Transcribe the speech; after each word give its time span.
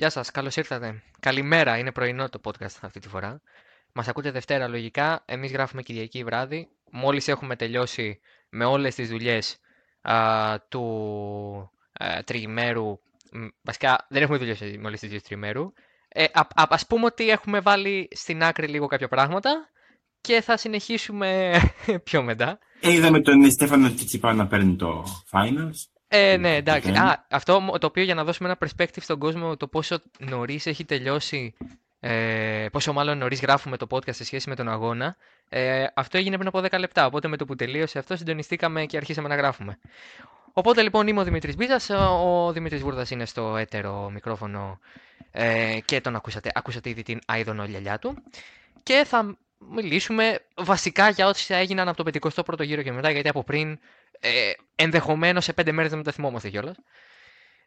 Γεια 0.00 0.10
σας, 0.10 0.30
καλώς 0.30 0.56
ήρθατε. 0.56 1.02
Καλημέρα, 1.20 1.78
είναι 1.78 1.92
πρωινό 1.92 2.28
το 2.28 2.40
podcast 2.44 2.76
αυτή 2.80 3.00
τη 3.00 3.08
φορά. 3.08 3.40
Μας 3.92 4.08
ακούτε 4.08 4.30
Δευτέρα 4.30 4.68
λογικά, 4.68 5.22
εμείς 5.26 5.52
γράφουμε 5.52 5.82
Κυριακή 5.82 6.24
βράδυ. 6.24 6.68
Μόλις 6.90 7.28
έχουμε 7.28 7.56
τελειώσει 7.56 8.20
με 8.50 8.64
όλες 8.64 8.94
τις 8.94 9.08
δουλειές 9.08 9.58
α, 10.02 10.14
του 10.68 10.82
α, 11.92 12.22
τριημέρου, 12.24 12.98
βασικά 13.62 14.06
δεν 14.08 14.22
έχουμε 14.22 14.38
δουλειώσει 14.38 14.78
με 14.78 14.86
όλες 14.86 15.00
τις 15.00 15.10
δύο 15.10 15.20
τριημέρου. 15.20 15.72
Ε, 16.08 16.24
α, 16.24 16.40
α, 16.40 16.64
ας 16.68 16.86
πούμε 16.86 17.04
ότι 17.04 17.28
έχουμε 17.28 17.60
βάλει 17.60 18.08
στην 18.10 18.42
άκρη 18.42 18.66
λίγο 18.66 18.86
κάποια 18.86 19.08
πράγματα 19.08 19.68
και 20.20 20.40
θα 20.40 20.56
συνεχίσουμε 20.56 21.52
πιο 22.04 22.22
μετά. 22.22 22.58
Ε, 22.80 22.92
είδαμε 22.92 23.20
τον 23.20 23.50
Στέφανο 23.50 23.94
Τσιτσιπά 23.94 24.34
να 24.34 24.46
παίρνει 24.46 24.76
το 24.76 25.04
finals. 25.30 25.99
Ε, 26.12 26.36
ναι, 26.36 26.56
εντάξει. 26.56 26.90
Α, 26.90 27.24
αυτό 27.30 27.76
το 27.80 27.86
οποίο 27.86 28.02
για 28.02 28.14
να 28.14 28.24
δώσουμε 28.24 28.48
ένα 28.48 28.58
perspective 28.60 29.02
στον 29.02 29.18
κόσμο 29.18 29.56
το 29.56 29.66
πόσο 29.66 29.98
νωρίς 30.18 30.66
έχει 30.66 30.84
τελειώσει, 30.84 31.54
ε, 32.00 32.66
πόσο 32.72 32.92
μάλλον 32.92 33.18
νωρίς 33.18 33.40
γράφουμε 33.40 33.76
το 33.76 33.86
podcast 33.90 34.14
σε 34.14 34.24
σχέση 34.24 34.48
με 34.48 34.54
τον 34.54 34.68
αγώνα. 34.68 35.16
Ε, 35.48 35.86
αυτό 35.94 36.18
έγινε 36.18 36.36
πριν 36.36 36.48
από 36.48 36.58
10 36.58 36.78
λεπτά. 36.78 37.06
Οπότε 37.06 37.28
με 37.28 37.36
το 37.36 37.44
που 37.44 37.56
τελείωσε 37.56 37.98
αυτό 37.98 38.16
συντονιστήκαμε 38.16 38.84
και 38.84 38.96
αρχίσαμε 38.96 39.28
να 39.28 39.34
γράφουμε. 39.34 39.78
Οπότε 40.52 40.82
λοιπόν 40.82 41.06
είμαι 41.06 41.20
ο 41.20 41.24
Δημήτρης 41.24 41.56
Μπίζας. 41.56 41.90
Ο 41.90 42.52
Δημήτρης 42.52 42.80
Βούρδας 42.82 43.10
είναι 43.10 43.24
στο 43.26 43.56
έτερο 43.56 44.10
μικρόφωνο 44.10 44.78
ε, 45.30 45.78
και 45.84 46.00
τον 46.00 46.16
ακούσατε. 46.16 46.50
Ακούσατε 46.54 46.88
ήδη 46.88 47.02
την 47.02 47.18
άιδονο 47.26 47.64
λιαλιά 47.64 47.98
του. 47.98 48.22
Και 48.82 49.04
θα 49.06 49.36
μιλήσουμε 49.68 50.38
βασικά 50.54 51.08
για 51.08 51.26
ό,τι 51.26 51.44
έγιναν 51.48 51.88
από 51.88 52.04
το 52.04 52.30
51ο 52.34 52.64
γύρο 52.64 52.82
και 52.82 52.92
μετά, 52.92 53.10
γιατί 53.10 53.28
από 53.28 53.44
πριν 53.44 53.78
ε, 54.20 54.50
ενδεχομένως 54.74 55.44
σε 55.44 55.52
πέντε 55.52 55.72
μέρες 55.72 55.90
δεν 55.90 56.02
τα 56.02 56.12
θυμόμαστε 56.12 56.48
κιόλας. 56.50 56.76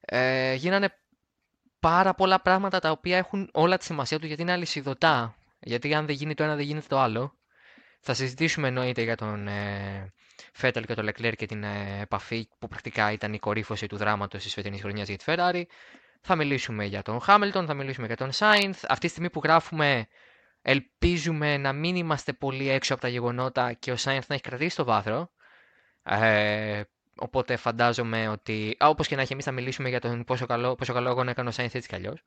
Ε, 0.01 0.53
γίνανε 0.53 0.97
πάρα 1.79 2.13
πολλά 2.13 2.41
πράγματα 2.41 2.79
τα 2.79 2.91
οποία 2.91 3.17
έχουν 3.17 3.49
όλα 3.53 3.77
τη 3.77 3.83
σημασία 3.85 4.19
του 4.19 4.25
γιατί 4.25 4.41
είναι 4.41 4.51
αλυσιδωτά. 4.51 5.35
Γιατί 5.59 5.93
αν 5.93 6.05
δεν 6.05 6.15
γίνει 6.15 6.33
το 6.33 6.43
ένα 6.43 6.55
δεν 6.55 6.65
γίνεται 6.65 6.87
το 6.89 6.99
άλλο. 6.99 7.35
Θα 7.99 8.13
συζητήσουμε 8.13 8.67
εννοείται 8.67 9.01
για 9.01 9.15
τον 9.15 9.47
ε, 9.47 10.13
Φέτελ 10.53 10.85
και 10.85 10.93
τον 10.93 11.03
Λεκλέρ 11.03 11.35
και 11.35 11.45
την 11.45 11.63
ε, 11.63 11.99
επαφή 12.01 12.47
που 12.59 12.67
πρακτικά 12.67 13.11
ήταν 13.11 13.33
η 13.33 13.39
κορύφωση 13.39 13.87
του 13.87 13.97
δράματος 13.97 14.43
της 14.43 14.53
φετινής 14.53 14.81
χρονιάς 14.81 15.07
για 15.07 15.17
τη 15.17 15.23
Ferrari. 15.27 15.63
Θα 16.21 16.35
μιλήσουμε 16.35 16.85
για 16.85 17.01
τον 17.01 17.21
Χάμιλτον, 17.21 17.65
θα 17.65 17.73
μιλήσουμε 17.73 18.07
για 18.07 18.15
τον 18.15 18.31
Σάινθ. 18.31 18.83
Αυτή 18.87 19.05
τη 19.05 19.07
στιγμή 19.07 19.29
που 19.29 19.41
γράφουμε 19.43 20.07
ελπίζουμε 20.63 21.57
να 21.57 21.73
μην 21.73 21.95
είμαστε 21.95 22.33
πολύ 22.33 22.69
έξω 22.69 22.93
από 22.93 23.01
τα 23.01 23.07
γεγονότα 23.07 23.73
και 23.73 23.91
ο 23.91 23.95
Σάινθ 23.95 24.27
να 24.27 24.35
έχει 24.35 24.43
κρατήσει 24.43 24.75
το 24.75 24.83
βάθρο. 24.83 25.31
Ε, 26.03 26.81
οπότε 27.15 27.55
φαντάζομαι 27.55 28.27
ότι, 28.27 28.75
α, 28.83 28.87
όπως 28.89 29.07
και 29.07 29.15
να 29.15 29.21
έχει, 29.21 29.33
εμείς 29.33 29.45
θα 29.45 29.51
μιλήσουμε 29.51 29.89
για 29.89 29.99
τον 29.99 30.23
πόσο 30.23 30.45
καλό, 30.45 30.75
πόσο 30.75 30.93
καλό 30.93 31.09
αγώνα 31.09 31.31
έκανε 31.31 31.49
ο 31.49 31.51
Σάινθ 31.51 31.75
έτσι 31.75 31.89
κι 31.89 31.95
αλλιώς. 31.95 32.23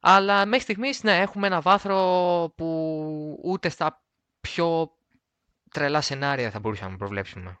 Αλλά 0.00 0.46
μέχρι 0.46 0.60
στιγμής, 0.60 1.02
ναι, 1.02 1.20
έχουμε 1.20 1.46
ένα 1.46 1.60
βάθρο 1.60 1.96
που 2.56 3.40
ούτε 3.42 3.68
στα 3.68 4.02
πιο 4.40 4.92
τρελά 5.70 6.00
σενάρια 6.00 6.50
θα 6.50 6.58
μπορούσαμε 6.58 6.90
να 6.90 6.96
προβλέψουμε. 6.96 7.58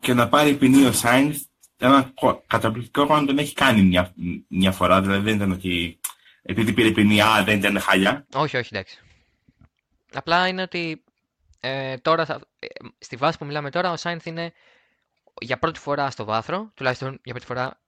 Και 0.00 0.14
να 0.14 0.28
πάρει 0.28 0.54
ποινή 0.56 0.84
ο 0.84 0.92
Σάινθ, 0.92 1.42
ένα 1.76 2.12
καταπληκτικό 2.46 3.02
αγώνα 3.02 3.26
τον 3.26 3.38
έχει 3.38 3.54
κάνει 3.54 3.82
μια, 3.82 4.14
μια 4.48 4.72
φορά, 4.72 5.00
δηλαδή 5.00 5.22
δεν 5.22 5.34
ήταν 5.34 5.50
ότι 5.50 6.00
επειδή 6.50 6.72
πήρε 6.72 6.90
ποινή, 6.90 7.20
α, 7.20 7.44
δεν 7.44 7.58
ήταν 7.58 7.80
χαλιά. 7.80 8.26
Όχι, 8.34 8.56
όχι, 8.56 8.68
εντάξει. 8.72 8.98
Απλά 10.12 10.48
είναι 10.48 10.62
ότι 10.62 11.04
ε, 11.60 11.96
τώρα, 11.96 12.24
θα, 12.24 12.40
ε, 12.58 12.66
στη 12.98 13.16
βάση 13.16 13.38
που 13.38 13.44
μιλάμε 13.44 13.70
τώρα, 13.70 13.90
ο 13.92 13.96
Σάινθ 13.96 14.26
είναι 14.26 14.52
για 15.40 15.58
πρώτη 15.58 15.78
φορά 15.78 16.10
στο 16.10 16.24
βάθρο, 16.24 16.70
τουλάχιστον 16.74 17.20
για 17.22 17.32
πρώτη 17.32 17.46
φορά 17.46 17.80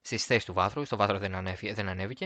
στις 0.00 0.24
θέσεις 0.24 0.44
του 0.44 0.52
βάθρου. 0.52 0.84
Στο 0.84 0.96
βάθρο 0.96 1.18
δεν, 1.18 1.34
ανέβη, 1.34 1.72
δεν 1.72 1.88
ανέβηκε. 1.88 2.24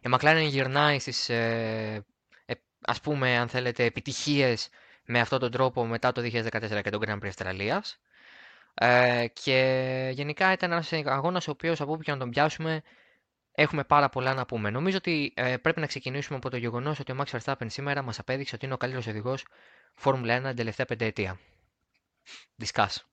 Η 0.00 0.08
McLaren 0.10 0.46
γυρνάει 0.48 0.98
στις, 0.98 1.28
ε, 1.28 2.04
ε, 2.46 2.54
ας 2.80 3.00
πούμε, 3.00 3.36
αν 3.36 3.48
θέλετε, 3.48 3.84
επιτυχίες 3.84 4.68
με 5.04 5.20
αυτόν 5.20 5.38
τον 5.38 5.50
τρόπο 5.50 5.84
μετά 5.86 6.12
το 6.12 6.20
2014 6.20 6.82
και 6.82 6.90
τον 6.90 7.00
Grand 7.06 7.18
Prix 7.18 7.26
Αυστραλίας. 7.26 8.00
Ε, 8.74 9.26
και 9.42 10.10
γενικά 10.12 10.52
ήταν 10.52 10.72
ένας 10.72 10.92
αγώνας 10.92 11.48
ο 11.48 11.50
οποίος 11.50 11.80
από 11.80 11.92
όπου 11.92 12.02
και 12.02 12.12
να 12.12 12.18
τον 12.18 12.30
πιάσουμε 12.30 12.82
έχουμε 13.58 13.84
πάρα 13.84 14.08
πολλά 14.08 14.34
να 14.34 14.46
πούμε. 14.46 14.70
Νομίζω 14.70 14.96
ότι 14.96 15.32
ε, 15.34 15.56
πρέπει 15.56 15.80
να 15.80 15.86
ξεκινήσουμε 15.86 16.36
από 16.36 16.50
το 16.50 16.56
γεγονός 16.56 17.00
ότι 17.00 17.12
ο 17.12 17.16
Max 17.18 17.38
Verstappen 17.38 17.66
σήμερα 17.66 18.02
μας 18.02 18.18
απέδειξε 18.18 18.54
ότι 18.54 18.64
είναι 18.64 18.74
ο 18.74 18.76
καλύτερος 18.76 19.06
οδηγός 19.06 19.44
Φόρμουλα 19.94 20.40
1 20.40 20.42
την 20.42 20.56
τελευταία 20.56 20.86
πενταετία. 20.86 21.38
Δισκάς. 22.56 23.06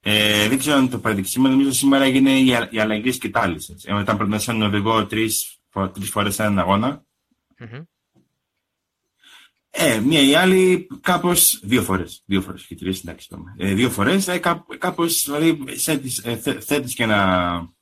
Ε, 0.00 0.48
δεν 0.48 0.58
ξέρω 0.58 0.76
αν 0.76 0.90
το 0.90 0.98
παραδείξεις 0.98 1.36
νομίζω 1.36 1.72
σήμερα 1.72 2.04
έγινε 2.04 2.30
η, 2.30 2.46
η 2.70 2.78
αλλαγή 2.80 3.12
σκητάλη. 3.12 3.60
Όταν 3.88 4.16
προτείνει 4.16 4.44
έναν 4.46 4.62
οδηγό 4.62 5.06
τρεις 5.06 5.60
φορές 6.10 6.38
έναν 6.38 6.58
αγώνα. 6.58 7.04
Mm-hmm. 7.58 7.82
Ε, 9.70 10.00
μία 10.00 10.20
ή 10.20 10.34
άλλη 10.34 10.86
κάπως 11.00 11.60
δύο 11.62 11.82
φορές. 11.82 12.22
Δύο 12.26 12.40
φορές 12.40 12.66
και 12.66 12.74
τρεις, 12.74 13.00
εντάξει. 13.00 13.28
Ε, 13.56 13.74
δύο 13.74 13.90
φορές, 13.90 14.28
ε, 14.28 14.40
κάπως 14.78 15.24
δηλαδή 15.24 15.64
ε, 16.22 16.36
θέτεις 16.60 16.94
και 16.94 17.02
ένα. 17.02 17.72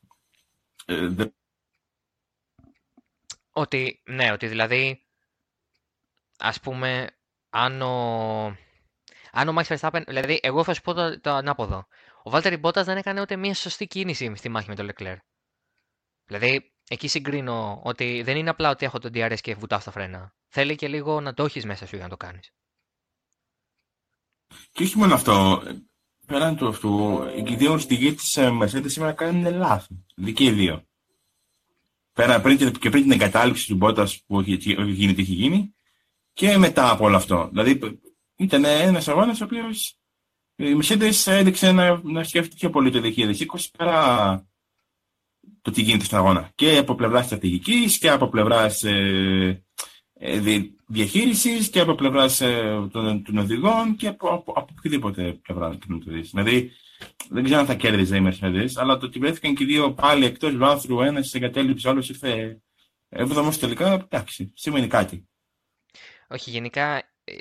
Ε, 0.88 1.08
ότι, 3.50 4.02
ναι, 4.04 4.32
ότι 4.32 4.46
δηλαδή, 4.46 5.06
ας 6.38 6.60
πούμε, 6.60 7.16
αν 7.50 7.82
ο, 7.82 8.44
αν 9.32 9.48
ο 9.48 9.54
Max 9.58 9.76
Verstappen, 9.76 10.02
δηλαδή 10.06 10.40
εγώ 10.42 10.64
θα 10.64 10.74
σου 10.74 10.80
πω 10.80 10.92
το, 10.92 11.20
το 11.20 11.30
ανάποδο. 11.30 11.86
Ο 12.22 12.30
Βάλτερ 12.30 12.58
Μπότα 12.58 12.84
δεν 12.84 12.96
έκανε 12.96 13.20
ούτε 13.20 13.36
μία 13.36 13.54
σωστή 13.54 13.86
κίνηση 13.86 14.34
στη 14.36 14.48
μάχη 14.48 14.68
με 14.68 14.74
τον 14.74 14.90
Leclerc. 14.92 15.16
Δηλαδή, 16.24 16.72
εκεί 16.88 17.08
συγκρίνω 17.08 17.80
ότι 17.84 18.22
δεν 18.22 18.36
είναι 18.36 18.50
απλά 18.50 18.70
ότι 18.70 18.84
έχω 18.84 18.98
τον 18.98 19.10
DRS 19.14 19.40
και 19.40 19.54
βουτάω 19.54 19.80
στα 19.80 19.90
φρένα. 19.90 20.34
Θέλει 20.48 20.74
και 20.74 20.88
λίγο 20.88 21.20
να 21.20 21.34
το 21.34 21.44
έχεις 21.44 21.64
μέσα 21.64 21.86
σου 21.86 21.94
για 21.96 22.04
να 22.04 22.10
το 22.10 22.16
κάνεις. 22.16 22.52
Και 24.72 24.82
όχι 24.82 24.98
μόνο 24.98 25.14
αυτό. 25.14 25.62
Πέραν 26.26 26.56
του 26.56 26.68
αυτού, 26.68 27.22
οι 27.44 27.54
δύο 27.54 27.72
ορτιγοί 27.72 28.14
της 28.14 28.38
Mercedes 28.38 28.84
σήμερα 28.86 29.12
κάνουν 29.12 29.54
λάθη. 29.54 30.04
Δική 30.14 30.44
οι 30.44 30.50
δύο. 30.50 30.82
Πέρα 32.12 32.40
πριν 32.40 32.56
και, 32.56 32.90
πριν 32.90 33.02
την 33.02 33.12
εγκατάλειψη 33.12 33.66
του 33.66 33.74
Μπότα 33.74 34.08
που 34.26 34.40
έχει 34.40 34.74
γίνει 34.84 35.14
τι 35.14 35.22
έχει 35.22 35.32
γίνει, 35.32 35.74
και 36.32 36.56
μετά 36.56 36.90
από 36.90 37.04
όλο 37.04 37.16
αυτό. 37.16 37.48
Δηλαδή 37.52 38.00
ήταν 38.36 38.64
ένας 38.64 39.08
αγώνας 39.08 39.40
ο 39.40 39.44
οποίος 39.44 39.98
η 40.56 40.78
Mercedes 40.82 41.22
έδειξε 41.26 41.72
να, 41.72 42.00
να 42.02 42.24
σκέφτεται 42.24 42.54
πιο 42.58 42.70
πολύ 42.70 42.90
το 42.90 43.00
2020 43.02 43.34
παρά 43.78 44.46
το 45.62 45.70
τι 45.70 45.82
γίνεται 45.82 46.04
στον 46.04 46.18
αγώνα. 46.18 46.50
Και 46.54 46.76
από 46.76 46.94
πλευράς 46.94 47.24
στρατηγικής 47.24 47.98
και 47.98 48.10
από 48.10 48.28
πλευράς 48.28 48.82
ε, 48.84 49.65
ε, 50.18 50.40
διαχείρισης 50.86 51.68
και 51.70 51.80
από 51.80 51.94
πλευράς 51.94 52.40
ε, 52.40 52.88
των, 52.92 53.22
των, 53.22 53.38
οδηγών 53.38 53.96
και 53.96 54.06
από, 54.06 54.28
από, 54.28 54.52
από 54.52 54.74
οποιαδήποτε 54.78 55.32
πλευρά 55.32 55.68
να 55.68 55.78
το 55.78 56.10
δει. 56.10 56.20
Δηλαδή 56.20 56.72
δεν 57.28 57.44
ξέρω 57.44 57.60
αν 57.60 57.66
θα 57.66 57.74
κέρδιζε 57.74 58.16
η 58.16 58.28
Mercedes, 58.28 58.68
αλλά 58.74 58.96
το 58.96 59.06
ότι 59.06 59.18
βρέθηκαν 59.18 59.54
και 59.54 59.62
οι 59.62 59.66
δύο 59.66 59.92
πάλι 59.92 60.24
εκτός 60.24 60.56
βάθρου, 60.56 61.00
ένας 61.00 61.34
εγκατέλειψη, 61.34 61.88
άλλος 61.88 62.08
ήρθε 62.08 62.60
έβδομος 63.08 63.58
τελικά, 63.58 63.92
εντάξει, 63.92 64.52
σημαίνει 64.54 64.86
κάτι. 64.86 65.28
Όχι, 66.28 66.50
γενικά 66.50 66.96
ε, 67.24 67.34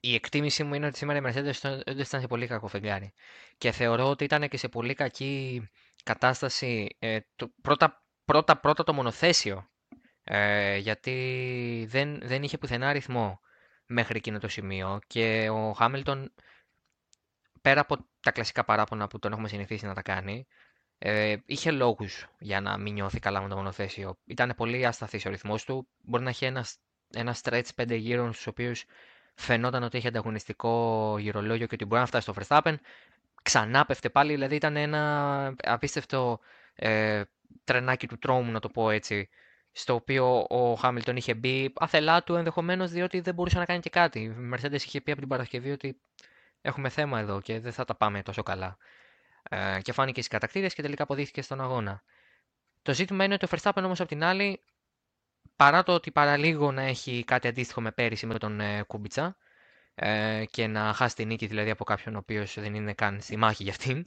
η 0.00 0.14
εκτίμησή 0.14 0.64
μου 0.64 0.74
είναι 0.74 0.86
ότι 0.86 0.96
σήμερα 0.96 1.18
η 1.18 1.22
Mercedes 1.24 1.80
ήταν 1.86 2.20
σε 2.20 2.26
πολύ 2.26 2.46
κακό 2.46 2.68
φεγγάρι. 2.68 3.12
Και 3.58 3.70
θεωρώ 3.70 4.08
ότι 4.08 4.24
ήταν 4.24 4.48
και 4.48 4.56
σε 4.56 4.68
πολύ 4.68 4.94
κακή 4.94 5.62
κατάσταση 6.04 6.96
ε, 6.98 7.18
το, 7.36 7.52
πρώτα, 7.62 8.04
πρώτα, 8.24 8.60
πρώτα 8.60 8.84
το 8.84 8.92
μονοθέσιο. 8.92 9.70
Ε, 10.28 10.76
γιατί 10.76 11.86
δεν, 11.88 12.20
δεν 12.22 12.42
είχε 12.42 12.58
πουθενά 12.58 12.88
αριθμό 12.88 13.40
μέχρι 13.86 14.16
εκείνο 14.16 14.38
το 14.38 14.48
σημείο. 14.48 14.98
Και 15.06 15.48
ο 15.50 15.72
Χάμιλτον, 15.72 16.32
πέρα 17.62 17.80
από 17.80 17.96
τα 18.20 18.30
κλασικά 18.30 18.64
παράπονα 18.64 19.06
που 19.06 19.18
τον 19.18 19.32
έχουμε 19.32 19.48
συνηθίσει 19.48 19.86
να 19.86 19.94
τα 19.94 20.02
κάνει, 20.02 20.46
ε, 20.98 21.36
είχε 21.46 21.70
λόγους 21.70 22.26
για 22.38 22.60
να 22.60 22.78
μην 22.78 22.92
νιώθει 22.92 23.18
καλά 23.18 23.40
με 23.40 23.48
το 23.48 23.56
μονοθέσιο. 23.56 24.18
Ήταν 24.24 24.54
πολύ 24.56 24.86
ασταθής 24.86 25.26
ο 25.26 25.30
ρυθμός 25.30 25.64
του. 25.64 25.88
Μπορεί 25.98 26.22
να 26.22 26.28
έχει 26.28 26.44
ένα 26.44 26.64
ένα 27.10 27.36
stretch 27.42 27.68
πέντε 27.74 27.94
γύρων 27.94 28.32
στους 28.32 28.46
οποίους 28.46 28.84
φαινόταν 29.34 29.82
ότι 29.82 29.96
έχει 29.96 30.06
ανταγωνιστικό 30.06 31.16
γυρολόγιο 31.18 31.66
και 31.66 31.74
ότι 31.74 31.84
μπορεί 31.84 32.00
να 32.00 32.06
φτάσει 32.06 32.30
στο 32.30 32.34
Verstappen. 32.40 32.74
Ξανά 33.42 33.84
πέφτε 33.86 34.08
πάλι, 34.10 34.32
δηλαδή 34.32 34.54
ήταν 34.54 34.76
ένα 34.76 35.54
απίστευτο 35.62 36.40
ε, 36.74 37.22
τρενάκι 37.64 38.06
του 38.06 38.18
τρόμου, 38.18 38.50
να 38.50 38.60
το 38.60 38.68
πω 38.68 38.90
έτσι, 38.90 39.28
στο 39.78 39.94
οποίο 39.94 40.46
ο 40.48 40.74
Χάμιλτον 40.74 41.16
είχε 41.16 41.34
μπει 41.34 41.72
αθελά 41.74 42.22
του 42.22 42.34
ενδεχομένως 42.34 42.90
διότι 42.90 43.20
δεν 43.20 43.34
μπορούσε 43.34 43.58
να 43.58 43.64
κάνει 43.64 43.80
και 43.80 43.90
κάτι. 43.90 44.20
Η 44.20 44.36
Mercedes 44.54 44.72
είχε 44.72 45.00
πει 45.00 45.10
από 45.10 45.20
την 45.20 45.28
Παρασκευή 45.28 45.70
ότι 45.70 46.00
έχουμε 46.60 46.88
θέμα 46.88 47.20
εδώ 47.20 47.40
και 47.40 47.60
δεν 47.60 47.72
θα 47.72 47.84
τα 47.84 47.94
πάμε 47.94 48.22
τόσο 48.22 48.42
καλά. 48.42 48.76
Ε, 49.42 49.78
και 49.82 49.92
φάνηκε 49.92 50.20
στις 50.20 50.32
κατακτήρες 50.32 50.74
και 50.74 50.82
τελικά 50.82 51.02
αποδείχθηκε 51.02 51.42
στον 51.42 51.60
αγώνα. 51.60 52.02
Το 52.82 52.94
ζήτημα 52.94 53.24
είναι 53.24 53.34
ότι 53.34 53.44
ο 53.44 53.48
Verstappen 53.50 53.82
όμως 53.84 54.00
απ' 54.00 54.08
την 54.08 54.24
άλλη 54.24 54.60
παρά 55.56 55.82
το 55.82 55.94
ότι 55.94 56.10
παραλίγο 56.10 56.72
να 56.72 56.82
έχει 56.82 57.24
κάτι 57.24 57.48
αντίστοιχο 57.48 57.80
με 57.80 57.92
πέρυσι 57.92 58.26
με 58.26 58.38
τον 58.38 58.60
ε, 58.60 58.82
Κούμπιτσα 58.82 59.36
ε, 59.94 60.44
και 60.50 60.66
να 60.66 60.92
χάσει 60.92 61.14
την 61.14 61.26
νίκη 61.26 61.46
δηλαδή 61.46 61.70
από 61.70 61.84
κάποιον 61.84 62.14
ο 62.14 62.18
οποίος 62.18 62.54
δεν 62.60 62.74
είναι 62.74 62.92
καν 62.92 63.20
στη 63.20 63.36
μάχη 63.36 63.62
για 63.62 63.72
αυτήν, 63.72 64.06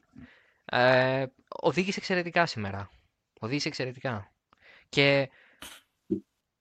ε, 0.66 1.25
οδήγησε 1.48 2.00
εξαιρετικά 2.00 2.45
σήμερα. 2.45 2.89
Οδήγησε 3.39 3.68
εξαιρετικά. 3.68 4.31
Και. 4.89 5.30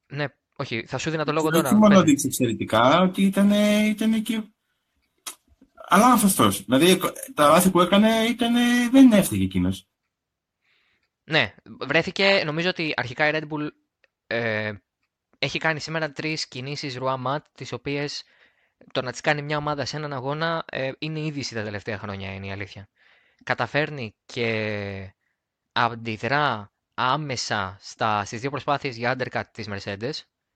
Ναι, 0.09 0.27
όχι, 0.57 0.85
θα 0.87 0.99
σου 0.99 1.11
δίνα 1.11 1.25
το 1.25 1.33
λόγο 1.33 1.51
τώρα. 1.51 1.69
Όχι 1.69 1.79
μόνο 1.79 1.99
ότι 1.99 2.17
εξαιρετικά, 2.25 3.01
ότι 3.01 3.23
ήταν, 3.23 3.51
ήταν 3.85 4.23
και. 4.23 4.43
Αλλά 5.89 6.13
αυτό. 6.13 6.49
Δηλαδή 6.49 7.01
τα 7.35 7.49
λάθη 7.49 7.71
που 7.71 7.81
έκανε 7.81 8.25
ήταν, 8.25 8.55
δεν 8.91 9.13
έφταιγε 9.13 9.45
εκείνος. 9.45 9.89
Ναι, 11.25 11.55
βρέθηκε. 11.87 12.43
Νομίζω 12.45 12.69
ότι 12.69 12.93
αρχικά 12.97 13.29
η 13.29 13.31
Red 13.35 13.49
Bull 13.49 13.69
ε, 14.27 14.73
έχει 15.39 15.59
κάνει 15.59 15.81
σήμερα 15.81 16.13
τρεις 16.13 16.49
κινήσεις 16.49 16.97
ρουά 16.97 17.17
ματ, 17.17 17.47
τις 17.55 17.73
οποίες 17.73 18.23
το 18.93 19.03
να 19.03 19.11
τις 19.11 19.21
κάνει 19.21 19.43
μια 19.43 19.57
ομάδα 19.57 19.85
σε 19.85 19.97
έναν 19.97 20.13
αγώνα 20.13 20.65
ε, 20.69 20.91
είναι 20.99 21.21
είδηση 21.21 21.55
τα 21.55 21.63
τελευταία 21.63 21.99
χρόνια, 21.99 22.35
είναι 22.35 22.47
η 22.47 22.53
αλήθεια. 22.53 22.89
Καταφέρνει 23.45 24.15
και 24.27 25.15
αντιδρά 25.73 26.73
άμεσα 27.01 27.77
στα, 27.81 28.25
στις 28.25 28.41
δύο 28.41 28.51
προσπάθειες 28.51 28.97
για 28.97 29.17
undercut 29.19 29.43
της 29.53 29.67
Mercedes, 29.71 30.11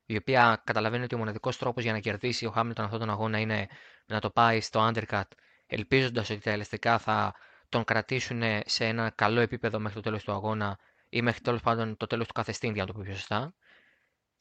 η 0.07 0.17
οποία 0.17 0.63
καταλαβαίνει 0.65 1.05
ότι 1.05 1.15
ο 1.15 1.19
μοναδικός 1.19 1.59
τρόπος 1.59 1.83
για 1.83 1.93
να 1.93 1.99
κερδίσει 1.99 2.47
ο 2.47 2.53
Hamilton 2.57 2.79
αυτόν 2.79 2.99
τον 2.99 3.11
αγώνα 3.11 3.39
είναι 3.39 3.67
να 4.07 4.21
το 4.21 4.31
πάει 4.31 4.61
στο 4.61 4.91
undercut, 4.93 5.23
ελπίζοντας 5.67 6.31
ότι 6.31 6.41
τα 6.41 6.51
ελαστικά 6.51 6.99
θα 6.99 7.35
τον 7.69 7.85
κρατήσουν 7.85 8.43
σε 8.65 8.85
ένα 8.87 9.11
καλό 9.11 9.41
επίπεδο 9.41 9.79
μέχρι 9.79 9.95
το 9.95 10.01
τέλος 10.03 10.25
του 10.25 10.33
αγώνα 10.33 10.79
ή 11.09 11.23
μέχρι 11.23 11.41
τέλος 11.41 11.61
πάντων 11.61 11.97
το 11.97 12.07
τέλος 12.07 12.27
του 12.27 12.33
κάθε 12.33 12.53
stint, 12.53 12.73
για 12.73 12.83
να 12.83 12.87
το 12.87 12.93
πω 12.93 13.01
πιο 13.05 13.15
σωστά. 13.15 13.55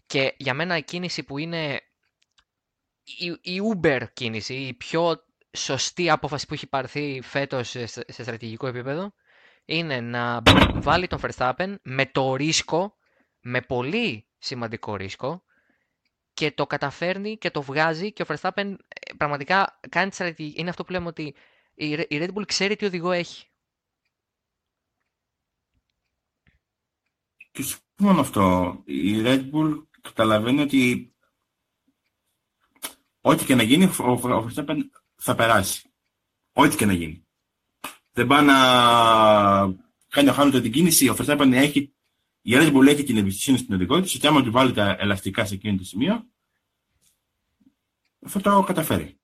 Και 0.06 0.33
για 0.38 0.53
μένα 0.53 0.77
η 0.77 0.83
κίνηση 0.83 1.24
που 1.24 1.38
είναι 1.38 1.81
η, 3.03 3.53
η 3.53 3.62
Uber 3.74 4.01
κίνηση, 4.13 4.53
η 4.53 4.74
πιο 4.74 5.24
σωστή 5.57 6.09
απόφαση 6.09 6.45
που 6.45 6.53
έχει 6.53 6.68
πάρθει 6.68 7.19
φέτος 7.24 7.69
σε, 7.69 7.86
σε 7.86 8.03
στρατηγικό 8.24 8.68
επίπεδο, 8.68 9.13
είναι 9.66 10.02
να 10.02 10.42
βάλει 10.74 11.08
τον 11.08 11.19
Verstappen 11.22 11.75
με 11.84 12.06
το 12.06 12.36
ρίσκο, 12.36 12.98
με 13.42 13.62
πολύ 13.62 14.28
σημαντικό 14.38 14.96
ρίσκο, 14.96 15.44
και 16.34 16.52
το 16.52 16.68
καταφέρνει 16.68 17.38
και 17.38 17.52
το 17.52 17.62
βγάζει 17.62 18.13
και 18.13 18.22
ο 18.22 18.25
Verstappen 18.28 18.75
ε, 18.88 19.13
πραγματικά 19.18 19.80
κάνει 19.90 20.10
τη 20.10 20.16
στρατηγική. 20.16 20.60
Είναι 20.60 20.69
αυτό 20.69 20.84
που 20.84 20.92
λέμε 20.92 21.08
ότι 21.08 21.36
η 21.74 21.96
Red 22.10 22.34
Bull 22.34 22.46
ξέρει 22.46 22.75
τι 22.75 22.86
οδηγό 22.86 23.12
έχει. 23.12 23.46
Και 27.52 27.63
μόνο 27.98 28.19
αυτό. 28.19 28.75
Η 28.86 29.22
Red 29.24 29.50
Bull 29.52 29.86
καταλαβαίνει 30.02 30.62
ότι 30.62 31.13
ό,τι 33.22 33.46
και 33.46 33.56
να 33.56 33.63
γίνει, 33.63 33.86
ο 33.86 34.22
Verstappen 34.24 34.78
θα 35.16 35.36
περάσει. 35.36 35.90
Ό,τι 36.54 36.75
και 36.75 36.86
να 36.86 36.94
γίνει. 36.94 37.21
Δεν 38.22 38.30
πάει 38.30 38.46
να 38.46 38.56
κάνει 40.08 40.30
ο 40.30 40.34
Χάμιλτον 40.34 40.62
την 40.62 40.72
κίνηση, 40.72 41.10
ο 41.10 41.16
Verstappen 41.20 41.52
έχει, 41.54 41.94
η 42.42 42.52
Red 42.54 42.74
Bull 42.76 42.88
έχει 42.88 43.04
την 43.04 43.18
εμπιστοσύνη 43.18 43.58
στην 43.58 43.74
οδηγό 43.74 44.02
της, 44.02 44.16
ότι 44.16 44.28
άμα 44.28 44.44
του 44.44 44.52
βάλει 44.52 44.74
τα 44.74 44.96
ελαστικά 45.00 45.46
σε 45.46 45.54
εκείνο 45.54 45.78
το 45.78 45.84
σημείο, 45.84 46.26
θα 48.28 48.42
το 48.42 48.64
καταφέρει. 48.64 49.20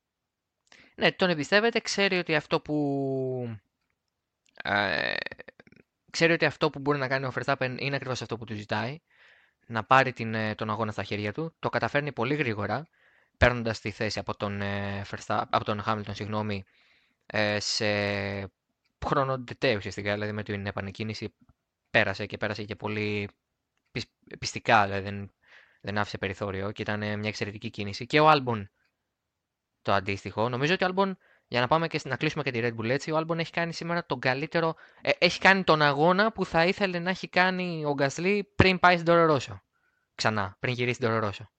Ναι, 0.95 1.11
τον 1.11 1.29
εμπιστεύεται, 1.29 1.79
ξέρει 1.79 2.17
ότι 2.17 2.35
αυτό 2.35 2.61
που... 2.61 3.59
Ε, 4.63 5.15
ξέρει 6.11 6.33
ότι 6.33 6.45
αυτό 6.45 6.69
που 6.69 6.79
μπορεί 6.79 6.97
να 6.97 7.07
κάνει 7.07 7.25
ο 7.25 7.33
Verstappen 7.35 7.75
είναι 7.79 7.95
ακριβώς 7.95 8.21
αυτό 8.21 8.37
που 8.37 8.45
του 8.45 8.55
ζητάει. 8.55 8.99
Να 9.67 9.83
πάρει 9.83 10.13
την, 10.13 10.33
ε, 10.33 10.55
τον 10.55 10.69
αγώνα 10.69 10.91
στα 10.91 11.03
χέρια 11.03 11.33
του. 11.33 11.55
Το 11.59 11.69
καταφέρνει 11.69 12.11
πολύ 12.11 12.35
γρήγορα, 12.35 12.87
παίρνοντας 13.37 13.79
τη 13.79 13.91
θέση 13.91 14.19
από 14.19 14.37
τον, 14.37 14.61
ε, 14.61 15.03
από 15.27 15.63
τον 15.63 15.83
Hamilton 15.85 16.11
συγγνώμη, 16.15 16.65
ε, 17.25 17.59
σε 17.59 17.85
χρόνο 19.05 19.37
ντετέ 19.37 19.75
ουσιαστικά. 19.75 20.13
Δηλαδή 20.13 20.31
με 20.31 20.43
την 20.43 20.65
επανεκκίνηση 20.65 21.35
πέρασε 21.89 22.25
και 22.25 22.37
πέρασε 22.37 22.63
και 22.63 22.75
πολύ 22.75 23.29
πειστικά. 24.39 24.83
Δηλαδή 24.83 25.03
δεν, 25.03 25.31
δεν 25.81 25.97
άφησε 25.97 26.17
περιθώριο 26.17 26.71
και 26.71 26.81
ήταν 26.81 26.99
μια 26.99 27.29
εξαιρετική 27.29 27.69
κίνηση. 27.69 28.05
Και 28.05 28.19
ο 28.19 28.29
Άλμπον 28.29 28.71
το 29.81 29.93
αντίστοιχο. 29.93 30.49
Νομίζω 30.49 30.73
ότι 30.73 30.83
ο 30.83 30.87
Άλμπον, 30.87 31.17
για 31.47 31.59
να 31.59 31.67
πάμε 31.67 31.87
και 31.87 31.99
να 32.03 32.15
κλείσουμε 32.15 32.43
και 32.43 32.51
τη 32.51 32.59
Red 32.61 32.75
Bull 32.75 32.89
έτσι, 32.89 33.11
ο 33.11 33.17
Άλμπον 33.17 33.39
έχει 33.39 33.51
κάνει 33.51 33.73
σήμερα 33.73 34.05
τον 34.05 34.19
καλύτερο. 34.19 34.75
Ε, 35.01 35.11
έχει 35.17 35.39
κάνει 35.39 35.63
τον 35.63 35.81
αγώνα 35.81 36.31
που 36.31 36.45
θα 36.45 36.65
ήθελε 36.65 36.99
να 36.99 37.09
έχει 37.09 37.27
κάνει 37.29 37.85
ο 37.85 37.93
Γκασλή 37.93 38.51
πριν 38.55 38.79
πάει 38.79 38.93
στην 38.93 39.05
Toro 39.05 39.27
Rosso. 39.27 39.61
Ξανά, 40.15 40.57
πριν 40.59 40.73
γυρίσει 40.73 40.95
στην 40.95 41.07
Τωρορόσο. 41.07 41.51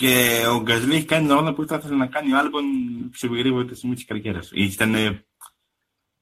Και 0.00 0.44
ο 0.48 0.62
Γκασλή 0.62 0.94
έχει 0.94 1.04
κάνει 1.04 1.26
τον 1.26 1.36
αγώνα 1.36 1.54
που 1.54 1.66
θα 1.66 1.76
ήθελε 1.76 1.96
να 1.96 2.06
κάνει 2.06 2.32
ο 2.32 2.38
Άλμπον 2.38 2.64
σε 3.14 3.26
γρήγορα 3.26 3.74
στιγμή 3.74 3.94
της 3.94 4.04
καριέρας. 4.04 4.50
Ήταν 4.52 5.24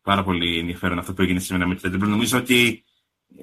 πάρα 0.02 0.24
πολύ 0.24 0.58
ενδιαφέρον 0.58 0.98
αυτό 0.98 1.14
που 1.14 1.22
έγινε 1.22 1.38
σήμερα 1.38 1.66
με 1.66 1.74
τη 1.74 1.80
Red 1.84 1.94
Bull. 1.94 2.08
Νομίζω 2.08 2.38
ότι 2.38 2.84
ε, 3.36 3.42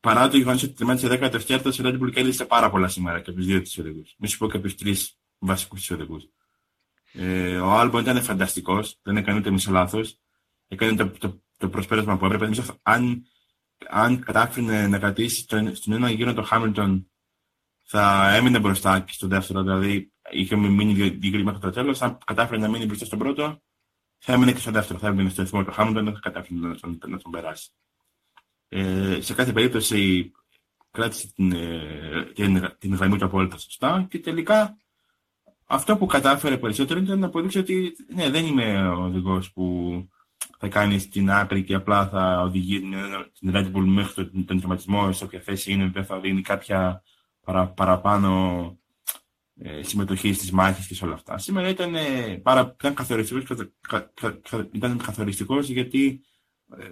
παρά 0.00 0.28
το 0.28 0.36
γεγονός 0.36 0.62
ότι 0.62 0.72
τερμάτισε 0.72 1.18
14ο, 1.22 1.74
η 1.74 1.80
Red 1.82 2.00
Bull 2.00 2.10
κέρδισε 2.12 2.44
πάρα 2.44 2.70
πολλά 2.70 2.88
σήμερα 2.88 3.20
και 3.20 3.30
από 3.30 3.38
τους 3.38 3.48
δύο 3.48 3.62
της 3.62 3.78
οδηγούς. 3.78 4.14
Μη 4.18 4.28
σου 4.28 4.38
πω 4.38 4.50
και 4.50 4.56
από 4.56 4.66
τους 4.66 4.76
τρεις 4.76 5.18
βασικούς 5.38 5.80
της 5.80 5.90
οδηγούς. 5.90 6.28
Ε, 7.12 7.56
ο 7.56 7.70
Άλμπον 7.70 8.02
ήταν 8.02 8.22
φανταστικός, 8.22 8.98
δεν 9.02 9.16
έκανε 9.16 9.38
ούτε 9.38 9.50
μισό 9.50 9.70
λάθος. 9.70 10.18
Έκανε 10.68 10.94
το, 10.94 11.10
το, 11.18 11.42
το 11.56 11.68
προσπέρασμα 11.68 12.16
που 12.16 12.24
έπρεπε. 12.24 12.44
Νομίζω, 12.44 12.62
αν, 12.82 13.26
αν 13.88 14.20
κατάφερε 14.20 14.86
να 14.86 14.98
κρατήσει 14.98 15.46
τον, 15.46 15.74
στον 15.74 15.92
ένα 15.92 16.10
γύρο 16.10 16.34
το 16.34 16.42
Χάμιλτον, 16.42 17.10
θα 17.92 18.34
έμεινε 18.34 18.58
μπροστά 18.58 19.00
και 19.00 19.12
στο 19.12 19.26
δεύτερο. 19.26 19.62
Δηλαδή, 19.62 20.12
είχε 20.30 20.56
μείνει 20.56 21.10
δύο 21.10 21.44
μέχρι 21.44 21.60
το 21.60 21.70
τέλος. 21.70 22.02
Αν 22.02 22.18
κατάφερε 22.24 22.60
να 22.60 22.68
μείνει 22.68 22.86
μπροστά 22.86 23.04
στον 23.04 23.18
πρώτο, 23.18 23.62
θα 24.18 24.32
έμεινε 24.32 24.52
και 24.52 24.58
στο 24.58 24.70
δεύτερο. 24.70 24.98
Θα 24.98 25.06
έμεινε 25.06 25.28
στο 25.28 25.42
εθνικό 25.42 25.64
του 25.64 25.72
Χάμιλτον, 25.72 26.04
δεν 26.04 26.14
θα 26.14 26.20
κατάφερε 26.22 26.60
να 26.60 26.76
τον, 26.76 26.98
να 27.06 27.18
τον 27.18 27.30
περάσει. 27.30 27.70
Ε, 28.68 29.18
σε 29.20 29.34
κάθε 29.34 29.52
περίπτωση 29.52 30.32
κράτησε 30.90 31.32
την, 31.34 31.52
ε, 31.52 32.30
την, 32.34 32.74
την 32.78 32.94
γραμμή 32.94 33.18
του 33.18 33.24
απόλυτα 33.24 33.58
σωστά 33.58 34.06
και 34.10 34.18
τελικά 34.18 34.76
αυτό 35.66 35.96
που 35.96 36.06
κατάφερε 36.06 36.58
περισσότερο 36.58 37.00
ήταν 37.00 37.18
να 37.18 37.26
αποδείξει 37.26 37.58
ότι 37.58 37.96
ναι, 38.14 38.30
δεν 38.30 38.46
είμαι 38.46 38.88
ο 38.88 39.02
οδηγός 39.02 39.52
που 39.52 40.08
θα 40.58 40.68
κάνει 40.68 40.98
στην 40.98 41.30
άκρη 41.30 41.64
και 41.64 41.74
απλά 41.74 42.08
θα 42.08 42.40
οδηγεί 42.42 42.80
την 43.38 43.52
Red 43.54 43.72
Bull 43.72 43.84
μέχρι 43.84 44.14
τον, 44.14 44.44
τον 44.44 44.60
τερματισμό 44.60 45.12
σε 45.12 45.24
όποια 45.24 45.40
θέση 45.40 45.72
είναι, 45.72 45.90
δεν 45.92 46.04
θα 46.04 46.20
δίνει 46.20 46.42
κάποια 46.42 47.02
παρα, 47.50 47.68
παραπάνω 47.68 48.78
ε, 49.56 49.82
συμμετοχής 49.82 50.36
στις 50.36 50.50
μάχες 50.50 50.86
και 50.86 50.94
σε 50.94 51.04
όλα 51.04 51.14
αυτά. 51.14 51.38
Σήμερα 51.38 51.68
ήταν, 51.68 51.94
ε, 51.94 52.40
πάρα, 52.42 52.74
ήταν 52.78 52.94
καθοριστικός, 52.94 53.44
κα, 53.80 54.10
κα, 54.14 54.40
κα, 54.50 54.68
ήταν 54.72 54.98
καθοριστικός 54.98 55.68
γιατί 55.68 56.20
ε, 56.78 56.90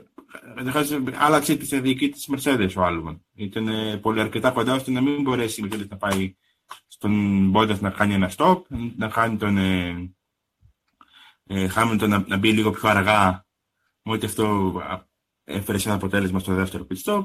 άλλαξε 1.19 1.57
τη 1.57 1.67
στρατηγική 1.67 2.09
της 2.09 2.31
Mercedes 2.33 2.71
ο 2.77 2.83
Άλβον. 2.83 3.25
Ήταν 3.35 3.69
ε, 3.69 3.97
πολύ 3.97 4.21
αρκετά 4.21 4.51
κοντά 4.51 4.75
ώστε 4.75 4.91
να 4.91 5.01
μην 5.01 5.23
μπορέσει 5.23 5.61
η 5.61 5.69
Mercedes 5.69 5.89
να 5.89 5.97
πάει 5.97 6.37
στον 6.87 7.49
Μπόντα 7.49 7.79
να 7.81 7.91
κάνει 7.91 8.15
ένα 8.15 8.33
stop, 8.37 8.63
να 8.97 9.09
κάνει 9.09 9.37
τον 9.37 9.57
ε, 9.57 10.13
ε, 11.47 11.69
Hamilton 11.75 12.09
να, 12.09 12.25
να 12.27 12.37
μπει 12.37 12.53
λίγο 12.53 12.71
πιο 12.71 12.89
αργά, 12.89 13.47
ότι 14.03 14.27
αυτό 14.27 14.73
έφερε 15.45 15.79
σε 15.79 15.89
ένα 15.89 15.97
αποτέλεσμα 15.97 16.39
στο 16.39 16.55
δεύτερο 16.55 16.87
pit 16.91 17.03
stop. 17.05 17.25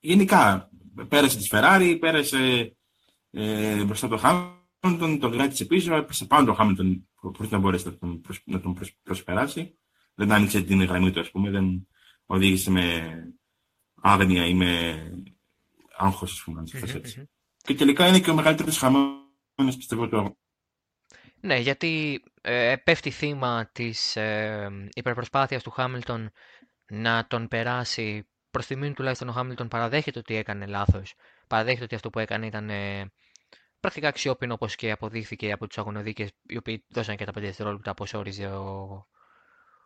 Γενικά, 0.00 0.70
πέρασε 1.08 1.38
τη 1.38 1.48
Ferrari, 1.50 1.96
πέρασε 2.00 2.76
ε, 3.30 3.84
μπροστά 3.84 4.06
από 4.06 4.16
τον 4.16 4.24
Hamilton, 4.82 5.18
τον 5.20 5.32
κράτησε 5.32 5.64
πίσω, 5.64 5.94
έπεσε 5.94 6.26
πάνω 6.26 6.54
τον 6.54 6.56
Hamilton 6.58 7.02
χωρίς 7.14 7.50
να 7.50 7.58
μπορέσει 7.58 7.86
να 7.86 7.98
τον, 7.98 8.20
προσ, 8.20 8.42
να 8.44 8.60
τον 8.60 8.74
προσ, 8.74 8.92
προσπεράσει. 9.02 9.78
Δεν 10.14 10.32
άνοιξε 10.32 10.62
την 10.62 10.82
γραμμή 10.82 11.10
του, 11.10 11.20
ας 11.20 11.30
πούμε, 11.30 11.50
δεν 11.50 11.88
οδήγησε 12.26 12.70
με 12.70 13.12
άγνοια 14.00 14.46
ή 14.46 14.54
με 14.54 15.02
άγχος, 15.96 16.32
ας 16.32 16.42
πούμε, 16.44 16.58
αν 16.60 16.66
έτσι. 16.96 17.28
Και 17.62 17.74
τελικά 17.74 18.06
είναι 18.06 18.20
και 18.20 18.30
ο 18.30 18.34
μεγαλύτερος 18.34 18.78
χαμένος, 18.78 19.76
πιστεύω, 19.76 20.08
του 20.08 20.38
Ναι, 21.40 21.58
γιατί 21.58 22.22
ε, 22.40 22.76
πέφτει 22.84 23.10
θύμα 23.10 23.70
της 23.72 24.16
ε, 24.16 24.88
υπερπροσπάθειας 24.92 25.62
του 25.62 25.70
Χάμιλτον 25.70 26.30
να 26.86 27.26
τον 27.26 27.48
περάσει. 27.48 28.28
Προς 28.50 28.66
τιμήν 28.66 28.94
τουλάχιστον 28.94 29.28
ο 29.28 29.32
Χάμιλτον 29.32 29.68
παραδέχεται 29.68 30.18
ότι 30.18 30.36
έκανε 30.36 30.66
λάθος. 30.66 31.14
Παραδέχεται 31.46 31.84
ότι 31.84 31.94
αυτό 31.94 32.10
που 32.10 32.18
έκανε 32.18 32.46
ήταν 32.46 32.70
ε, 32.70 33.10
πρακτικά 33.80 34.08
αξιόπινο 34.08 34.54
όπως 34.54 34.74
και 34.74 34.90
αποδείχθηκε 34.90 35.52
από 35.52 35.66
τους 35.66 35.78
αγωνοδίκες 35.78 36.30
οι 36.42 36.56
οποίοι 36.56 36.84
δώσαν 36.88 37.16
και 37.16 37.24
τα 37.24 37.32
5 37.32 37.40
δευτερόλεπτα 37.40 37.90
όπως 37.90 38.14
όριζε 38.14 38.46
ο... 38.46 39.06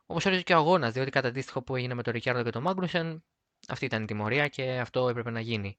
Όπως 0.06 0.26
όριζε 0.26 0.42
και 0.42 0.54
ο 0.54 0.56
αγώνας, 0.56 0.92
διότι 0.92 1.10
κατά 1.10 1.28
αντίστοιχο 1.28 1.62
που 1.62 1.76
έγινε 1.76 1.94
με 1.94 2.02
τον 2.02 2.12
Ρικιάρδο 2.12 2.42
και 2.42 2.50
τον 2.50 2.62
Μάγκρουσεν, 2.62 3.24
αυτή 3.68 3.84
ήταν 3.84 4.02
η 4.02 4.06
τιμωρία 4.06 4.48
και 4.48 4.78
αυτό 4.78 5.08
έπρεπε 5.08 5.30
να 5.30 5.40
γίνει. 5.40 5.78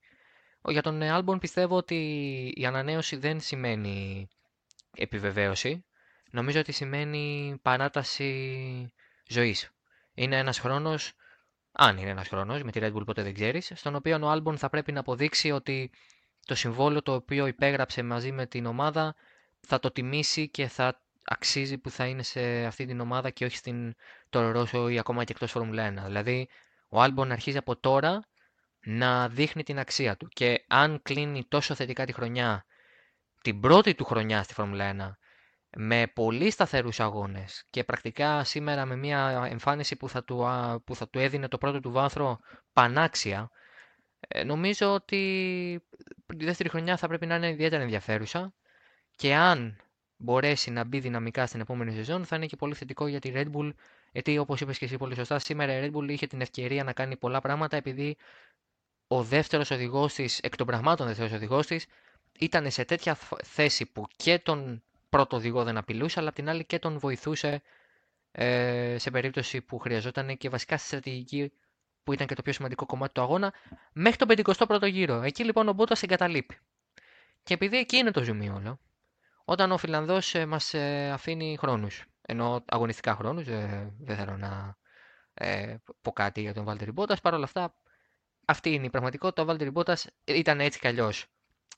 Για 0.68 0.82
τον 0.82 1.02
Άλμπον 1.02 1.40
πιστεύω 1.40 1.76
ότι 1.76 1.96
η 2.56 2.66
ανανέωση 2.66 3.16
δεν 3.16 3.40
σημαίνει 3.40 4.28
επιβεβαίωση. 4.98 5.86
Νομίζω 6.32 6.60
ότι 6.60 6.72
σημαίνει 6.72 7.56
παράταση 7.62 8.94
ζωής. 9.28 9.70
Είναι 10.14 10.38
ένας 10.38 10.60
χρόνος, 10.60 11.14
αν 11.78 11.98
είναι 11.98 12.10
ένας 12.10 12.28
χρόνος, 12.28 12.64
με 12.64 12.72
τη 12.72 12.80
Red 12.84 12.94
Bull 12.94 13.06
ποτέ 13.06 13.24
δεν 13.24 13.34
ξέρεις, 13.34 13.72
στον 13.76 13.96
οποίο 13.96 14.20
ο 14.22 14.30
Άλμπον 14.30 14.58
θα 14.58 14.70
πρέπει 14.70 14.92
να 14.92 15.00
αποδείξει 15.00 15.52
ότι 15.52 15.92
το 16.46 16.56
συμβόλαιο 16.56 17.02
το 17.02 17.14
οποίο 17.14 17.48
υπέγραψε 17.48 18.04
μαζί 18.04 18.32
με 18.32 18.46
την 18.46 18.66
ομάδα 18.66 19.16
θα 19.60 19.80
το 19.80 19.92
τιμήσει 19.92 20.50
και 20.50 20.68
θα 20.68 21.02
αξίζει 21.24 21.78
που 21.78 21.90
θα 21.90 22.06
είναι 22.06 22.24
σε 22.24 22.66
αυτή 22.66 22.86
την 22.86 23.00
ομάδα 23.00 23.30
και 23.30 23.46
όχι 23.46 23.58
στην 23.58 23.96
Toro 24.30 24.56
Rosso 24.56 24.92
ή 24.92 25.00
ακόμα 25.00 25.24
και 25.24 25.32
εκτός 25.32 25.54
Formula 25.56 26.02
1. 26.02 26.06
Δηλαδή, 26.06 26.50
ο 26.90 27.02
Άλμπον 27.02 27.32
αρχίζει 27.32 27.58
από 27.58 27.76
τώρα 27.76 28.24
να 28.86 29.30
δείχνει 29.30 29.64
την 29.64 29.80
αξία 29.80 30.18
του. 30.18 30.28
Και 30.28 30.66
αν 30.68 31.02
κλείνει 31.02 31.46
τόσο 31.48 31.76
θετικά 31.76 32.06
τη 32.06 32.14
χρονιά, 32.14 32.66
την 33.42 33.60
πρώτη 33.60 33.96
του 33.96 34.06
χρονιά 34.06 34.44
στη 34.44 34.54
Φόρμουλα 34.54 35.18
1, 35.20 35.25
με 35.78 36.08
πολύ 36.08 36.52
σταθερούς 36.52 37.00
αγώνες 37.00 37.66
και 37.70 37.84
πρακτικά 37.84 38.44
σήμερα 38.44 38.86
με 38.86 38.96
μια 38.96 39.48
εμφάνιση 39.50 39.96
που 39.96 40.10
θα 40.10 40.24
του, 40.24 40.46
που 40.86 40.96
θα 40.96 41.10
του 41.10 41.20
έδινε 41.20 41.48
το 41.48 41.58
πρώτο 41.58 41.80
του 41.80 41.92
βάθρο 41.92 42.40
πανάξια, 42.74 43.50
ε, 44.28 44.44
νομίζω 44.44 44.94
ότι 44.94 45.16
η 46.38 46.46
δεύτερη 46.46 46.70
χρονιά 46.70 46.98
θα 46.98 47.08
πρέπει 47.08 47.26
να 47.26 47.36
είναι 47.36 47.50
ιδιαίτερα 47.50 47.82
ενδιαφέρουσα 47.82 48.54
και 49.16 49.36
αν 49.36 49.78
μπορέσει 50.18 50.72
να 50.72 50.84
μπει 50.84 51.00
δυναμικά 51.00 51.46
στην 51.46 51.60
επόμενη 51.60 51.94
σεζόν 51.94 52.26
θα 52.26 52.36
είναι 52.36 52.46
και 52.46 52.56
πολύ 52.56 52.74
θετικό 52.74 53.08
για 53.08 53.20
τη 53.20 53.32
Red 53.36 53.52
Bull 53.52 53.72
γιατί 54.12 54.38
όπως 54.38 54.62
είπες 54.62 54.78
και 54.78 54.86
εσύ 54.86 54.98
πολύ 54.98 55.16
σωστά 55.16 55.40
σήμερα 55.40 55.78
η 55.78 55.90
Red 55.90 55.98
Bull 55.98 56.10
είχε 56.10 56.28
την 56.28 56.42
ευκαιρία 56.42 56.84
να 56.84 56.94
κάνει 56.94 57.18
πολλά 57.18 57.42
πράγματα 57.42 57.78
επειδή 57.78 58.18
ο 59.08 59.24
δεύτερος 59.24 59.72
οδηγός 59.72 60.14
της, 60.14 60.40
εκ 60.40 60.56
των 60.56 60.68
πραγμάτων 60.68 61.08
δεύτερος 61.08 61.32
οδηγός 61.32 61.68
της 61.68 61.86
ήταν 62.40 62.72
σε 62.72 62.86
τέτοια 62.86 63.18
θέση 63.44 63.86
που 63.86 64.08
και 64.16 64.40
τον 64.40 64.84
πρώτο 65.16 65.36
οδηγό 65.36 65.64
δεν 65.64 65.78
απειλούσε 65.78 66.20
αλλά 66.20 66.32
την 66.34 66.50
άλλη 66.50 66.66
και 66.66 66.80
τον 66.80 67.00
βοηθούσε 67.00 67.62
ε, 68.32 68.96
σε 69.00 69.12
περίπτωση 69.12 69.62
που 69.62 69.80
χρειαζόταν 69.80 70.38
και 70.38 70.50
βασικά 70.50 70.78
στη 70.78 70.88
στρατηγική 70.88 71.52
που 72.04 72.14
ήταν 72.14 72.28
και 72.28 72.36
το 72.36 72.42
πιο 72.42 72.54
σημαντικό 72.54 72.86
κομμάτι 72.86 73.14
του 73.14 73.22
αγώνα, 73.22 73.54
μέχρι 73.94 74.26
τον 74.26 74.56
51ο 74.58 74.90
γύρο. 74.90 75.22
Εκεί 75.22 75.44
λοιπόν 75.44 75.68
ο 75.68 75.74
Μπότας 75.74 76.04
εγκαταλείπει. 76.04 76.58
Και 77.44 77.54
επειδή 77.54 77.78
εκεί 77.78 77.98
είναι 77.98 78.12
το 78.12 78.24
ζουμί 78.24 78.50
όλο, 78.50 78.80
όταν 79.46 79.72
ο 79.72 79.78
Φιλανδός 79.78 80.36
ε, 80.36 80.46
μας 80.46 80.74
ε, 80.74 81.10
αφήνει 81.14 81.58
χρόνους, 81.60 82.06
ενώ 82.22 82.64
αγωνιστικά 82.66 83.16
χρόνους, 83.16 83.48
ε, 83.48 83.94
δεν 84.00 84.16
θέλω 84.16 84.38
να 84.38 84.78
ε, 85.34 85.76
πω 86.02 86.12
κάτι 86.12 86.42
για 86.42 86.54
τον 86.54 86.64
Βάλτερ 86.64 86.92
Μπότας, 86.92 87.22
παρόλα 87.22 87.44
αυτά 87.44 87.76
αυτή 88.46 88.74
είναι 88.74 88.86
η 88.86 88.90
πραγματικότητα. 88.90 89.42
Ο 89.42 89.46
Βάλτερ 89.46 89.72
Μπότας 89.72 90.08
ήταν 90.24 90.60
έτσι 90.60 90.80
κι 90.80 90.88
αλλιώς 90.88 91.26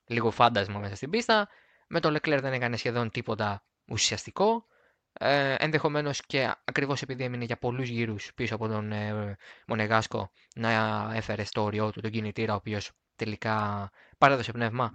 λίγο 0.05 0.31
φάντασμα 0.31 0.79
μέσα 0.79 0.95
στην 0.95 1.09
πίστα. 1.09 1.49
Με 1.87 1.99
τον 1.99 2.11
Λεκλέρ 2.11 2.41
δεν 2.41 2.53
έκανε 2.53 2.77
σχεδόν 2.77 3.11
τίποτα 3.11 3.63
ουσιαστικό. 3.87 4.65
Ε, 5.13 5.55
Ενδεχομένως 5.57 6.25
και 6.25 6.53
ακριβώς 6.65 7.01
επειδή 7.01 7.23
έμεινε 7.23 7.43
για 7.45 7.57
πολλούς 7.57 7.89
γύρους 7.89 8.31
πίσω 8.35 8.55
από 8.55 8.67
τον 8.67 8.91
ε, 8.91 9.37
Μονεγάσκο 9.67 10.31
να 10.55 10.69
έφερε 11.13 11.43
στο 11.43 11.63
όριό 11.63 11.91
του 11.91 12.01
τον 12.01 12.11
κινητήρα, 12.11 12.53
ο 12.53 12.55
οποίος 12.55 12.91
τελικά 13.15 13.89
παρέδωσε 14.17 14.51
πνεύμα 14.51 14.91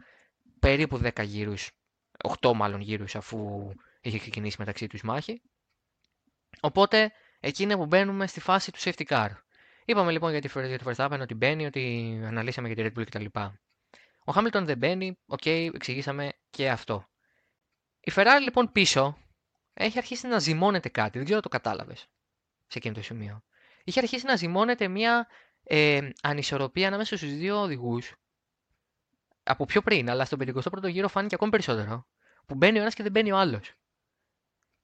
περίπου 0.58 1.00
10 1.02 1.24
γύρους, 1.24 1.70
8 2.40 2.52
μάλλον 2.54 2.80
γύρους, 2.80 3.14
αφού 3.14 3.70
είχε 4.00 4.18
ξεκινήσει 4.18 4.56
μεταξύ 4.58 4.86
τους 4.86 5.02
μάχη. 5.02 5.42
Οπότε 6.60 7.12
εκεί 7.40 7.62
είναι 7.62 7.76
που 7.76 7.86
μπαίνουμε 7.86 8.26
στη 8.26 8.40
φάση 8.40 8.72
του 8.72 8.78
safety 8.78 9.04
car. 9.06 9.28
Είπαμε 9.84 10.12
λοιπόν 10.12 10.30
για 10.30 10.40
τη, 10.40 10.66
για 10.66 10.78
τη 10.78 10.84
Verstappen 10.86 11.18
ότι 11.20 11.34
μπαίνει, 11.34 11.66
ότι 11.66 12.20
αναλύσαμε 12.24 12.68
για 12.68 12.76
τη 12.76 12.92
Red 12.94 13.00
Bull 13.00 13.06
κτλ. 13.06 13.24
Ο 14.24 14.32
Hamilton 14.34 14.62
δεν 14.62 14.78
μπαίνει, 14.78 15.18
ok, 15.26 15.40
okay, 15.44 15.70
εξηγήσαμε 15.74 16.32
και 16.50 16.70
αυτό. 16.70 17.08
Η 18.00 18.12
Ferrari 18.14 18.40
λοιπόν 18.42 18.72
πίσω 18.72 19.18
έχει 19.74 19.98
αρχίσει 19.98 20.26
να 20.26 20.38
ζυμώνεται 20.38 20.88
κάτι. 20.88 21.12
Δεν 21.12 21.22
ξέρω 21.22 21.36
αν 21.36 21.42
το 21.42 21.48
κατάλαβες 21.48 21.98
σε 22.66 22.78
εκείνο 22.78 22.94
το 22.94 23.02
σημείο. 23.02 23.42
Είχε 23.84 24.00
αρχίσει 24.00 24.26
να 24.26 24.36
ζυμώνεται 24.36 24.88
μια 24.88 25.28
ε, 25.62 26.08
ανισορροπία 26.22 26.86
ανάμεσα 26.86 27.16
στους 27.16 27.34
δύο 27.34 27.60
οδηγούς. 27.60 28.14
Από 29.42 29.64
πιο 29.64 29.82
πριν, 29.82 30.10
αλλά 30.10 30.24
στον 30.24 30.38
51ο 30.38 30.88
γύρο 30.88 31.08
φάνηκε 31.08 31.34
ακόμη 31.34 31.50
περισσότερο. 31.50 32.06
Που 32.46 32.54
μπαίνει 32.54 32.78
ο 32.78 32.80
ένας 32.80 32.94
και 32.94 33.02
δεν 33.02 33.12
μπαίνει 33.12 33.32
ο 33.32 33.38
άλλος. 33.38 33.74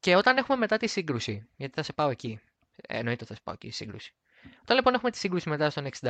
Και 0.01 0.17
όταν 0.17 0.37
έχουμε 0.37 0.57
μετά 0.57 0.77
τη 0.77 0.87
σύγκρουση, 0.87 1.49
γιατί 1.57 1.75
θα 1.75 1.83
σε 1.83 1.93
πάω 1.93 2.11
εκεί. 2.11 2.41
Ε, 2.77 2.99
εννοείται 2.99 3.25
θα 3.25 3.35
σε 3.35 3.41
πάω 3.45 3.55
εκεί, 3.55 3.67
η 3.67 3.71
σύγκρουση. 3.71 4.15
Όταν 4.63 4.77
λοιπόν 4.77 4.95
έχουμε 4.95 5.11
τη 5.11 5.19
σύγκρουση 5.19 5.49
μετά 5.49 5.71
στον 5.71 5.85
67, 6.01 6.09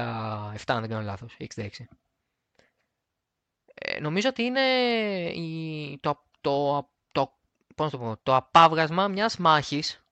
αν 0.66 0.80
δεν 0.80 0.88
κάνω 0.88 1.02
λάθος, 1.02 1.36
66. 1.54 1.68
Ε, 3.98 4.00
νομίζω 4.00 4.28
ότι 4.28 4.42
είναι 4.42 4.60
η, 5.30 5.98
το, 6.00 6.24
το 6.40 6.88
πώς 7.74 7.90
το, 7.90 7.98
πω, 7.98 8.20
το 8.22 8.36
απάβγασμα 8.36 9.08
μιας 9.08 9.36
μάχης, 9.36 10.04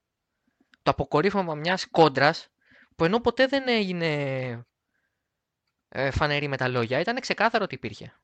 το 0.83 0.91
αποκορύφωμα 0.91 1.55
μιας 1.55 1.87
κόντρας, 1.91 2.49
που 2.97 3.05
ενώ 3.05 3.21
ποτέ 3.21 3.47
δεν 3.47 3.69
έγινε 3.69 4.67
ε, 5.89 6.11
φανερή 6.11 6.49
με 6.49 6.57
τα 6.57 6.69
λόγια, 6.69 7.01
ήταν 7.01 7.21
ξεκάθαρο 7.21 7.65
ότι 7.65 7.75
υπήρχε. 7.75 8.15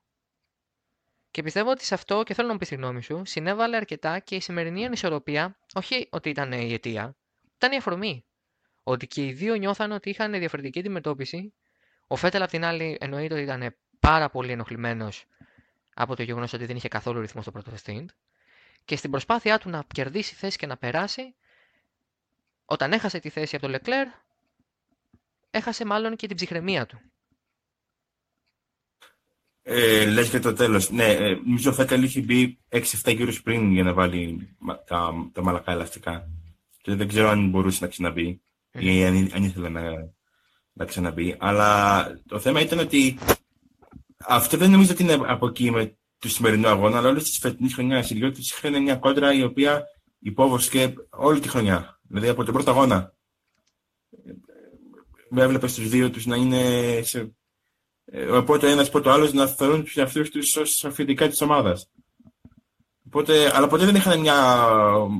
Και 1.31 1.43
πιστεύω 1.43 1.69
ότι 1.69 1.85
σε 1.85 1.93
αυτό, 1.93 2.23
και 2.23 2.33
θέλω 2.33 2.47
να 2.47 2.53
μου 2.53 2.59
πεις 2.59 2.67
τη 2.69 2.75
γνώμη 2.75 3.01
σου, 3.03 3.21
συνέβαλε 3.25 3.75
αρκετά 3.75 4.19
και 4.19 4.35
η 4.35 4.39
σημερινή 4.41 4.85
ανισορροπία, 4.85 5.57
όχι 5.73 6.07
ότι 6.11 6.29
ήταν 6.29 6.51
η 6.51 6.73
αιτία, 6.73 7.15
ήταν 7.55 7.71
η 7.71 7.75
αφορμή. 7.75 8.25
Ότι 8.83 9.07
και 9.07 9.25
οι 9.25 9.31
δύο 9.31 9.55
νιώθαν 9.55 9.91
ότι 9.91 10.09
είχαν 10.09 10.31
διαφορετική 10.31 10.79
αντιμετώπιση. 10.79 11.53
Ο 12.07 12.15
Φέτελ, 12.15 12.41
απ' 12.41 12.49
την 12.49 12.63
άλλη, 12.63 12.97
εννοείται 12.99 13.33
ότι 13.33 13.43
ήταν 13.43 13.75
πάρα 13.99 14.29
πολύ 14.29 14.51
ενοχλημένος 14.51 15.25
από 15.93 16.15
το 16.15 16.23
γεγονός 16.23 16.53
ότι 16.53 16.65
δεν 16.65 16.75
είχε 16.75 16.87
καθόλου 16.87 17.19
ρυθμό 17.19 17.41
στο 17.41 17.51
πρώτο 17.51 17.71
stint 17.85 18.05
και 18.85 18.95
στην 18.95 19.11
προσπάθειά 19.11 19.57
του 19.59 19.69
να 19.69 19.83
κερδίσει 19.93 20.35
θέση 20.35 20.57
και 20.57 20.65
να 20.65 20.77
περάσει, 20.77 21.35
όταν 22.65 22.91
έχασε 22.91 23.19
τη 23.19 23.29
θέση 23.29 23.55
από 23.55 23.63
τον 23.63 23.73
Λεκλέρ, 23.73 24.07
έχασε 25.49 25.85
μάλλον 25.85 26.15
και 26.15 26.27
την 26.27 26.35
ψυχραιμία 26.35 26.85
του. 26.85 27.01
Ε, 29.65 30.05
λες 30.05 30.29
και 30.29 30.39
το 30.39 30.53
τέλος. 30.53 30.89
Ναι, 30.89 31.11
ε, 31.11 31.35
νομίζω 31.35 31.71
ο 31.71 31.73
Φέτελ 31.73 32.03
είχε 32.03 32.21
μπει 32.21 32.59
6-7 32.69 32.81
γύρους 33.15 33.41
πριν 33.41 33.71
για 33.71 33.83
να 33.83 33.93
βάλει 33.93 34.49
τα, 34.87 35.29
τα 35.31 35.43
μαλακά 35.43 35.71
ελαστικά. 35.71 36.29
Και 36.81 36.95
δεν 36.95 37.07
ξέρω 37.07 37.29
αν 37.29 37.49
μπορούσε 37.49 37.83
να 37.83 37.89
ξαναμπεί 37.89 38.41
ή 38.71 39.05
αν, 39.05 39.29
αν 39.33 39.43
ήθελε 39.43 39.69
να, 39.69 39.81
να 40.73 40.85
ξαναμπεί. 40.85 41.35
Αλλά 41.39 42.07
το 42.27 42.39
θέμα 42.39 42.61
ήταν 42.61 42.79
ότι 42.79 43.17
αυτό 44.27 44.57
δεν 44.57 44.71
νομίζω 44.71 44.91
ότι 44.91 45.03
είναι 45.03 45.19
από 45.25 45.47
εκεί 45.47 45.71
με 45.71 45.97
του 46.19 46.29
σημερινού 46.29 46.67
αγώνα, 46.67 46.97
αλλά 46.97 47.09
όλη 47.09 47.21
τη 47.21 47.39
φετινή 47.39 47.69
χρονιάς. 47.69 48.09
Οι 48.09 48.15
Λιώτε 48.15 48.39
είχαν 48.39 48.81
μια 48.81 48.95
κόντρα 48.95 49.33
η 49.33 49.43
οποία 49.43 49.83
υπόβοσκε 50.19 50.93
όλη 51.09 51.39
τη 51.39 51.49
χρονιά. 51.49 51.99
Δηλαδή 52.01 52.29
από 52.29 52.43
τον 52.43 52.53
πρώτο 52.53 52.71
αγώνα. 52.71 53.13
Με 55.29 55.41
έβλεπες 55.41 55.73
τους 55.73 55.89
δύο 55.89 56.09
τους 56.09 56.25
να 56.25 56.35
είναι. 56.35 57.01
Σε... 57.03 57.35
Οπότε 58.31 58.71
ένας 58.71 58.89
πρώτο 58.89 59.09
άλλος 59.09 59.33
να 59.33 59.47
θεωρούν 59.47 59.83
τους 59.83 59.97
εαυτούς 59.97 60.29
τους 60.29 60.55
ως 60.55 60.85
αφεντικά 60.85 61.27
της 61.27 61.41
ομάδας. 61.41 61.89
Οπότε, 63.05 63.55
αλλά 63.55 63.67
ποτέ 63.67 63.85
δεν 63.85 63.95
είχαν 63.95 64.19
μια, 64.19 64.67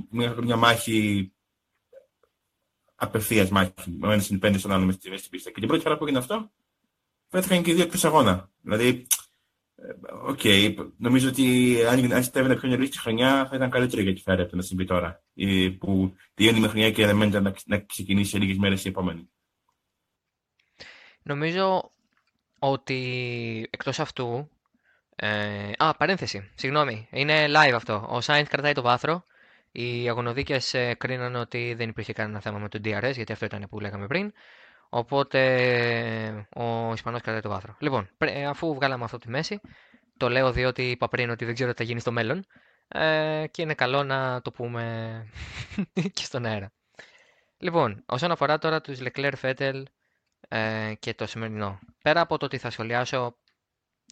μια, 0.10 0.36
μια 0.41 0.55
μάχη 0.55 1.31
απευθείας 2.95 3.50
μάχη. 3.50 3.74
Ο 4.01 4.12
ένας 4.12 4.29
είναι 4.29 4.57
στον 4.57 4.72
άλλο 4.72 4.86
μέσα 4.86 5.00
στην 5.17 5.29
πίστα. 5.29 5.51
Και 5.51 5.60
την 5.60 5.67
πρώτη 5.67 5.83
φορά 5.83 5.98
που 5.98 6.03
έγινε 6.03 6.19
αυτό, 6.19 6.51
βρέθηκαν 7.34 7.63
και 7.63 7.72
οι 7.72 7.74
δύο 7.74 7.84
εκτός 7.84 8.06
αγώνα. 8.06 8.50
Δηλαδή, 8.62 9.08
Ok. 10.22 10.39
Okay. 10.44 10.75
Νομίζω 10.98 11.30
ότι 11.30 11.75
αν 11.86 12.24
συνέβαινε 12.34 12.55
πιο 12.56 12.70
νωρίς 12.70 12.90
τη 12.90 13.00
χρονιά 13.00 13.48
θα 13.50 13.56
ήταν 13.56 13.70
καλύτερο 13.70 14.02
για 14.02 14.13
τη 14.13 14.22
Ferrari 14.22 14.41
από 14.42 14.52
το 14.52 14.56
να 14.56 14.62
συμβεί 14.62 14.86
τώρα. 14.86 15.24
Που 15.80 16.16
τελειώνει 16.34 16.60
η 16.60 16.67
χρονιά 16.68 16.92
και 16.92 17.04
αναμένεται 17.04 17.40
να, 17.40 17.54
να 17.66 17.80
ξεκινήσει 17.80 18.30
σε 18.30 18.38
λίγες 18.38 18.58
μέρες 18.58 18.86
η 18.86 18.88
επόμενη. 18.88 19.30
Νομίζω 21.24 21.92
ότι 22.60 23.68
εκτός 23.70 24.00
αυτού. 24.00 24.50
Ε, 25.16 25.72
α, 25.78 25.96
παρένθεση. 25.96 26.52
Συγγνώμη. 26.56 27.08
Είναι 27.12 27.46
live 27.48 27.74
αυτό. 27.75 28.08
Ο 28.10 28.22
Σάινθ 28.22 28.48
κρατάει 28.48 28.74
το 28.74 28.82
βάθρο. 28.82 29.24
Οι 29.72 30.10
αγωνοδίκες 30.10 30.74
ε, 30.74 30.94
κρίναν 30.94 31.36
ότι 31.36 31.74
δεν 31.78 31.90
υπήρχε 31.90 32.13
κανένα 32.13 32.40
θέμα 32.40 32.58
με 32.58 32.70
το 32.70 32.80
DRS, 32.84 33.12
γιατί 33.16 33.32
αυτό 33.32 33.46
ήταν 33.46 33.68
που 33.70 33.80
λέγαμε 33.80 34.08
πριν. 34.08 34.34
Οπότε 34.95 36.47
ο 36.55 36.93
Ισπανός 36.93 37.21
κρατάει 37.21 37.41
το 37.41 37.50
βάθρο. 37.50 37.75
Λοιπόν, 37.79 38.09
αφού 38.47 38.73
βγάλαμε 38.73 39.03
αυτό 39.03 39.17
τη 39.17 39.29
μέση, 39.29 39.59
το 40.17 40.29
λέω 40.29 40.51
διότι 40.51 40.89
είπα 40.89 41.07
πριν 41.07 41.29
ότι 41.29 41.45
δεν 41.45 41.53
ξέρω 41.53 41.71
τι 41.71 41.77
θα 41.77 41.83
γίνει 41.83 42.00
στο 42.00 42.12
μέλλον. 42.12 42.45
Ε, 42.88 43.45
και 43.51 43.62
είναι 43.62 43.73
καλό 43.73 44.03
να 44.03 44.41
το 44.41 44.51
πούμε 44.51 45.25
και 46.13 46.23
στον 46.23 46.45
αέρα. 46.45 46.71
Λοιπόν, 47.57 48.03
όσον 48.05 48.31
αφορά 48.31 48.57
τώρα 48.57 48.81
τους 48.81 49.00
Leclerc, 49.01 49.33
Vettel 49.41 49.83
ε, 50.47 50.93
και 51.00 51.13
το 51.13 51.25
σημερινό. 51.25 51.79
Πέρα 52.01 52.21
από 52.21 52.38
το 52.38 52.45
ότι 52.45 52.57
θα 52.57 52.69
σχολιάσω 52.69 53.38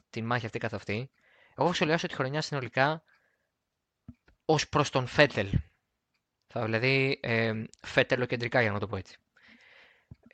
την 0.10 0.26
μάχη 0.26 0.46
αυτή 0.46 0.60
καθ' 0.60 0.74
αυτή, 0.74 1.12
εγώ 1.58 1.68
θα 1.68 1.74
σχολιάσω 1.74 2.08
τη 2.08 2.14
χρονιά 2.14 2.42
συνολικά 2.42 3.04
ως 4.46 4.70
προς 4.70 4.90
τον 4.90 5.08
Vettel. 5.18 5.50
Θα 6.48 6.64
δηλαδή 6.64 7.20
ε, 7.22 7.64
Vettel 7.96 8.38
για 8.62 8.72
να 8.72 8.80
το 8.80 8.88
πω 8.88 8.96
έτσι. 8.96 9.21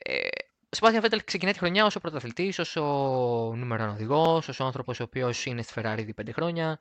Ε, 0.02 0.28
Σπάθια 0.70 1.00
Βέτελ 1.00 1.24
ξεκινάει 1.24 1.52
τη 1.52 1.58
χρονιά 1.58 1.84
ω 1.84 1.88
ο 1.94 2.00
πρωταθλητής, 2.00 2.76
ω 2.76 2.82
ο 2.82 3.56
νούμερο 3.56 3.90
οδηγός, 3.90 4.48
ω 4.48 4.52
ο 4.60 4.64
άνθρωπος 4.64 5.00
ο 5.00 5.02
οποίος 5.02 5.46
είναι 5.46 5.62
στη 5.62 5.72
Ferrari 5.76 5.96
ήδη 5.98 6.14
5 6.22 6.32
χρόνια. 6.32 6.78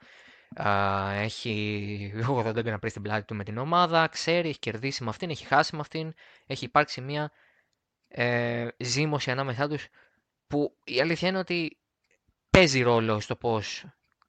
Α, 0.55 1.11
έχει 1.11 2.13
80 2.29 2.63
να 2.63 2.79
πει 2.79 2.89
στην 2.89 3.01
πλάτη 3.01 3.25
του 3.25 3.35
με 3.35 3.43
την 3.43 3.57
ομάδα. 3.57 4.07
Ξέρει, 4.07 4.49
έχει 4.49 4.59
κερδίσει 4.59 5.03
με 5.03 5.09
αυτήν, 5.09 5.29
έχει 5.29 5.45
χάσει 5.45 5.75
με 5.75 5.81
αυτήν. 5.81 6.13
Έχει 6.47 6.65
υπάρξει 6.65 7.01
μια 7.01 7.31
ε, 8.07 8.67
ζήμωση 8.77 9.31
ανάμεσά 9.31 9.67
τους 9.67 9.87
που 10.47 10.77
η 10.83 11.01
αλήθεια 11.01 11.27
είναι 11.27 11.37
ότι 11.37 11.77
παίζει 12.49 12.81
ρόλο 12.81 13.19
στο 13.19 13.35
πώς 13.35 13.85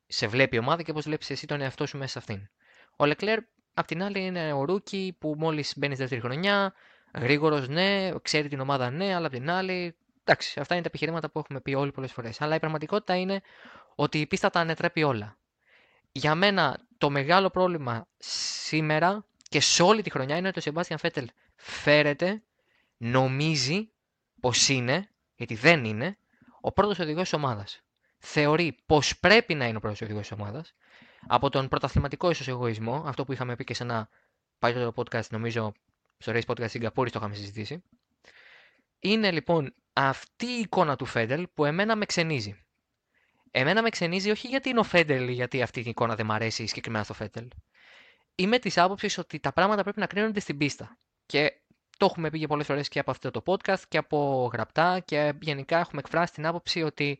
σε 0.06 0.26
βλέπει 0.26 0.56
η 0.56 0.58
ομάδα 0.58 0.82
και 0.82 0.92
πώς 0.92 1.04
βλέπεις 1.04 1.30
εσύ 1.30 1.46
τον 1.46 1.60
εαυτό 1.60 1.86
σου 1.86 1.98
μέσα 1.98 2.10
σε 2.10 2.18
αυτήν. 2.18 2.48
Ο 2.96 3.04
Leclerc, 3.04 3.38
απ' 3.74 3.86
την 3.86 4.02
άλλη, 4.02 4.24
είναι 4.24 4.52
ο 4.52 4.64
rookie 4.64 5.16
που 5.20 5.34
μόλις 5.38 5.72
μπαίνει 5.76 5.94
στη 5.94 6.02
δεύτερη 6.02 6.20
χρονιά, 6.20 6.74
Γρήγορος, 7.20 7.68
ναι, 7.68 8.10
ξέρει 8.22 8.48
την 8.48 8.60
ομάδα, 8.60 8.90
ναι, 8.90 9.14
αλλά 9.14 9.26
απ' 9.26 9.32
την 9.32 9.50
άλλη 9.50 9.96
εντάξει, 10.24 10.60
αυτά 10.60 10.74
είναι 10.74 10.82
τα 10.82 10.88
επιχειρήματα 10.88 11.30
που 11.30 11.38
έχουμε 11.38 11.60
πει 11.60 11.74
όλοι 11.74 11.92
πολλές 11.92 12.12
φορές. 12.12 12.40
Αλλά 12.40 12.54
η 12.54 12.58
πραγματικότητα 12.58 13.16
είναι 13.16 13.40
ότι 13.94 14.20
η 14.20 14.26
πίστα 14.26 14.50
τα 14.50 14.60
ανετρέπει 14.60 15.02
όλα. 15.02 15.38
Για 16.12 16.34
μένα 16.34 16.78
το 16.98 17.10
μεγάλο 17.10 17.50
πρόβλημα 17.50 18.08
σήμερα 18.18 19.26
και 19.48 19.60
σε 19.60 19.82
όλη 19.82 20.02
τη 20.02 20.10
χρονιά 20.10 20.36
είναι 20.36 20.48
ότι 20.48 20.58
ο 20.58 20.62
Σεμπάστιαν 20.62 20.98
Φέτελ 20.98 21.28
φέρεται, 21.56 22.42
νομίζει 22.96 23.90
πως 24.40 24.68
είναι, 24.68 25.08
γιατί 25.34 25.54
δεν 25.54 25.84
είναι, 25.84 26.18
ο 26.60 26.72
πρώτος 26.72 26.98
οδηγός 26.98 27.22
της 27.22 27.32
ομάδας. 27.32 27.82
Θεωρεί 28.18 28.76
πως 28.86 29.18
πρέπει 29.18 29.54
να 29.54 29.66
είναι 29.66 29.76
ο 29.76 29.80
πρώτος 29.80 30.00
οδηγός 30.00 30.28
της 30.28 30.38
ομάδας, 30.38 30.74
από 31.26 31.50
τον 31.50 31.68
πρωταθληματικό 31.68 32.30
ίσως 32.30 32.48
εγωισμό, 32.48 33.02
αυτό 33.06 33.24
που 33.24 33.32
είχαμε 33.32 33.56
πει 33.56 33.64
και 33.64 33.74
σε 33.74 33.82
ένα 33.82 34.08
παλιότερο 34.58 34.92
podcast, 34.96 35.28
νομίζω, 35.30 35.72
στο 36.18 36.32
Race 36.32 36.44
Podcast 36.46 36.70
Σιγκαπούρης 36.70 37.12
το 37.12 37.18
είχαμε 37.18 37.34
συζητήσει. 37.34 37.82
Είναι 38.98 39.30
λοιπόν 39.30 39.74
αυτή 39.92 40.46
η 40.46 40.60
εικόνα 40.60 40.96
του 40.96 41.04
Φέντελ 41.04 41.46
που 41.54 41.64
εμένα 41.64 41.96
με 41.96 42.04
ξενίζει. 42.04 42.64
Εμένα 43.50 43.82
με 43.82 43.88
ξενίζει 43.88 44.30
όχι 44.30 44.48
γιατί 44.48 44.68
είναι 44.68 44.80
ο 44.80 44.82
Φέντελ 44.82 45.28
ή 45.28 45.32
γιατί 45.32 45.62
αυτή 45.62 45.80
η 45.80 45.84
εικόνα 45.86 46.14
δεν 46.14 46.26
μου 46.26 46.32
αρέσει 46.32 46.66
συγκεκριμένα 46.66 47.04
στο 47.04 47.14
Φέντελ. 47.14 47.48
Είμαι 48.34 48.58
της 48.58 48.78
άποψης 48.78 49.18
ότι 49.18 49.38
τα 49.40 49.52
πράγματα 49.52 49.82
πρέπει 49.82 50.00
να 50.00 50.06
κρίνονται 50.06 50.40
στην 50.40 50.56
πίστα. 50.56 50.98
Και 51.26 51.52
το 51.96 52.04
έχουμε 52.04 52.30
πει 52.30 52.38
και 52.38 52.46
πολλές 52.46 52.66
φορές 52.66 52.88
και 52.88 52.98
από 52.98 53.10
αυτό 53.10 53.30
το 53.30 53.42
podcast 53.46 53.82
και 53.88 53.98
από 53.98 54.50
γραπτά 54.52 55.00
και 55.00 55.32
γενικά 55.40 55.78
έχουμε 55.78 56.00
εκφράσει 56.00 56.32
την 56.32 56.46
άποψη 56.46 56.82
ότι. 56.82 57.18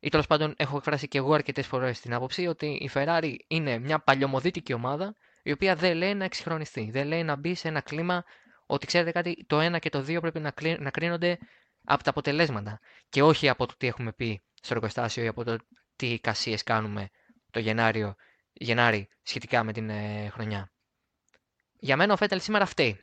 ή 0.00 0.08
τέλος 0.08 0.26
πάντων 0.26 0.54
έχω 0.56 0.76
εκφράσει 0.76 1.08
και 1.08 1.18
εγώ 1.18 1.34
αρκετές 1.34 1.66
φορές 1.66 2.00
την 2.00 2.14
άποψη 2.14 2.46
ότι 2.46 2.66
η 2.66 2.90
Ferrari 2.94 3.34
είναι 3.46 3.78
μια 3.78 3.98
παλιωμοδίτικη 3.98 4.72
ομάδα 4.72 5.14
η 5.44 5.52
οποία 5.52 5.74
δεν 5.74 5.96
λέει 5.96 6.14
να 6.14 6.24
εξυγχρονιστεί. 6.24 6.88
Δεν 6.92 7.06
λέει 7.06 7.22
να 7.22 7.36
μπει 7.36 7.54
σε 7.54 7.68
ένα 7.68 7.80
κλίμα 7.80 8.24
ότι 8.66 8.86
ξέρετε 8.86 9.10
κάτι, 9.12 9.44
το 9.46 9.60
ένα 9.60 9.78
και 9.78 9.88
το 9.88 10.02
δύο 10.02 10.20
πρέπει 10.20 10.40
να 10.78 10.90
κρίνονται 10.90 11.38
από 11.84 12.02
τα 12.02 12.10
αποτελέσματα 12.10 12.80
και 13.08 13.22
όχι 13.22 13.48
από 13.48 13.66
το 13.66 13.74
τι 13.78 13.86
έχουμε 13.86 14.12
πει 14.12 14.42
στο 14.54 14.74
εργοστάσιο 14.74 15.24
ή 15.24 15.26
από 15.26 15.44
το 15.44 15.56
τι 15.96 16.06
εικασίες 16.06 16.62
κάνουμε 16.62 17.10
το 17.50 17.58
Γενάριο, 17.58 18.14
Γενάρη 18.52 19.08
σχετικά 19.22 19.64
με 19.64 19.72
την 19.72 19.90
ε, 19.90 20.28
χρονιά. 20.32 20.72
Για 21.78 21.96
μένα 21.96 22.12
ο 22.12 22.16
Φέτελ 22.16 22.40
σήμερα 22.40 22.66
φταίει. 22.66 23.00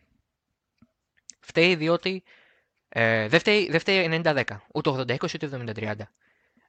Φταίει 1.40 1.76
διότι 1.76 2.24
ε, 2.90 3.28
δεν 3.28 3.40
φταίει, 3.40 3.70
δεν 3.70 3.80
φταίει 3.80 4.22
90-10, 4.24 4.44
ούτε 4.74 4.90
80-20 4.90 5.34
ούτε 5.34 5.74
70-30. 5.76 5.96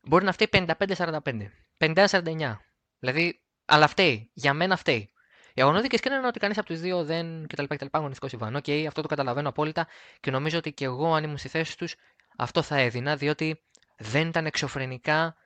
Μπορεί 0.02 0.24
να 0.24 0.32
φταίει 0.32 0.66
55-45, 0.66 1.48
50-49. 1.78 2.56
Δηλαδή, 2.98 3.40
αλλά 3.64 3.86
φταίει. 3.86 4.30
Για 4.32 4.54
μένα 4.54 4.76
φταίει. 4.76 5.11
Οι 5.54 5.62
αγωνοδίκες 5.62 5.96
κρίνανε 5.98 6.26
ότι 6.26 6.38
κανείς 6.38 6.58
από 6.58 6.66
τους 6.66 6.80
δύο 6.80 7.04
δεν 7.04 7.46
κτλ. 7.46 7.64
κτλ 7.64 7.86
αγωνιστικό 7.90 8.30
συμβάν. 8.30 8.56
Ok, 8.56 8.64
okay, 8.66 8.84
αυτό 8.86 9.02
το 9.02 9.08
καταλαβαίνω 9.08 9.48
απόλυτα 9.48 9.86
και 10.20 10.30
νομίζω 10.30 10.58
ότι 10.58 10.72
και 10.72 10.84
εγώ, 10.84 11.14
αν 11.14 11.24
ήμουν 11.24 11.38
στη 11.38 11.48
θέση 11.48 11.76
τους, 11.76 11.94
αυτό 12.36 12.62
θα 12.62 12.76
έδινα, 12.76 13.16
διότι 13.16 13.62
δεν 13.96 14.28
ήταν 14.28 14.46
εξωφρενικά 14.46 15.36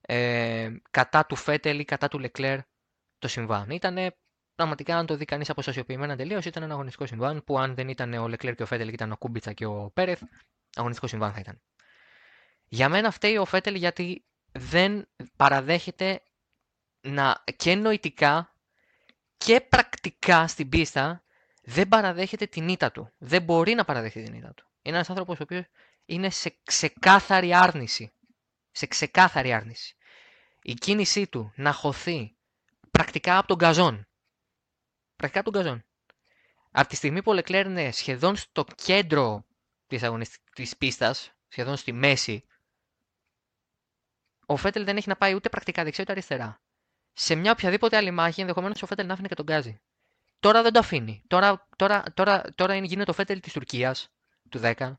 ε, 0.00 0.70
κατά 0.90 1.26
του 1.26 1.36
Φέτελ 1.36 1.78
ή 1.78 1.84
κατά 1.84 2.08
του 2.08 2.18
Λεκλέρ 2.18 2.58
το 3.18 3.28
συμβάν. 3.28 3.70
Ήταν 3.70 4.14
πραγματικά, 4.54 4.96
αν 4.96 5.06
το 5.06 5.16
δει 5.16 5.24
κανείς 5.24 5.50
αποστασιοποιημένα 5.50 6.16
τελείως, 6.16 6.44
ήταν 6.44 6.62
ένα 6.62 6.72
αγωνιστικό 6.72 7.06
συμβάν 7.06 7.44
που 7.44 7.58
αν 7.58 7.74
δεν 7.74 7.88
ήταν 7.88 8.12
ο 8.12 8.28
Λεκλέρ 8.28 8.54
και 8.54 8.62
ο 8.62 8.66
Φέτελ, 8.66 8.88
ήταν 8.88 9.12
ο 9.12 9.16
Κούμπιτσα 9.16 9.52
και 9.52 9.66
ο 9.66 9.90
Πέρεθ, 9.94 10.22
αγωνιστικό 10.74 11.06
συμβάν 11.06 11.32
θα 11.32 11.40
ήταν. 11.40 11.60
Για 12.68 12.88
μένα 12.88 13.10
φταίει 13.10 13.36
ο 13.36 13.44
Φέτελ 13.44 13.74
γιατί 13.74 14.24
δεν 14.52 15.08
παραδέχεται 15.36 16.22
να 17.00 17.44
και 17.56 17.74
νοητικά 17.74 18.55
και 19.36 19.60
πρακτικά 19.60 20.46
στην 20.46 20.68
πίστα 20.68 21.22
δεν 21.62 21.88
παραδέχεται 21.88 22.46
την 22.46 22.68
ήττα 22.68 22.92
του. 22.92 23.12
Δεν 23.18 23.42
μπορεί 23.42 23.74
να 23.74 23.84
παραδεχτεί 23.84 24.22
την 24.22 24.34
ήττα 24.34 24.54
του. 24.54 24.66
Είναι 24.82 24.96
ένας 24.96 25.10
άνθρωπος 25.10 25.38
ο 25.38 25.42
οποίος 25.42 25.64
είναι 26.06 26.30
σε 26.30 26.56
ξεκάθαρη 26.64 27.54
άρνηση. 27.54 28.12
Σε 28.70 28.86
ξεκάθαρη 28.86 29.52
άρνηση. 29.52 29.96
Η 30.62 30.74
κίνησή 30.74 31.26
του 31.26 31.52
να 31.56 31.72
χωθεί 31.72 32.36
πρακτικά 32.90 33.38
από 33.38 33.46
τον 33.46 33.58
καζόν. 33.58 34.06
Πρακτικά 35.16 35.40
από 35.40 35.50
τον 35.50 35.62
καζόν. 35.62 35.84
Από 36.70 36.88
τη 36.88 36.96
στιγμή 36.96 37.22
που 37.22 37.30
ο 37.30 37.34
Λεκλέρ 37.34 37.66
είναι 37.66 37.90
σχεδόν 37.90 38.36
στο 38.36 38.64
κέντρο 38.74 39.46
της, 39.86 40.02
της 40.54 40.76
πίστας, 40.76 41.32
σχεδόν 41.48 41.76
στη 41.76 41.92
μέση, 41.92 42.44
ο 44.46 44.56
Φέτελ 44.56 44.84
δεν 44.84 44.96
έχει 44.96 45.08
να 45.08 45.16
πάει 45.16 45.34
ούτε 45.34 45.48
πρακτικά 45.48 45.84
δεξιά 45.84 46.02
ούτε 46.02 46.12
αριστερά 46.12 46.60
σε 47.18 47.34
μια 47.34 47.50
οποιαδήποτε 47.50 47.96
άλλη 47.96 48.10
μάχη, 48.10 48.40
ενδεχομένως 48.40 48.82
ο 48.82 48.86
Φέτελ 48.86 49.06
να 49.06 49.12
άφηνε 49.12 49.28
και 49.28 49.34
τον 49.34 49.44
Γκάζι. 49.44 49.80
Τώρα 50.40 50.62
δεν 50.62 50.72
το 50.72 50.78
αφήνει. 50.78 51.22
Τώρα, 51.26 51.68
τώρα, 51.76 52.02
τώρα, 52.14 52.42
τώρα 52.54 52.76
γίνεται 52.76 53.10
ο 53.10 53.14
Φέτελ 53.14 53.40
της 53.40 53.52
Τουρκίας 53.52 54.12
του 54.50 54.60
10, 54.62 54.92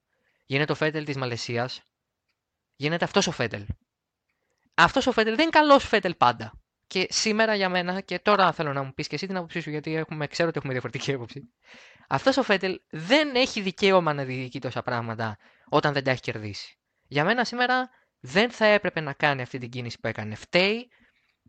γίνεται 0.45 0.71
ο 0.71 0.75
Φέτελ 0.75 1.05
της 1.05 1.17
Μαλαισίας, 1.17 1.81
γίνεται 2.75 3.05
αυτός 3.05 3.27
ο 3.27 3.31
Φέτελ. 3.31 3.65
Αυτός 4.73 5.07
ο 5.07 5.11
Φέτελ 5.11 5.35
δεν 5.35 5.41
είναι 5.41 5.51
καλός 5.51 5.87
Φέτελ 5.87 6.15
πάντα. 6.15 6.61
Και 6.87 7.07
σήμερα 7.09 7.55
για 7.55 7.69
μένα, 7.69 8.01
και 8.01 8.19
τώρα 8.19 8.51
θέλω 8.51 8.73
να 8.73 8.83
μου 8.83 8.93
πεις 8.93 9.07
και 9.07 9.15
εσύ 9.15 9.27
την 9.27 9.37
άποψή 9.37 9.59
σου, 9.59 9.69
γιατί 9.69 9.95
έχουμε, 9.95 10.27
ξέρω 10.27 10.47
ότι 10.49 10.57
έχουμε 10.57 10.73
διαφορετική 10.73 11.13
άποψη. 11.13 11.53
Αυτός 12.07 12.37
ο 12.37 12.43
Φέτελ 12.43 12.81
δεν 12.89 13.35
έχει 13.35 13.61
δικαίωμα 13.61 14.13
να 14.13 14.23
διοικεί 14.23 14.59
τόσα 14.59 14.81
πράγματα 14.81 15.37
όταν 15.69 15.93
δεν 15.93 16.03
τα 16.03 16.11
έχει 16.11 16.21
κερδίσει. 16.21 16.77
Για 17.07 17.23
μένα 17.23 17.45
σήμερα 17.45 17.89
δεν 18.19 18.51
θα 18.51 18.65
έπρεπε 18.65 18.99
να 18.99 19.13
κάνει 19.13 19.41
αυτή 19.41 19.57
την 19.57 19.69
κίνηση 19.69 19.99
που 19.99 20.07
έκανε. 20.07 20.35
Φταίει 20.35 20.89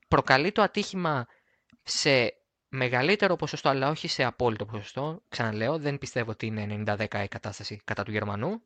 προκαλεί 0.09 0.53
το 0.53 0.63
ατύχημα 0.63 1.27
σε 1.83 2.33
μεγαλύτερο 2.69 3.37
ποσοστό, 3.37 3.69
αλλά 3.69 3.89
όχι 3.89 4.09
σε 4.09 4.25
απόλυτο 4.25 4.67
ποσοστό. 4.67 5.23
Ξαναλέω, 5.29 5.79
δεν 5.79 5.99
πιστεύω 5.99 6.31
ότι 6.31 6.47
είναι 6.47 6.83
90-10 6.87 7.23
η 7.25 7.29
κατάσταση 7.29 7.81
κατά 7.85 8.03
του 8.03 8.11
Γερμανού. 8.11 8.63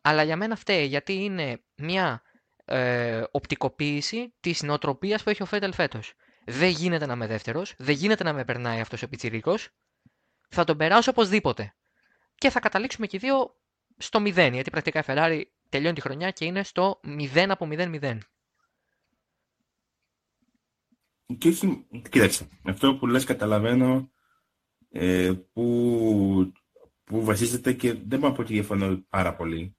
Αλλά 0.00 0.22
για 0.22 0.36
μένα 0.36 0.56
φταίει, 0.56 0.86
γιατί 0.86 1.12
είναι 1.12 1.62
μια 1.76 2.22
ε, 2.64 3.22
οπτικοποίηση 3.30 4.34
της 4.40 4.62
νοοτροπίας 4.62 5.22
που 5.22 5.30
έχει 5.30 5.42
ο 5.42 5.46
Φέτελ 5.46 5.72
φέτος. 5.72 6.14
Δεν 6.44 6.68
γίνεται 6.68 7.06
να 7.06 7.12
είμαι 7.12 7.26
δεύτερος, 7.26 7.74
δεν 7.78 7.94
γίνεται 7.94 8.24
να 8.24 8.32
με 8.32 8.44
περνάει 8.44 8.80
αυτός 8.80 9.02
ο 9.02 9.08
πιτσιρίκος. 9.08 9.68
Θα 10.48 10.64
τον 10.64 10.76
περάσω 10.76 11.10
οπωσδήποτε. 11.10 11.74
Και 12.34 12.50
θα 12.50 12.60
καταλήξουμε 12.60 13.06
και 13.06 13.16
οι 13.16 13.20
δύο 13.20 13.56
στο 13.96 14.20
0, 14.22 14.32
γιατί 14.52 14.70
πρακτικά 14.70 15.00
η 15.00 15.02
Ferrari 15.06 15.42
τελειώνει 15.68 15.94
τη 15.94 16.00
χρονιά 16.00 16.30
και 16.30 16.44
είναι 16.44 16.62
στο 16.62 17.00
0 17.04 17.46
από 17.48 17.68
0-0. 17.70 18.18
Και 21.38 21.48
όχι, 21.48 21.86
κοίταξε, 22.10 22.48
αυτό 22.62 22.96
που 22.96 23.06
λες 23.06 23.24
καταλαβαίνω 23.24 24.10
ε, 24.88 25.32
που, 25.52 26.52
που 27.04 27.24
βασίζεται 27.24 27.72
και 27.72 27.92
δεν 27.92 28.18
μπορώ 28.18 28.28
να 28.28 28.32
πω 28.32 28.42
ότι 28.42 28.52
διαφωνώ 28.52 29.04
πάρα 29.08 29.36
πολύ. 29.36 29.76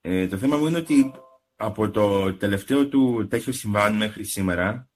Ε, 0.00 0.28
το 0.28 0.36
θέμα 0.36 0.56
μου 0.56 0.66
είναι 0.66 0.78
ότι 0.78 1.12
από 1.56 1.90
το 1.90 2.34
τελευταίο 2.34 2.88
του 2.88 3.26
τέτοιο 3.30 3.52
συμβάν 3.52 3.96
μέχρι 3.96 4.24
σήμερα 4.24 4.90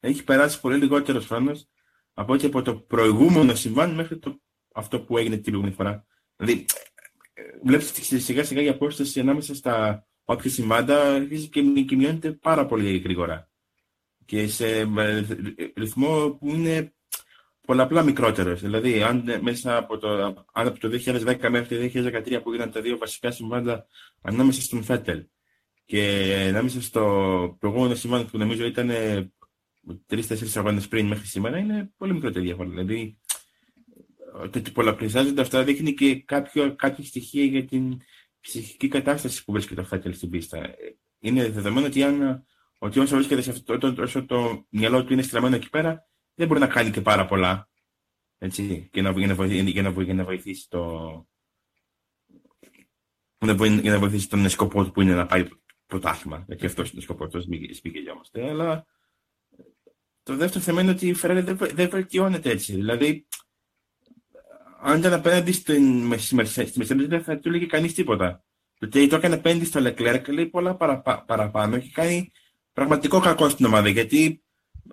έχει 0.00 0.24
περάσει 0.24 0.60
πολύ 0.60 0.76
λιγότερος 0.76 1.26
χρόνος 1.26 1.68
από 2.14 2.32
ότι 2.32 2.46
από 2.46 2.62
το 2.62 2.76
προηγούμενο 2.76 3.54
συμβάν 3.54 3.94
μέχρι 3.94 4.18
το, 4.18 4.40
αυτό 4.74 5.00
που 5.00 5.18
έγινε 5.18 5.34
την 5.34 5.44
προηγούμενη 5.44 5.74
φορά. 5.74 6.06
Δηλαδή, 6.36 6.64
ε, 7.32 7.42
βλέπεις 7.64 7.92
σιγά 8.24 8.44
σιγά 8.44 8.62
η 8.62 8.68
απόσταση 8.68 9.20
ανάμεσα 9.20 9.54
στα 9.54 10.06
όποια 10.24 10.50
συμβάντα 10.50 11.14
αρχίζει 11.14 11.48
και, 11.48 11.62
και 11.62 11.96
μειώνεται 11.96 12.32
πάρα 12.32 12.66
πολύ 12.66 12.98
γρήγορα 12.98 13.51
και 14.32 14.48
σε 14.48 14.88
ρυθμό 15.76 16.30
που 16.30 16.48
είναι 16.48 16.94
πολλαπλά 17.66 18.02
μικρότερος. 18.02 18.60
Δηλαδή, 18.60 19.02
αν 19.02 19.24
μέσα 19.40 19.76
από 19.76 19.98
το, 19.98 20.08
αν 20.52 20.66
από 20.66 20.78
το 20.78 21.00
2010 21.04 21.48
μέχρι 21.50 21.90
το 21.90 22.00
2013 22.00 22.40
που 22.42 22.50
έγιναν 22.50 22.70
τα 22.70 22.80
δύο 22.80 22.98
βασικά 22.98 23.30
συμβάντα 23.30 23.86
ανάμεσα 24.22 24.60
στον 24.60 24.82
Φέτελ 24.82 25.24
και 25.84 26.02
ανάμεσα 26.48 26.82
στο 26.82 27.56
προηγούμενο 27.58 27.94
συμβάν 27.94 28.30
που 28.30 28.38
νομίζω 28.38 28.64
ήταν 28.64 28.90
τρει-τέσσερι 30.06 30.50
αγώνες 30.54 30.88
πριν 30.88 31.06
μέχρι 31.06 31.26
σήμερα, 31.26 31.58
είναι 31.58 31.92
πολύ 31.96 32.12
μικρότερη 32.12 32.44
διαφορά. 32.44 32.68
Δηλαδή, 32.68 33.18
το 34.32 34.58
ότι 34.58 34.70
πολλαπλασιάζονται 34.70 35.40
αυτά 35.40 35.64
δείχνει 35.64 35.94
και 35.94 36.22
κάποιο, 36.22 36.74
κάποια 36.74 37.04
στοιχεία 37.04 37.44
για 37.44 37.64
την 37.64 38.00
ψυχική 38.40 38.88
κατάσταση 38.88 39.44
που 39.44 39.52
βρίσκεται 39.52 39.80
ο 39.80 39.84
Φέτελ 39.84 40.14
στην 40.14 40.30
πίστα. 40.30 40.74
Είναι 41.18 41.50
δεδομένο 41.50 41.86
ότι 41.86 42.02
αν 42.02 42.44
ότι 42.82 42.98
όσο 42.98 43.14
βρίσκεται 43.14 43.42
σε 43.42 43.50
αυτό, 43.50 43.78
το, 43.78 44.02
όσο 44.02 44.24
το 44.24 44.66
μυαλό 44.68 45.04
του 45.04 45.12
είναι 45.12 45.22
στραμμένο 45.22 45.56
εκεί 45.56 45.70
πέρα, 45.70 46.08
δεν 46.34 46.46
μπορεί 46.46 46.60
να 46.60 46.66
κάνει 46.66 46.90
και 46.90 47.00
πάρα 47.00 47.26
πολλά. 47.26 47.68
Έτσι, 48.38 48.88
για 48.92 49.02
να, 49.02 49.10
για 49.10 49.26
να, 49.26 49.34
βοηθήσει, 49.34 49.70
για 49.70 49.82
να, 49.82 50.02
για 50.02 50.14
να 50.14 50.24
βοηθήσει 50.24 50.68
το. 50.68 51.26
Για 53.80 53.92
να 53.92 53.98
βοηθήσει 53.98 54.28
τον 54.28 54.48
σκοπό 54.48 54.84
του 54.84 54.90
που 54.90 55.00
είναι 55.00 55.14
να 55.14 55.26
πάει 55.26 55.48
πρωτάθλημα. 55.86 56.44
Γιατί 56.46 56.66
αυτός 56.66 56.90
είναι 56.90 56.98
ο 56.98 57.02
σκοπός 57.02 57.30
του, 57.30 57.44
μην 57.48 58.48
Αλλά 58.48 58.86
το 60.22 60.36
δεύτερο 60.36 60.64
θέμα 60.64 60.80
είναι 60.80 60.90
ότι 60.90 61.08
η 61.08 61.16
Ferrari 61.22 61.42
δεν, 61.44 61.56
δεν 61.56 61.88
βελτιώνεται 61.88 62.50
έτσι. 62.50 62.74
Δηλαδή, 62.74 63.26
αν 64.80 64.98
ήταν 64.98 65.12
απέναντι 65.12 65.52
στην 65.52 66.12
Mercedes, 66.12 67.06
δεν 67.08 67.22
θα 67.22 67.38
του 67.38 67.48
έλεγε 67.48 67.66
κανείς 67.66 67.94
τίποτα. 67.94 68.44
Το 68.78 68.86
ότι 68.86 69.06
το 69.06 69.16
έκανε 69.16 69.34
απέναντι 69.34 69.64
στο 69.64 69.80
Leclerc 69.84 70.28
λέει 70.28 70.46
πολλά 70.46 70.76
παραπάνω. 71.26 71.76
Έχει 71.76 71.90
κάνει 71.90 72.32
πραγματικό 72.72 73.20
κακό 73.20 73.48
στην 73.48 73.66
ομάδα. 73.66 73.88
Γιατί 73.88 74.42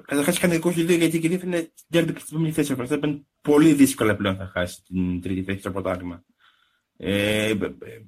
καταρχάς 0.05 0.39
κάνει 0.39 0.53
δικό 0.53 0.71
σου 0.71 0.81
γιατί 0.81 1.17
η 1.17 1.39
είναι 1.43 1.71
στην 1.75 1.87
τρίτη 1.89 2.13
και 2.13 2.19
στην 2.19 2.53
θέση. 2.53 2.75
Αυτό 2.79 2.95
ήταν 2.95 3.27
πολύ 3.41 3.73
δύσκολα 3.73 4.15
πλέον 4.15 4.35
θα 4.35 4.45
χάσει 4.45 4.83
την 4.83 5.21
τρίτη 5.21 5.43
θέση 5.43 5.59
στο 5.59 5.71
πρωτάθλημα. 5.71 6.23
Ε, 6.97 7.55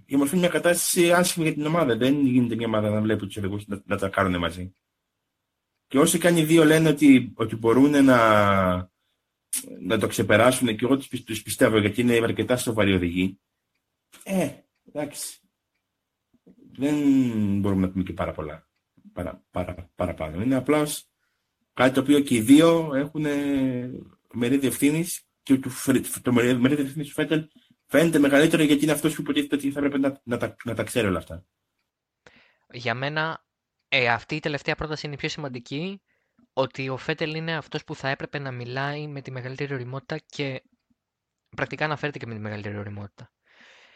η 0.06 0.16
μια 0.34 0.48
κατάσταση 0.48 1.12
άσχημη 1.12 1.46
για 1.46 1.54
την 1.54 1.66
ομάδα. 1.66 1.98
Δεν 1.98 2.26
γίνεται 2.26 2.56
μια 2.56 2.68
ομάδα 2.68 2.90
να 2.90 3.02
βλέπει 3.02 3.26
τους 3.26 3.38
οδηγούς 3.38 3.68
να, 3.68 3.82
να 3.86 3.98
τα 3.98 4.10
κάνουν 4.10 4.40
μαζί. 4.40 4.74
Και 5.88 6.00
όσοι 6.00 6.18
κάνει 6.18 6.44
δύο 6.44 6.66
λένε 6.66 6.90
ότι, 6.90 7.32
ότι 7.36 7.56
μπορούν 7.56 8.04
να, 8.04 8.16
να 9.80 10.00
το 10.00 10.08
ξεπεράσουν 10.08 10.68
και 10.68 10.86
εγώ 10.86 10.98
τους, 10.98 11.42
πιστεύω 11.44 11.80
γιατί 11.80 12.02
είναι 12.02 12.14
αρκετά 12.14 12.58
σοβαροί 12.58 12.94
οδηγοί. 12.94 13.40
Ε, 14.24 14.50
εντάξει. 14.88 15.40
Δεν 16.72 16.96
μπορούμε 17.60 17.82
να 17.82 17.92
πούμε 17.92 18.04
και 18.04 18.14
πάρα 18.14 18.32
πολλά 18.32 18.71
παρα, 19.14 19.44
παρα, 19.52 19.90
παραπάνω. 19.96 20.42
Είναι 20.42 20.56
απλώς 20.56 21.10
κάτι 21.74 21.94
το 21.94 22.02
οποίο 22.02 22.20
και 22.20 22.36
οι 22.36 22.42
δύο 22.42 22.92
έχουν 22.96 23.26
μερίδιο 24.34 24.70
ευθύνης 24.70 25.26
και 25.44 25.58
το, 25.58 25.70
το 26.22 26.32
μερίδιο 26.32 26.86
ευθύνης 26.86 27.08
του 27.08 27.14
Φέτελ 27.14 27.48
φαίνεται 27.86 28.20
μεγαλύτερο 28.20 28.64
γιατί 28.64 28.84
είναι 28.84 28.92
αυτός 28.92 29.16
που 29.16 29.22
υποτίθεται 29.22 29.56
ότι 29.56 29.72
θα 29.72 29.80
έπρεπε 29.80 29.98
να, 29.98 30.22
να, 30.24 30.38
τα, 30.38 30.56
να 30.64 30.76
τα 30.76 30.84
ξέρει 30.84 31.08
όλα 31.08 31.18
αυτά. 31.18 31.46
Για 32.72 32.94
μένα, 32.94 33.46
ε, 33.88 34.10
αυτή 34.10 34.36
η 34.36 34.40
τελευταία 34.40 34.76
πρόταση 34.76 35.06
είναι 35.06 35.16
η 35.16 35.18
πιο 35.18 35.30
σημαντική. 35.30 36.02
Ότι 36.54 36.90
ο 36.90 36.98
Φέτελ 36.98 37.36
είναι 37.36 37.56
αυτός 37.56 37.84
που 37.84 37.96
θα 37.96 38.10
έπρεπε 38.10 38.40
να 38.40 38.52
μιλάει 38.52 39.08
με 39.08 39.22
τη 39.22 39.32
μεγαλύτερη 39.32 39.74
οριμότητα 39.74 40.18
και 40.18 40.64
πρακτικά 41.56 41.86
αναφέρεται 41.86 42.18
και 42.18 42.26
με 42.26 42.34
τη 42.34 42.40
μεγαλύτερη 42.40 42.78
οριμότητα. 42.78 43.32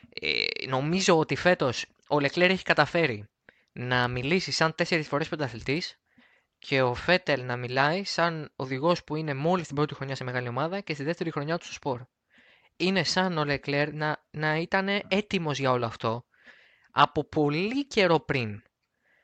Ε, 0.09 0.67
νομίζω 0.67 1.19
ότι 1.19 1.35
φέτος 1.35 1.85
ο 2.07 2.19
Λεκλέρ 2.19 2.49
έχει 2.49 2.63
καταφέρει 2.63 3.29
να 3.77 4.07
μιλήσει 4.07 4.51
σαν 4.51 4.75
τέσσερις 4.75 5.07
φορές 5.07 5.29
πενταθλητή 5.29 5.83
και 6.57 6.81
ο 6.81 6.93
Φέτελ 6.93 7.45
να 7.45 7.57
μιλάει 7.57 8.03
σαν 8.03 8.51
οδηγός 8.55 9.03
που 9.03 9.15
είναι 9.15 9.33
μόλις 9.33 9.67
την 9.67 9.75
πρώτη 9.75 9.93
χρονιά 9.93 10.15
σε 10.15 10.23
μεγάλη 10.23 10.47
ομάδα 10.47 10.79
και 10.79 10.93
στη 10.93 11.03
δεύτερη 11.03 11.31
χρονιά 11.31 11.57
του 11.57 11.65
στο 11.65 11.73
σπορ. 11.73 12.01
Είναι 12.77 13.03
σαν 13.03 13.37
ο 13.37 13.45
Λεκλέρ 13.45 13.93
να, 13.93 14.25
να 14.31 14.55
ήταν 14.55 14.87
έτοιμος 15.07 15.59
για 15.59 15.71
όλο 15.71 15.85
αυτό 15.85 16.25
από 16.91 17.23
πολύ 17.23 17.87
καιρό 17.87 18.19
πριν. 18.19 18.63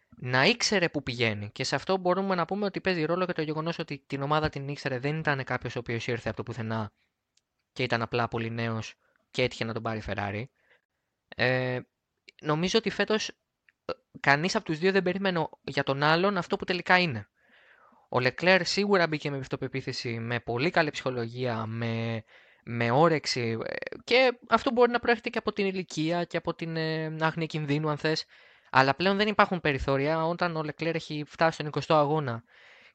Να 0.10 0.46
ήξερε 0.46 0.90
που 0.90 1.04
πηγαίνει. 1.04 1.50
Και 1.52 1.64
σε 1.64 1.76
αυτό 1.76 1.98
μπορούμε 1.98 2.36
να 2.36 2.46
πούμε 2.46 2.66
ότι 2.66 2.82
παίζει 2.82 3.06
ρόλο 3.06 3.26
και 3.26 3.34
το 3.34 3.42
γεγονός 3.42 3.80
ότι 3.80 4.04
την 4.08 4.22
ομάδα 4.22 4.50
την 4.50 4.68
ήξερε 4.68 5.00
δεν 5.00 5.18
ήταν 5.18 5.44
κάποιος 5.44 5.76
ο 5.76 5.80
οποίος 5.80 6.08
ήρθε 6.08 6.28
από 6.28 6.38
το 6.38 6.44
πουθενά 6.44 6.92
και 7.72 7.84
ήταν 7.84 8.02
απλά 8.02 8.28
πολύ 8.28 8.50
νέος 8.50 8.94
και 9.32 9.44
έτυχε 9.44 9.64
να 9.64 9.74
τον 9.74 9.84
πάρει 9.84 10.02
Ferrari. 10.08 10.44
Ε, 11.36 11.80
νομίζω 12.42 12.78
ότι 12.78 12.90
φέτος 12.90 13.32
κανείς 14.20 14.56
από 14.56 14.66
τους 14.66 14.78
δύο 14.78 14.92
δεν 14.92 15.04
περίμενε 15.04 15.48
για 15.64 15.84
τον 15.84 16.04
άλλον 16.04 16.38
αυτό 16.38 16.56
που 16.56 16.66
τελικά 16.66 16.98
είναι. 17.00 17.28
Ο 18.10 18.20
Λεκλέρ 18.20 18.66
σίγουρα 18.66 19.08
μπήκε 19.08 19.30
με 19.32 19.38
αυτοπεποίθηση, 19.38 20.20
με 20.20 20.40
πολύ 20.40 20.70
καλή 20.70 20.92
ψυχολογία, 20.92 21.66
με, 21.66 22.24
με 22.64 22.92
όρεξη 22.92 23.58
ε, 23.66 23.76
και 24.04 24.38
αυτό 24.50 24.72
μπορεί 24.72 24.92
να 24.92 25.00
προέρχεται 25.00 25.30
και 25.30 25.38
από 25.38 25.54
την 25.54 25.66
ηλικία 25.66 26.24
και 26.24 26.38
από 26.38 26.54
την 26.54 26.76
ε, 26.76 27.16
άγνοια 27.20 27.46
κινδύνου 27.46 27.90
αν 27.90 27.98
θες. 27.98 28.26
Αλλά 28.72 28.96
πλέον 28.96 29.18
δεν 29.18 29.28
υπάρχουν 29.28 29.62
περιθώρια 29.62 30.26
όταν 30.28 30.56
ο 30.56 30.64
Λεκλέρ 30.64 30.96
έχει 30.96 31.24
φτάσει 31.28 31.62
στον 31.62 31.82
20ο 31.82 31.96
αγώνα 31.96 32.44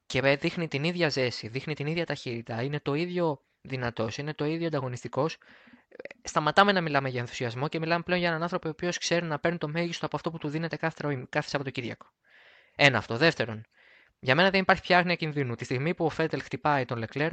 και 0.05 0.35
δείχνει 0.35 0.67
την 0.67 0.83
ίδια 0.83 1.09
ζέση, 1.09 1.47
δείχνει 1.47 1.73
την 1.73 1.87
ίδια 1.87 2.05
ταχύτητα, 2.05 2.61
είναι 2.63 2.79
το 2.79 2.93
ίδιο 2.93 3.41
δυνατός, 3.61 4.17
είναι 4.17 4.33
το 4.33 4.45
ίδιο 4.45 4.67
ανταγωνιστικός 4.67 5.37
σταματάμε 6.23 6.71
να 6.71 6.81
μιλάμε 6.81 7.09
για 7.09 7.19
ενθουσιασμό 7.19 7.67
και 7.67 7.79
μιλάμε 7.79 8.03
πλέον 8.03 8.19
για 8.19 8.29
έναν 8.29 8.41
άνθρωπο 8.41 8.67
ο 8.67 8.71
οποίος 8.71 8.97
ξέρει 8.97 9.25
να 9.25 9.39
παίρνει 9.39 9.57
το 9.57 9.67
μέγιστο 9.67 10.05
από 10.05 10.15
αυτό 10.15 10.31
που 10.31 10.37
του 10.37 10.47
δίνεται 10.47 10.75
κάθε, 10.75 11.25
κάθε 11.29 11.49
Σαββατοκύριακο. 11.49 12.05
Ένα 12.75 12.97
αυτό. 12.97 13.17
Δεύτερον, 13.17 13.65
για 14.19 14.35
μένα 14.35 14.49
δεν 14.49 14.61
υπάρχει 14.61 14.81
πια 14.81 14.97
άγνοια 14.97 15.15
κινδύνου. 15.15 15.55
Τη 15.55 15.63
στιγμή 15.63 15.93
που 15.93 16.05
ο 16.05 16.09
Φέτελ 16.09 16.41
χτυπάει 16.41 16.85
τον 16.85 16.97
Λεκλέρ, 16.97 17.31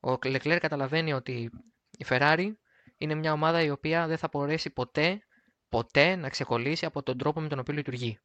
ο 0.00 0.18
Λεκλέρ 0.24 0.58
καταλαβαίνει 0.58 1.12
ότι 1.12 1.50
η 1.98 2.06
Ferrari 2.08 2.52
είναι 2.98 3.14
μια 3.14 3.32
ομάδα 3.32 3.62
η 3.62 3.70
οποία 3.70 4.06
δεν 4.06 4.18
θα 4.18 4.28
μπορέσει 4.32 4.70
ποτέ, 4.70 5.22
ποτέ 5.68 6.16
να 6.16 6.28
ξεκολλήσει 6.28 6.84
από 6.84 7.02
τον 7.02 7.18
τρόπο 7.18 7.40
με 7.40 7.48
τον 7.48 7.58
οποίο 7.58 7.74
λειτουργεί. 7.74 8.18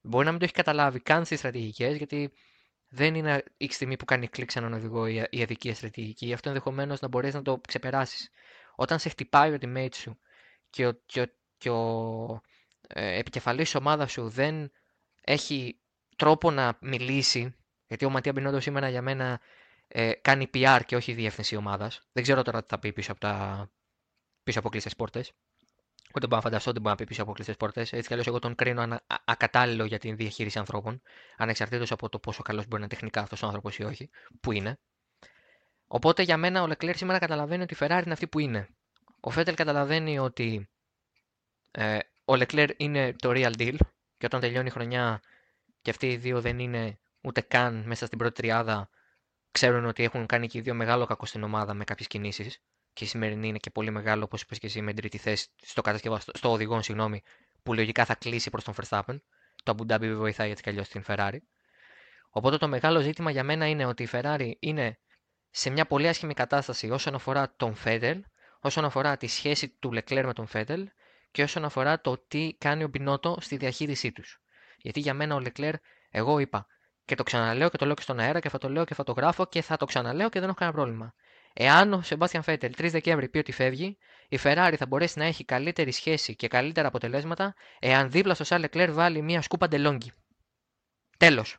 Μπορεί 0.00 0.24
να 0.24 0.30
μην 0.30 0.38
το 0.38 0.44
έχει 0.44 0.54
καταλάβει 0.54 1.00
καν 1.00 1.24
στις 1.24 1.38
στρατηγικές, 1.38 1.96
γιατί 1.96 2.32
δεν 2.88 3.14
είναι 3.14 3.42
η 3.56 3.72
στιγμή 3.72 3.96
που 3.96 4.04
κάνει 4.04 4.28
κλικ 4.28 4.50
σε 4.50 4.58
έναν 4.58 4.72
οδηγό 4.72 5.06
η 5.06 5.28
ειδική 5.30 5.72
στρατηγική. 5.72 6.32
Αυτό 6.32 6.48
ενδεχομένως 6.48 7.00
να 7.00 7.08
μπορέσεις 7.08 7.34
να 7.34 7.42
το 7.42 7.60
ξεπεράσεις. 7.68 8.30
Όταν 8.80 8.98
σε 8.98 9.08
χτυπάει 9.08 9.52
ο 9.52 9.58
teammate 9.60 9.94
σου 9.94 10.18
και 10.70 10.86
ο, 10.86 10.92
και 11.06 11.20
ο, 11.20 11.26
και 11.56 11.70
ο 11.70 12.42
ε, 12.88 13.18
επικεφαλής 13.18 13.74
ομάδα 13.74 14.06
σου 14.06 14.28
δεν 14.28 14.70
έχει 15.20 15.80
τρόπο 16.16 16.50
να 16.50 16.78
μιλήσει, 16.80 17.56
γιατί 17.86 18.04
ο 18.04 18.10
Ματία 18.10 18.32
Μπινόντος 18.32 18.62
σήμερα 18.62 18.88
για 18.88 19.02
μένα 19.02 19.40
ε, 19.88 20.12
κάνει 20.12 20.50
PR 20.54 20.80
και 20.86 20.96
όχι 20.96 21.12
διεύθυνση 21.12 21.56
ομάδας. 21.56 22.00
Δεν 22.12 22.22
ξέρω 22.22 22.42
τώρα 22.42 22.60
τι 22.60 22.66
θα 22.68 22.78
πει 22.78 22.92
πίσω 22.92 23.12
από, 23.12 23.20
τα... 23.20 23.70
πίσω 24.42 24.58
από 24.58 24.68
κλειστές 24.68 24.96
πόρτες. 24.96 25.32
Ούτε 26.14 26.26
μπορώ 26.26 26.36
να 26.36 26.42
φανταστώ 26.42 26.70
ότι 26.70 26.78
μπορεί 26.78 26.90
να 26.90 26.96
πει 26.96 27.04
πίσω 27.04 27.22
από 27.22 27.32
κλειστές 27.32 27.56
πόρτες. 27.56 27.92
Έτσι 27.92 28.06
κι 28.06 28.12
αλλιώς, 28.12 28.26
εγώ 28.26 28.38
τον 28.38 28.54
κρίνω 28.54 28.80
ανα... 28.82 29.02
ακατάλληλο 29.24 29.84
για 29.84 29.98
την 29.98 30.16
διαχείριση 30.16 30.58
ανθρώπων, 30.58 31.02
ανεξαρτήτως 31.36 31.92
από 31.92 32.08
το 32.08 32.18
πόσο 32.18 32.42
καλός 32.42 32.62
μπορεί 32.62 32.80
να 32.80 32.86
είναι 32.86 32.94
τεχνικά 32.94 33.20
αυτός 33.20 33.42
ο 33.42 33.46
άνθρωπος 33.46 33.78
ή 33.78 33.82
όχι, 33.84 34.10
που 34.40 34.52
είναι. 34.52 34.78
Οπότε 35.88 36.22
για 36.22 36.36
μένα 36.36 36.62
ο 36.62 36.66
Λεκλέρ 36.66 36.96
σήμερα 36.96 37.18
καταλαβαίνει 37.18 37.62
ότι 37.62 37.74
η 37.74 37.76
Ferrari 37.80 38.02
είναι 38.04 38.12
αυτή 38.12 38.26
που 38.26 38.38
είναι. 38.38 38.68
Ο 39.20 39.30
Φέτελ 39.30 39.54
καταλαβαίνει 39.54 40.18
ότι 40.18 40.68
ε, 41.70 41.98
ο 42.24 42.36
Λεκλέρ 42.36 42.70
είναι 42.76 43.14
το 43.18 43.30
real 43.34 43.52
deal 43.58 43.76
και 44.18 44.26
όταν 44.26 44.40
τελειώνει 44.40 44.66
η 44.66 44.70
χρονιά 44.70 45.20
και 45.82 45.90
αυτοί 45.90 46.06
οι 46.06 46.16
δύο 46.16 46.40
δεν 46.40 46.58
είναι 46.58 46.98
ούτε 47.20 47.40
καν 47.40 47.82
μέσα 47.86 48.06
στην 48.06 48.18
πρώτη 48.18 48.34
τριάδα, 48.34 48.88
ξέρουν 49.50 49.84
ότι 49.84 50.02
έχουν 50.02 50.26
κάνει 50.26 50.46
και 50.46 50.58
οι 50.58 50.60
δύο 50.60 50.74
μεγάλο 50.74 51.06
κακό 51.06 51.26
στην 51.26 51.42
ομάδα 51.42 51.74
με 51.74 51.84
κάποιες 51.84 52.08
κινήσεις. 52.08 52.60
Και 52.92 53.04
η 53.04 53.06
σημερινή 53.06 53.48
είναι 53.48 53.58
και 53.58 53.70
πολύ 53.70 53.90
μεγάλο, 53.90 54.24
όπως 54.24 54.42
είπες 54.42 54.58
και 54.58 54.66
εσύ, 54.66 54.80
με 54.80 54.92
την 54.92 55.00
τρίτη 55.00 55.18
θέση 55.18 55.48
στο, 55.62 55.82
στο 56.32 56.50
οδηγό, 56.52 56.82
συγγνώμη, 56.82 57.22
που 57.62 57.74
λογικά 57.74 58.04
θα 58.04 58.14
κλείσει 58.14 58.50
προς 58.50 58.64
τον 58.64 58.74
Verstappen. 58.74 59.20
Το 59.62 59.74
Abu 59.76 59.92
Dhabi 59.92 60.12
βοηθάει 60.16 60.50
έτσι 60.50 60.62
κι 60.62 60.68
αλλιώς 60.68 60.88
την 60.88 61.04
Ferrari. 61.06 61.38
Οπότε 62.30 62.56
το 62.56 62.68
μεγάλο 62.68 63.00
ζήτημα 63.00 63.30
για 63.30 63.44
μένα 63.44 63.68
είναι 63.68 63.84
ότι 63.84 64.02
η 64.02 64.08
Ferrari 64.12 64.52
είναι 64.58 64.98
σε 65.58 65.70
μια 65.70 65.86
πολύ 65.86 66.08
άσχημη 66.08 66.34
κατάσταση 66.34 66.90
όσον 66.90 67.14
αφορά 67.14 67.52
τον 67.56 67.74
Φέτελ, 67.74 68.24
όσον 68.60 68.84
αφορά 68.84 69.16
τη 69.16 69.26
σχέση 69.26 69.68
του 69.68 69.92
Λεκλέρ 69.92 70.26
με 70.26 70.32
τον 70.32 70.46
Φέτελ 70.46 70.88
και 71.30 71.42
όσον 71.42 71.64
αφορά 71.64 72.00
το 72.00 72.24
τι 72.28 72.54
κάνει 72.58 72.84
ο 72.84 72.88
Μπινότο 72.88 73.36
στη 73.40 73.56
διαχείρισή 73.56 74.12
τους. 74.12 74.40
Γιατί 74.78 75.00
για 75.00 75.14
μένα 75.14 75.34
ο 75.34 75.40
Λεκλέρ, 75.40 75.74
εγώ 76.10 76.38
είπα 76.38 76.66
και 77.04 77.14
το 77.14 77.22
ξαναλέω 77.22 77.68
και 77.68 77.76
το 77.76 77.84
λέω 77.84 77.94
και 77.94 78.02
στον 78.02 78.18
αέρα 78.18 78.40
και 78.40 78.48
θα 78.48 78.58
το 78.58 78.68
λέω 78.68 78.84
και 78.84 78.94
θα 78.94 79.04
το 79.04 79.12
γράφω 79.12 79.46
και 79.46 79.62
θα 79.62 79.76
το 79.76 79.84
ξαναλέω 79.84 80.28
και 80.28 80.40
δεν 80.40 80.48
έχω 80.48 80.58
κανένα 80.58 80.76
πρόβλημα. 80.76 81.14
Εάν 81.52 81.92
ο 81.92 82.02
Σεμπάστιαν 82.02 82.42
Φέτελ 82.42 82.74
3 82.78 82.88
Δεκέμβρη 82.90 83.28
πει 83.28 83.38
ότι 83.38 83.52
φεύγει, 83.52 83.98
η 84.28 84.38
Ferrari 84.42 84.74
θα 84.78 84.86
μπορέσει 84.86 85.18
να 85.18 85.24
έχει 85.24 85.44
καλύτερη 85.44 85.92
σχέση 85.92 86.36
και 86.36 86.48
καλύτερα 86.48 86.88
αποτελέσματα 86.88 87.54
εάν 87.78 88.10
δίπλα 88.10 88.34
στο 88.34 88.44
Σαρ 88.44 88.60
Λεκλέρ 88.60 88.92
βάλει 88.92 89.22
μια 89.22 89.42
σκούπα 89.42 89.68
ντελόγκι. 89.68 90.12
Τέλος. 91.16 91.56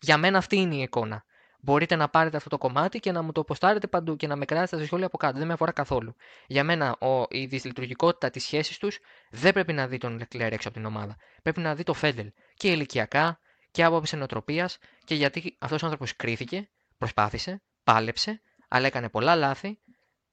Για 0.00 0.16
μένα 0.18 0.38
αυτή 0.38 0.56
είναι 0.56 0.74
η 0.74 0.80
εικόνα 0.82 1.24
μπορείτε 1.64 1.96
να 1.96 2.08
πάρετε 2.08 2.36
αυτό 2.36 2.48
το 2.48 2.58
κομμάτι 2.58 2.98
και 3.00 3.12
να 3.12 3.22
μου 3.22 3.32
το 3.32 3.44
ποστάρετε 3.44 3.86
παντού 3.86 4.16
και 4.16 4.26
να 4.26 4.36
με 4.36 4.44
κρατήσετε 4.44 4.76
στα 4.76 4.86
σχόλια 4.86 5.06
από 5.06 5.16
κάτω. 5.16 5.38
Δεν 5.38 5.46
με 5.46 5.52
αφορά 5.52 5.72
καθόλου. 5.72 6.14
Για 6.46 6.64
μένα 6.64 6.96
ο, 6.98 7.26
η 7.28 7.46
δυσλειτουργικότητα 7.46 8.30
της 8.30 8.42
σχέσης 8.42 8.78
τους 8.78 8.98
δεν 9.30 9.52
πρέπει 9.52 9.72
να 9.72 9.86
δει 9.86 9.98
τον 9.98 10.20
Leclerc 10.20 10.40
έξω 10.52 10.68
από 10.68 10.76
την 10.76 10.86
ομάδα. 10.86 11.16
Πρέπει 11.42 11.60
να 11.60 11.74
δει 11.74 11.82
το 11.82 11.94
Φέντελ 11.94 12.32
και 12.54 12.70
ηλικιακά 12.70 13.38
και 13.70 13.84
άποψη 13.84 14.16
νοοτροπία 14.16 14.70
και 15.04 15.14
γιατί 15.14 15.56
αυτός 15.58 15.82
ο 15.82 15.84
άνθρωπος 15.84 16.16
κρίθηκε, 16.16 16.68
προσπάθησε, 16.98 17.62
πάλεψε, 17.84 18.40
αλλά 18.68 18.86
έκανε 18.86 19.08
πολλά 19.08 19.34
λάθη 19.34 19.78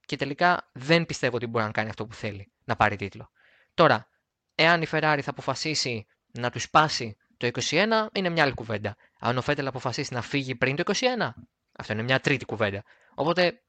και 0.05 0.15
τελικά 0.15 0.69
δεν 0.71 1.05
πιστεύω 1.05 1.35
ότι 1.35 1.47
μπορεί 1.47 1.65
να 1.65 1.71
κάνει 1.71 1.89
αυτό 1.89 2.05
που 2.05 2.13
θέλει, 2.13 2.51
να 2.63 2.75
πάρει 2.75 2.95
τίτλο. 2.95 3.29
Τώρα, 3.73 4.07
εάν 4.55 4.81
η 4.81 4.85
Ferrari 4.91 5.19
θα 5.21 5.29
αποφασίσει 5.29 6.07
να 6.31 6.49
τους 6.49 6.63
σπάσει 6.63 7.17
το 7.41 7.61
21 7.69 8.07
είναι 8.13 8.29
μια 8.29 8.43
άλλη 8.43 8.53
κουβέντα. 8.53 8.95
Αν 9.19 9.37
ο 9.37 9.41
Φέτελ 9.41 9.67
αποφασίσει 9.67 10.13
να 10.13 10.21
φύγει 10.21 10.55
πριν 10.55 10.75
το 10.75 10.83
21, 10.95 11.29
αυτό 11.77 11.93
είναι 11.93 12.01
μια 12.01 12.19
τρίτη 12.19 12.45
κουβέντα. 12.45 12.83
Οπότε 13.15 13.61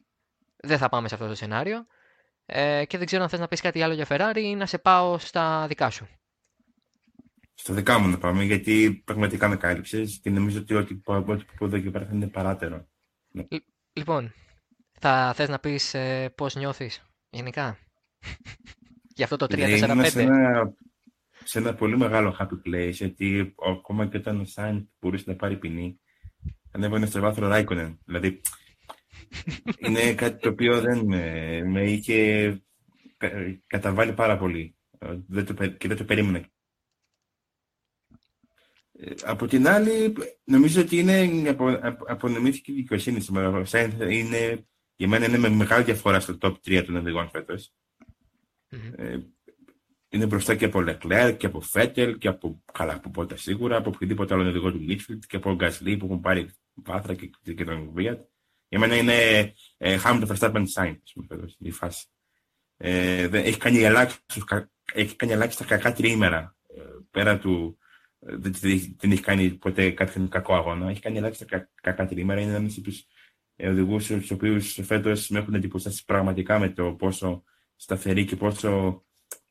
δεν 0.56 0.78
θα 0.78 0.88
πάμε 0.88 1.08
σε 1.08 1.14
αυτό 1.14 1.26
το 1.26 1.34
σενάριο. 1.34 1.86
Ε, 2.46 2.84
και 2.84 2.98
δεν 2.98 3.06
ξέρω 3.06 3.22
αν 3.22 3.28
θες 3.28 3.40
να 3.40 3.48
πεις 3.48 3.60
κάτι 3.60 3.82
άλλο 3.82 3.94
για 3.94 4.06
Ferrari 4.08 4.36
ή 4.36 4.54
να 4.54 4.66
σε 4.66 4.78
πάω 4.78 5.18
στα 5.18 5.66
δικά 5.66 5.90
σου. 5.90 6.06
Στα 7.54 7.74
δικά 7.74 7.98
μου 7.98 8.08
να 8.08 8.18
πάμε, 8.18 8.44
γιατί 8.44 9.02
πραγματικά 9.04 9.48
με 9.48 9.56
κάλυψες 9.56 10.18
και 10.22 10.30
νομίζω 10.30 10.58
ότι 10.58 10.74
ό,τι 10.74 10.94
πω 10.94 11.14
εδώ 11.60 11.78
και 11.78 11.90
πέρα 11.90 12.06
θα 12.06 12.14
είναι 12.14 12.28
παράτερο. 12.28 12.88
Λοιπόν, 13.92 14.34
θα 14.98 15.32
θες 15.34 15.48
να 15.48 15.58
πεις 15.58 15.94
ε, 15.94 16.32
πώς 16.36 16.54
νιώθεις 16.54 17.02
γενικά; 17.30 17.78
Για 19.16 19.24
αυτό 19.24 19.36
το 19.36 19.46
3-4-5 19.50 20.62
σε 21.44 21.58
ένα 21.58 21.74
πολύ 21.74 21.96
μεγάλο 21.96 22.36
happy 22.40 22.68
place, 22.68 22.92
γιατί 22.92 23.54
ακόμα 23.66 24.06
και 24.06 24.16
όταν 24.16 24.40
ο 24.40 24.44
Σάιντ 24.44 24.86
μπορούσε 25.00 25.24
να 25.26 25.36
πάρει 25.36 25.56
ποινή, 25.56 26.00
ανέβαινε 26.70 27.06
στο 27.06 27.20
βάθρο 27.20 27.48
Ράικονεν. 27.48 27.98
Δηλαδή, 28.04 28.40
είναι 29.78 30.14
κάτι 30.14 30.40
το 30.40 30.48
οποίο 30.48 30.80
δεν 30.80 31.04
με, 31.04 31.62
με 31.64 31.90
είχε 31.90 32.60
καταβάλει 33.66 34.12
πάρα 34.12 34.38
πολύ 34.38 34.76
δεν 35.26 35.44
το, 35.44 35.66
και 35.66 35.88
δεν 35.88 35.96
το 35.96 36.04
περίμενα. 36.04 36.46
Ε, 38.92 39.14
από 39.22 39.46
την 39.46 39.68
άλλη, 39.68 40.12
νομίζω 40.44 40.80
ότι 40.80 40.98
είναι 40.98 41.48
απο, 41.48 41.78
απονομήθηκε 42.06 42.72
η 42.72 42.74
δικαιοσύνη 42.74 43.20
σήμερα. 43.20 43.48
Ο 43.48 43.64
Σάιντ 43.64 44.00
είναι, 44.00 44.66
για 44.96 45.08
μένα 45.08 45.26
είναι 45.26 45.38
με 45.38 45.48
μεγάλη 45.48 45.84
διαφορά 45.84 46.20
στο 46.20 46.38
top 46.40 46.54
3 46.64 46.82
των 46.86 46.96
οδηγών 46.96 47.28
φέτος. 47.28 47.74
Mm-hmm. 48.70 49.22
Ε, 50.12 50.16
είναι 50.16 50.26
μπροστά 50.26 50.54
και 50.54 50.64
από 50.64 50.80
Λεκλέρ 50.80 51.36
και 51.36 51.46
από 51.46 51.60
Φέτελ 51.60 52.18
και 52.18 52.28
από 52.28 52.62
καλά 52.72 52.94
από 52.94 53.10
πότε 53.10 53.36
σίγουρα, 53.36 53.76
από 53.76 53.90
οποιοδήποτε 53.94 54.34
άλλο 54.34 54.48
οδηγό 54.48 54.72
του 54.72 54.84
Μίτσφιλτ 54.84 55.24
και 55.26 55.36
από 55.36 55.54
Γκάσλι 55.54 55.96
που 55.96 56.04
έχουν 56.04 56.20
πάρει 56.20 56.50
βάθρα 56.74 57.14
και, 57.14 57.30
και 57.54 57.64
τον 57.64 57.90
Βίατ. 57.92 58.20
Για 58.68 58.78
μένα 58.78 58.96
είναι 58.96 59.14
ε, 59.76 59.98
Hamilton 60.04 60.26
Verstappen 60.26 60.64
Sainz, 60.74 60.96
η 61.58 61.70
φάση. 61.70 62.06
Ε, 62.76 63.22
έχει 63.22 63.58
κάνει 63.58 63.78
έχει 64.94 65.16
κάνει 65.16 65.32
ελάχιστα 65.32 65.64
κακά 65.64 65.92
τριήμερα. 65.92 66.56
Ε, 66.76 66.82
πέρα 67.10 67.38
του. 67.38 67.78
Ε, 68.20 68.36
δεν, 68.36 68.52
δεν 68.96 69.10
έχει 69.10 69.20
κάνει 69.20 69.50
ποτέ 69.50 69.90
κάποιο 69.90 70.28
κακό 70.28 70.54
αγώνα. 70.54 70.90
Έχει 70.90 71.00
κάνει 71.00 71.18
ελάχιστα 71.18 71.44
κα, 71.44 71.70
κακά 71.82 72.06
τριήμερα. 72.06 72.40
Είναι 72.40 72.54
ένας 72.54 72.76
από 72.76 72.82
τους 72.82 73.06
οδηγούς 73.56 74.06
του 74.06 74.26
οποίους 74.30 74.78
φέτος 74.82 75.28
με 75.28 75.38
έχουν 75.38 75.54
εντυπωσιάσει 75.54 76.04
πραγματικά 76.04 76.58
με 76.58 76.68
το 76.68 76.92
πόσο 76.92 77.42
σταθεροί 77.76 78.24
και 78.24 78.36
πόσο 78.36 79.02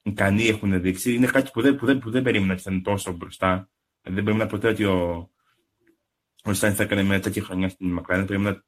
ικανοί 0.04 0.48
έχουν 0.48 0.82
δείξει. 0.82 1.14
Είναι 1.14 1.28
κάτι 1.28 1.50
που 1.54 1.62
δεν, 1.62 1.76
που 1.76 1.86
δεν, 1.86 2.00
που 2.00 2.12
δεν 2.12 2.24
περίμενα 2.24 2.54
ότι 2.54 2.62
ήταν 2.62 2.82
τόσο 2.82 3.12
μπροστά. 3.12 3.70
Δεν 4.02 4.24
περίμενα 4.24 4.48
ποτέ 4.48 4.68
ότι 4.68 4.84
ο, 4.84 5.30
ο 6.44 6.54
Σάινθ 6.54 6.78
θα 6.78 6.84
έκανε 6.84 7.04
μια 7.04 7.20
τέτοια 7.20 7.44
χρονιά 7.44 7.70
στην 7.70 7.92
Μακλάρεν. 7.92 8.26
Περίμενα, 8.26 8.66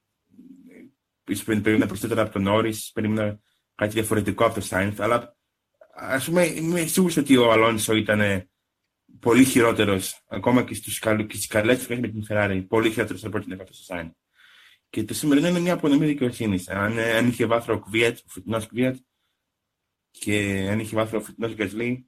περίμενα 1.45 1.85
περισσότερα 1.85 2.21
από 2.21 2.31
τον 2.31 2.43
Νόρι, 2.43 2.73
περίμενα 2.93 3.39
κάτι 3.75 3.93
διαφορετικό 3.93 4.45
από 4.45 4.53
τον 4.53 4.63
Σάινθ. 4.63 5.01
Αλλά 5.01 5.35
ας 5.95 6.25
πούμε, 6.25 6.45
είμαι 6.45 6.85
σίγουρος 6.85 7.17
ότι 7.17 7.37
ο 7.37 7.51
Αλόνσο 7.51 7.95
ήταν 7.95 8.49
πολύ 9.19 9.43
χειρότερος, 9.43 10.23
ακόμα 10.27 10.63
και, 10.63 10.73
στους 10.73 10.99
καλ, 10.99 11.25
και 11.25 11.35
στις 11.35 11.47
καλές 11.47 11.87
με 11.87 12.07
την 12.07 12.25
Ferrari, 12.29 12.65
πολύ 12.67 12.91
χειρότερος 12.91 13.25
από 13.25 13.37
ό,τι 13.37 13.51
είναι 13.51 13.63
στο 13.69 13.83
Σάινθ. 13.83 14.11
Και 14.89 15.03
το 15.03 15.13
σημερινό 15.13 15.47
είναι 15.47 15.59
μια 15.59 15.73
απονομή 15.73 16.05
δικαιοσύνης. 16.05 16.69
Αν, 16.69 16.99
αν 16.99 17.27
είχε 17.27 17.45
βάθρο 17.45 17.75
ο 17.75 17.79
Κβιέτ, 17.79 18.17
ο 18.17 18.29
φετινός 18.29 18.67
Κβιέτ, 18.67 18.95
και 20.19 20.67
αν 20.71 20.79
είχε 20.79 20.95
βάθρο 20.95 21.19
ο 21.19 21.21
φετινό 21.21 21.53
Γκασλή, 21.53 22.07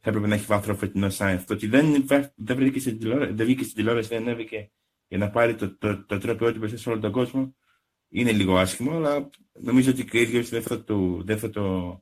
θα 0.00 0.10
έπρεπε 0.10 0.26
να 0.26 0.34
έχει 0.34 0.46
βάθρο 0.46 0.74
ο 0.74 0.76
φετινό 0.76 1.10
Σάινθ. 1.10 1.44
Το 1.44 1.54
ότι 1.54 1.66
δεν, 1.66 2.06
δεν, 2.36 2.56
βρήκε 2.56 2.80
στην 2.80 2.98
τηλεόραση, 2.98 3.32
δεν 3.32 3.46
βγήκε 3.46 3.62
στην 3.62 3.74
τηλεόραση, 3.74 4.08
δεν 4.08 4.22
ανέβηκε 4.22 4.70
για 5.08 5.18
να 5.18 5.30
πάρει 5.30 5.54
το, 5.54 5.76
το, 5.76 6.04
το, 6.04 6.18
το 6.18 6.36
τρόπαιό 6.36 6.52
του 6.52 6.78
σε 6.78 6.90
όλο 6.90 7.00
τον 7.00 7.12
κόσμο, 7.12 7.56
είναι 8.08 8.32
λίγο 8.32 8.58
άσχημο, 8.58 8.96
αλλά 8.96 9.30
νομίζω 9.52 9.90
ότι 9.90 10.04
και 10.04 10.18
ο 10.18 10.20
ίδιος 10.20 10.42
δεν 10.42 10.62
θα 10.62 10.84
το, 10.84 11.22
δεν 11.24 11.38
θα 11.38 11.50
το 11.50 11.96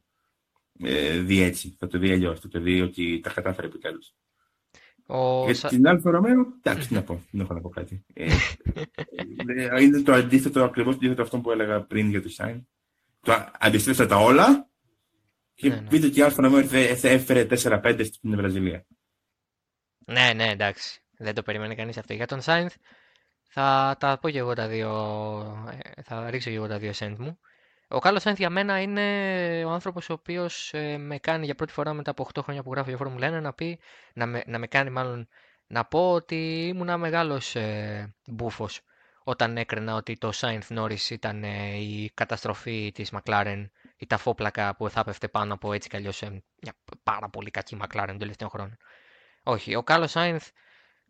ε, 0.81 1.19
δει 1.19 1.40
έτσι. 1.40 1.77
Θα 1.79 1.87
το 1.87 1.99
δει 1.99 2.11
αλλιώς. 2.11 2.40
Θα 2.40 2.49
το 2.49 2.61
δει 2.61 2.81
ότι 2.81 3.21
τα 3.21 3.31
κατάφερε 3.31 3.67
επιτέλους. 3.67 4.14
Ο... 5.07 5.51
Για 5.51 5.69
την 5.69 5.88
Alfa 5.88 6.11
Romeo, 6.11 6.47
εντάξει, 6.62 6.88
τι 6.88 6.95
να 6.95 7.03
πω, 7.03 7.23
δεν 7.31 7.40
έχω 7.40 7.55
να 7.55 7.61
πω 7.61 7.69
κάτι. 7.69 8.05
ε, 8.12 8.33
ε 9.47 9.83
είναι 9.83 10.01
το 10.01 10.12
αντίθετο, 10.12 10.64
ακριβώς 10.64 10.95
το 10.95 10.99
αντίθετο 10.99 11.23
αυτό 11.23 11.38
που 11.38 11.51
έλεγα 11.51 11.83
πριν 11.83 12.11
για 12.11 12.23
το 12.23 12.29
Σάινθ. 12.29 12.66
Το 13.21 13.33
αντέστρεψα 13.59 14.07
τα 14.07 14.17
όλα 14.17 14.71
και 15.55 15.69
ναι, 15.69 15.75
ναι. 15.75 15.88
πείτε 15.88 16.07
ότι 16.07 16.19
η 16.19 16.23
Alfa 16.23 16.42
Romeo 16.42 16.68
έφερε 17.03 17.47
4-5 17.51 18.05
στην 18.05 18.37
Βραζιλία. 18.37 18.87
Ναι, 20.07 20.33
ναι, 20.33 20.51
εντάξει. 20.51 21.01
Δεν 21.19 21.35
το 21.35 21.43
περίμενε 21.43 21.75
κανείς 21.75 21.99
αυτό. 21.99 22.12
Για 22.12 22.27
τον 22.27 22.40
Σάινθ 22.40 22.75
θα 23.49 23.97
τα 24.01 24.19
πω 24.19 24.31
και 24.31 24.38
εγώ 24.38 24.55
τα 24.55 24.69
δύο. 24.69 24.90
Ε, 25.95 26.03
θα 26.03 26.31
ρίξω 26.31 26.51
και 26.51 26.57
εγώ 26.57 26.67
τα 26.67 26.79
δύο 26.79 26.93
σέντ 26.93 27.19
μου. 27.19 27.38
Ο 27.88 27.99
Κάρλος 27.99 28.18
Σάινθ 28.19 28.38
για 28.38 28.51
μένα 28.51 28.81
είναι 28.81 29.64
ο 29.64 29.71
άνθρωπος 29.71 30.11
ο 30.11 30.12
οποίος 30.12 30.73
ε, 30.73 30.99
με 30.99 31.19
κάνει 31.19 31.45
για 31.45 31.55
πρώτη 31.55 31.73
φορά 31.73 31.93
μετά 31.93 32.11
από 32.11 32.29
8 32.35 32.43
χρόνια 32.43 32.62
που 32.62 32.73
γράφω 32.73 32.88
για 32.88 32.99
Φόρμουλα 32.99 33.38
1 33.38 33.43
να, 33.43 33.53
πει, 33.53 33.79
να, 34.14 34.27
με, 34.27 34.43
να 34.47 34.59
με 34.59 34.67
κάνει 34.67 34.90
μάλλον 34.90 35.29
να 35.67 35.85
πω 35.85 36.12
ότι 36.12 36.67
ήμουν 36.67 36.99
μεγάλος 36.99 37.55
ε, 37.55 38.14
μπούφος 38.27 38.81
όταν 39.25 39.57
έκρινα 39.57 39.95
ότι 39.95 40.17
το 40.17 40.33
Σάινθ 40.33 40.71
Νόρις 40.71 41.11
ήταν 41.11 41.45
ε, 41.45 41.77
η 41.77 42.11
καταστροφή 42.14 42.90
της 42.95 43.12
McLaren 43.12 43.64
η 43.96 44.07
ταφόπλακα 44.07 44.76
που 44.76 44.90
θα 44.90 45.00
έπεφτε 45.00 45.28
πάνω 45.28 45.54
από 45.54 45.72
έτσι 45.72 45.88
κι 45.88 45.96
αλλιώς 45.96 46.22
ε, 46.22 46.42
μια 46.62 46.74
πάρα 47.02 47.28
πολύ 47.28 47.50
κακή 47.50 47.76
McLaren 47.80 48.04
τον 48.07 48.18
τελευταίο 48.18 48.48
χρόνο. 48.48 48.76
Όχι, 49.42 49.74
ο 49.74 49.83
Κάλλο 49.83 50.07
Σάινθ 50.07 50.48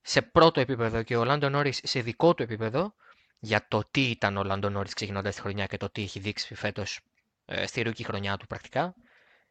σε 0.03 0.23
πρώτο 0.23 0.61
επίπεδο 0.61 1.03
και 1.03 1.17
ο 1.17 1.25
Λάντο 1.25 1.49
Νόρις 1.49 1.81
σε 1.83 2.01
δικό 2.01 2.35
του 2.35 2.43
επίπεδο 2.43 2.95
για 3.39 3.67
το 3.69 3.83
τι 3.91 4.11
ήταν 4.11 4.37
ο 4.37 4.43
Λάντο 4.43 4.69
Νόρις 4.69 4.95
ξεκινώντας 4.95 5.35
τη 5.35 5.41
χρονιά 5.41 5.67
και 5.67 5.77
το 5.77 5.91
τι 5.91 6.03
έχει 6.03 6.19
δείξει 6.19 6.55
φέτος 6.55 7.01
ε, 7.45 7.67
στη 7.67 7.83
ρούκη 7.83 8.05
χρονιά 8.05 8.37
του 8.37 8.47
πρακτικά. 8.47 8.95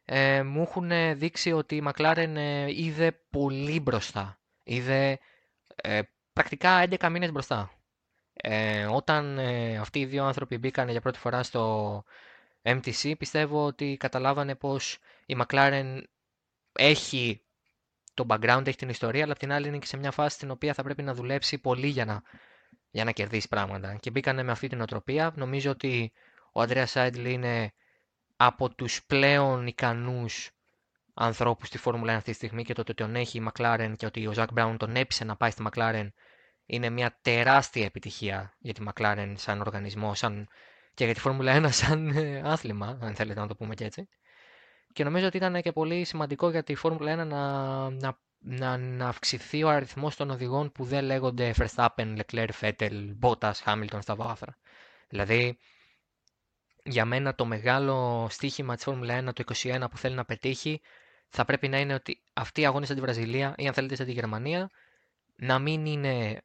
Ε, 0.06 0.44
μου 0.44 0.62
έχουν 0.62 1.18
δείξει 1.18 1.52
ότι 1.52 1.76
η 1.76 1.84
McLaren 1.88 2.34
ε, 2.36 2.72
είδε 2.72 3.12
πολύ 3.30 3.80
μπροστά. 3.80 4.40
Είδε 4.64 5.20
ε, 5.76 6.02
πρακτικά 6.34 6.84
11 6.90 7.10
μήνες 7.12 7.32
μπροστά. 7.32 7.72
Ε, 8.34 8.86
όταν 8.86 9.38
ε, 9.38 9.78
αυτοί 9.78 10.00
οι 10.00 10.06
δύο 10.06 10.26
άνθρωποι 10.26 10.58
μπήκαν 10.58 10.90
για 10.90 11.02
πρώτη 11.02 11.20
φορά 11.20 11.44
στο 11.44 12.04
MTC, 12.64 13.14
πιστεύω 13.18 13.66
ότι 13.66 13.98
καταλάβανε 14.00 14.56
πως 14.56 14.98
η 15.26 15.38
McLaren 15.40 16.02
έχει 16.74 17.42
το 18.14 18.26
background, 18.30 18.68
έχει 18.68 18.78
την 18.78 18.90
ιστορία, 18.90 19.24
αλλά 19.24 19.32
απ' 19.32 19.40
την 19.40 19.52
άλλη 19.52 19.68
είναι 19.68 19.78
και 19.78 19.86
σε 19.86 19.98
μια 19.98 20.12
φάση 20.12 20.36
στην 20.36 20.52
οποία 20.52 20.74
θα 20.74 20.84
πρέπει 20.84 21.04
να 21.04 21.14
δουλέψει 21.14 21.58
πολύ 21.58 21.88
για 21.88 22.06
να, 22.06 22.22
για 22.92 23.04
να 23.04 23.12
κερδίσει 23.12 23.48
πράγματα. 23.48 23.96
Και 23.96 24.10
μπήκανε 24.10 24.44
με 24.44 24.52
αυτή 24.52 24.68
την 24.68 24.82
οτροπία. 24.82 25.34
Νομίζω 25.36 25.72
ότι 25.72 26.12
ο 26.52 26.62
Αντρέα 26.62 26.86
Σάιντλ 26.86 27.26
είναι 27.26 27.74
από 28.36 28.70
τους 28.76 29.04
πλέον 29.06 29.68
ικανούς 29.68 30.52
ανθρώπους 31.14 31.68
στη 31.68 31.78
Φόρμουλα 31.78 32.14
1 32.14 32.16
αυτή 32.16 32.30
τη 32.30 32.36
στιγμή 32.36 32.64
και 32.64 32.74
το 32.74 32.82
ότι 32.82 32.94
τον 32.94 33.16
έχει 33.16 33.38
η 33.38 33.52
McLaren 33.52 33.94
και 33.98 34.06
ότι 34.06 34.28
ο 34.28 34.32
Ζακ 34.32 34.52
Μπράουν 34.52 34.78
τον 34.78 34.96
έπεισε 34.96 35.24
να 35.24 35.36
πάει 35.36 35.52
στη 35.52 35.64
McLaren 35.70 36.08
είναι 36.66 36.90
μια 36.90 37.18
τεράστια 37.22 37.86
επιτυχία 37.86 38.54
για 38.60 38.74
τη 38.74 38.84
McLaren 38.88 39.34
σαν 39.36 39.60
οργανισμό 39.62 40.14
σαν... 40.14 40.48
και 40.94 41.06
για 41.06 41.14
τη 41.14 41.20
Φόρμουλα 41.20 41.66
1 41.66 41.68
σαν 41.82 42.10
ε, 42.10 42.42
άθλημα, 42.46 42.98
αν 43.02 43.16
θέλετε 43.16 43.40
να 43.40 43.48
το 43.48 43.56
πούμε 43.56 43.76
και 43.76 43.86
έτσι. 43.86 44.08
Και 44.94 45.04
νομίζω 45.04 45.28
ότι 45.28 45.38
ήταν 45.38 45.62
και 45.62 45.72
πολύ 45.72 46.04
σημαντικό 46.04 46.50
για 46.50 46.64
τη 46.64 46.76
Φόρμουλα 46.76 47.14
1 47.14 47.28
να, 47.28 47.90
να, 47.90 48.20
να, 48.40 48.78
να 48.78 49.08
αυξηθεί 49.08 49.64
ο 49.64 49.70
αριθμός 49.70 50.16
των 50.16 50.30
οδηγών 50.30 50.72
που 50.72 50.84
δεν 50.84 51.04
λέγονται 51.04 51.54
Verstappen, 51.58 52.18
Leclerc, 52.20 52.50
Vettel, 52.60 53.16
Bottas, 53.22 53.54
Hamilton 53.66 54.00
στα 54.02 54.16
βάθρα. 54.16 54.58
Δηλαδή, 55.10 55.58
για 56.84 57.06
μένα 57.06 57.36
το 57.36 57.46
μεγάλο 57.46 58.28
στίχημα 58.30 58.76
της 58.76 58.84
Φόρμουλα 58.84 59.30
1 59.30 59.34
το 59.34 59.44
21 59.64 59.86
που 59.90 59.98
θέλει 59.98 60.16
να 60.16 60.26
πετύχει 60.26 60.82
θα 61.30 61.46
πρέπει 61.46 61.68
να 61.68 61.80
είναι 61.80 61.94
ότι 61.94 62.22
αυτοί 62.34 62.62
οι 62.62 62.66
αγώνες 62.66 62.90
τη 62.90 63.02
Βραζιλία 63.02 63.54
ή 63.58 63.68
αν 63.68 63.74
θέλετε 63.74 63.96
στη 63.96 64.12
Γερμανία 64.12 64.70
να 65.36 65.60
μην 65.60 65.86
είναι 65.86 66.42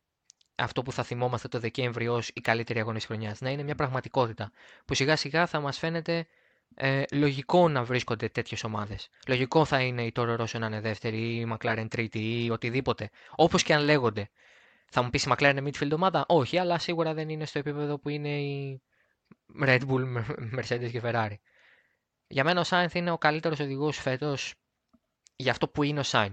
αυτό 0.59 0.83
που 0.83 0.93
θα 0.93 1.03
θυμόμαστε 1.03 1.49
το 1.49 1.59
Δεκέμβριο 1.59 2.15
ως 2.15 2.31
η 2.35 2.41
καλύτερη 2.41 2.81
αγώνες 2.81 3.05
χρονιάς. 3.05 3.41
Να 3.41 3.51
είναι 3.51 3.63
μια 3.63 3.75
πραγματικότητα 3.75 4.53
που 4.85 4.95
σιγά 4.95 5.17
σιγά 5.17 5.47
θα 5.47 5.61
μας 5.61 5.79
φαίνεται 5.79 6.27
ε, 6.75 7.03
λογικό 7.13 7.69
να 7.69 7.85
βρίσκονται 7.85 8.29
τέτοιες 8.29 8.65
ομάδες. 8.65 9.09
Λογικό 9.27 9.65
θα 9.65 9.81
είναι 9.81 10.03
η 10.03 10.13
Toro 10.17 10.41
Rosso 10.41 10.59
να 10.59 10.67
είναι 10.67 10.81
δεύτερη 10.81 11.19
ή 11.19 11.41
η 11.41 11.57
McLaren 11.57 11.87
τρίτη 11.91 12.45
ή 12.45 12.51
οτιδήποτε. 12.51 13.11
Όπως 13.37 13.63
και 13.63 13.75
αν 13.75 13.83
λέγονται. 13.83 14.31
Θα 14.91 15.03
μου 15.03 15.11
πεις 15.11 15.25
η 15.25 15.31
McLaren 15.33 15.55
είναι 15.57 15.71
midfield 15.71 15.93
ομάδα; 15.93 16.25
Όχι, 16.29 16.59
αλλά 16.59 16.79
σίγουρα 16.79 17.15
δεν 17.15 17.29
είναι 17.29 17.45
στο 17.45 17.59
επίπεδο 17.59 17.99
που 17.99 18.09
είναι 18.09 18.41
η 18.41 18.83
Red 19.63 19.81
Bull, 19.89 20.23
Mercedes 20.59 20.91
και 20.91 21.01
Ferrari. 21.05 21.35
Για 22.27 22.45
μένα 22.45 22.61
ο 22.61 22.65
Sainz 22.69 22.95
είναι 22.95 23.11
ο 23.11 23.19
καλύτερος 23.19 23.61
οδηγός 23.61 23.97
φέτος 23.97 24.55
για 25.37 25.51
αυτό 25.51 25.69
που 25.69 25.83
είναι 25.83 26.01
ο 26.01 26.05
Sainz. 26.07 26.33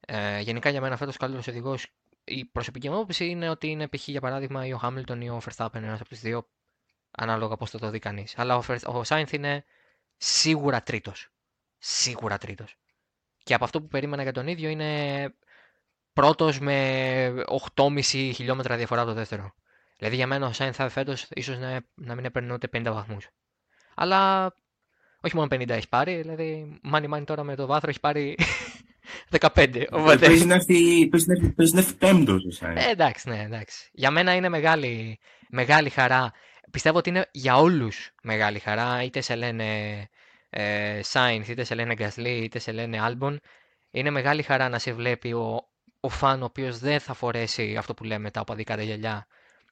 Ε, 0.00 0.40
γενικά 0.40 0.70
για 0.70 0.80
μένα 0.80 0.96
φέτος 0.96 1.14
ο 1.14 1.18
καλύτερος 1.18 1.48
οδηγός, 1.48 1.86
η 2.24 2.44
προσωπική 2.44 2.88
μου 2.88 2.94
άποψη 2.94 3.26
είναι 3.26 3.48
ότι 3.48 3.66
είναι 3.66 3.88
π.χ. 3.88 4.08
για 4.08 4.20
παράδειγμα 4.20 4.66
ή 4.66 4.72
ο 4.72 4.80
Hamilton 4.82 5.18
ή 5.20 5.28
ο 5.28 5.40
Verstappen, 5.44 5.74
ένας 5.74 6.00
από 6.00 6.08
τους 6.08 6.20
δύο 6.20 6.48
ανάλογα 7.10 7.56
πώς 7.56 7.70
θα 7.70 7.78
το 7.78 7.90
δει 7.90 7.98
κανείς. 7.98 8.38
Αλλά 8.38 8.56
ο, 8.56 8.62
ο 8.86 9.04
Σάινθ 9.04 9.32
είναι 9.32 9.64
σίγουρα 10.16 10.82
τρίτος. 10.82 11.30
Σίγουρα 11.78 12.38
τρίτος. 12.38 12.76
Και 13.42 13.54
από 13.54 13.64
αυτό 13.64 13.80
που 13.80 13.86
περίμενα 13.86 14.22
για 14.22 14.32
τον 14.32 14.46
ίδιο 14.46 14.68
είναι 14.68 15.34
πρώτος 16.12 16.60
με 16.60 17.44
8,5 17.74 18.00
χιλιόμετρα 18.02 18.76
διαφορά 18.76 19.00
από 19.00 19.10
το 19.10 19.16
δεύτερο. 19.16 19.54
Δηλαδή 19.96 20.16
για 20.16 20.26
μένα 20.26 20.46
ο 20.46 20.52
Σάινθ 20.52 20.76
θα 20.76 20.88
φέτος 20.88 21.26
ίσως 21.30 21.58
να, 21.58 21.80
να 21.94 22.14
μην 22.14 22.24
έπαιρνε 22.24 22.52
ούτε 22.52 22.68
50 22.72 22.82
βαθμούς. 22.84 23.28
Αλλά 23.94 24.52
όχι 25.20 25.36
μόνο 25.36 25.48
50 25.50 25.68
έχει 25.68 25.88
πάρει, 25.88 26.16
δηλαδή 26.16 26.78
μάνι 26.82 27.06
μάνι 27.06 27.24
τώρα 27.24 27.42
με 27.42 27.54
το 27.54 27.66
βάθρο 27.66 27.90
έχει 27.90 28.00
πάρει 28.00 28.36
15. 29.30 29.84
Παίζει 30.18 30.46
να 30.46 30.54
έρθει 30.54 31.94
πέμπτος. 31.98 32.60
Ε, 32.60 32.90
εντάξει, 32.90 33.28
ναι, 33.28 33.42
εντάξει. 33.42 33.88
Για 33.92 34.10
μένα 34.10 34.34
είναι 34.34 34.48
μεγάλη, 34.48 35.18
μεγάλη 35.48 35.90
χαρά 35.90 36.32
πιστεύω 36.72 36.98
ότι 36.98 37.08
είναι 37.08 37.28
για 37.30 37.56
όλους 37.56 38.10
μεγάλη 38.22 38.58
χαρά, 38.58 39.02
είτε 39.02 39.20
σε 39.20 39.34
λένε 39.34 40.08
ε, 40.50 41.00
Sainz, 41.12 41.48
είτε 41.48 41.64
σε 41.64 41.74
λένε 41.74 41.94
Gasly, 41.98 42.40
είτε 42.42 42.58
σε 42.58 42.72
λένε 42.72 42.98
Albon. 43.02 43.36
Είναι 43.90 44.10
μεγάλη 44.10 44.42
χαρά 44.42 44.68
να 44.68 44.78
σε 44.78 44.92
βλέπει 44.92 45.32
ο, 45.32 45.68
ο 46.00 46.08
φαν 46.08 46.42
ο 46.42 46.44
οποίος 46.44 46.78
δεν 46.78 47.00
θα 47.00 47.14
φορέσει 47.14 47.76
αυτό 47.76 47.94
που 47.94 48.04
λέμε 48.04 48.30
τα 48.30 48.40
οπαδικά 48.40 48.76
τα 48.76 48.82
γυαλιά, 48.82 49.26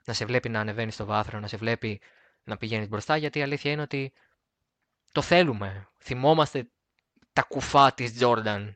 να 0.05 0.13
σε 0.13 0.25
βλέπει 0.25 0.49
να 0.49 0.61
ανεβαίνεις 0.61 0.95
στο 0.95 1.05
βάθρο, 1.05 1.41
να 1.41 1.47
σε 1.47 1.57
βλέπει 1.57 2.01
να 2.45 2.57
πηγαίνεις 2.57 2.89
μπροστά, 2.89 3.17
γιατί 3.17 3.39
η 3.39 3.43
αλήθεια 3.43 3.71
είναι 3.71 3.83
ότι 3.83 4.13
το 5.13 5.23
θέλουμε. 5.23 5.89
Θυμόμαστε 5.99 6.69
τα 7.33 7.43
κουφά 7.43 7.93
της 7.95 8.13
Jordan 8.21 8.73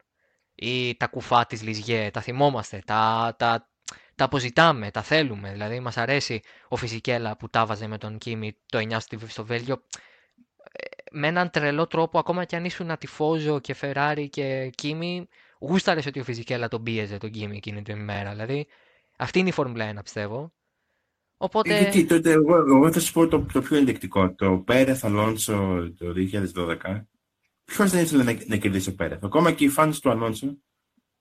ή 0.64 0.96
τα 0.96 1.06
κουφά 1.06 1.46
της 1.46 1.62
Λιζιέ, 1.62 2.10
τα 2.10 2.20
θυμόμαστε, 2.20 2.82
τα, 2.86 3.34
τα, 3.38 3.68
τα 4.14 4.24
αποζητάμε, 4.24 4.90
τα 4.90 5.02
θέλουμε. 5.02 5.52
Δηλαδή, 5.52 5.80
μας 5.80 5.96
αρέσει 5.96 6.40
ο 6.68 6.76
Φυσικέλα 6.76 7.36
που 7.36 7.48
τα 7.48 7.66
βάζε 7.66 7.86
με 7.86 7.98
τον 7.98 8.18
Κίμη 8.18 8.56
το 8.66 8.78
9 8.78 8.96
στο 9.26 9.44
Βέλγιο. 9.44 9.82
Ε, 10.72 10.86
με 11.10 11.26
έναν 11.26 11.50
τρελό 11.50 11.86
τρόπο, 11.86 12.18
ακόμα 12.18 12.44
κι 12.44 12.56
αν 12.56 12.64
ήσουν 12.64 12.98
τυφόζο 12.98 13.60
και 13.60 13.76
Ferrari 13.80 14.26
και 14.30 14.70
Κίμη, 14.74 15.28
γούσταρες 15.58 16.06
ότι 16.06 16.20
ο 16.20 16.24
Φιζικέλα 16.24 16.68
τον 16.68 16.82
πίεζε 16.82 17.16
τον 17.18 17.30
Κίμη 17.30 17.56
εκείνη 17.56 17.82
την 17.82 17.96
ημέρα. 17.96 18.30
Δηλαδή, 18.30 18.66
αυτή 19.18 19.38
είναι 19.38 19.48
η 19.48 19.52
Φόρμουλα 19.52 19.92
1, 19.94 19.98
πιστεύω. 20.02 20.52
Οπότε... 21.36 21.78
Γιατί, 21.78 22.06
τότε, 22.06 22.30
εγώ, 22.30 22.56
εγώ 22.56 22.92
θα 22.92 23.00
σου 23.00 23.12
πω 23.12 23.28
το, 23.28 23.46
το 23.52 23.60
πιο 23.60 23.76
ενδεικτικό. 23.76 24.34
Το 24.34 24.58
Πέρεθ 24.58 25.04
Αλόνσο 25.04 25.92
το 25.98 26.12
2012. 26.54 27.04
Ποιος 27.64 27.90
δεν 27.90 28.02
ήθελε 28.02 28.22
να, 28.22 28.38
να 28.46 28.56
κερδίσει 28.56 28.88
ο 28.88 28.94
Πέρεθ; 28.94 29.24
Ακόμα 29.24 29.52
και 29.52 29.64
οι 29.64 29.72
φans 29.76 29.92
του 30.02 30.10
Αλόνσο, 30.10 30.58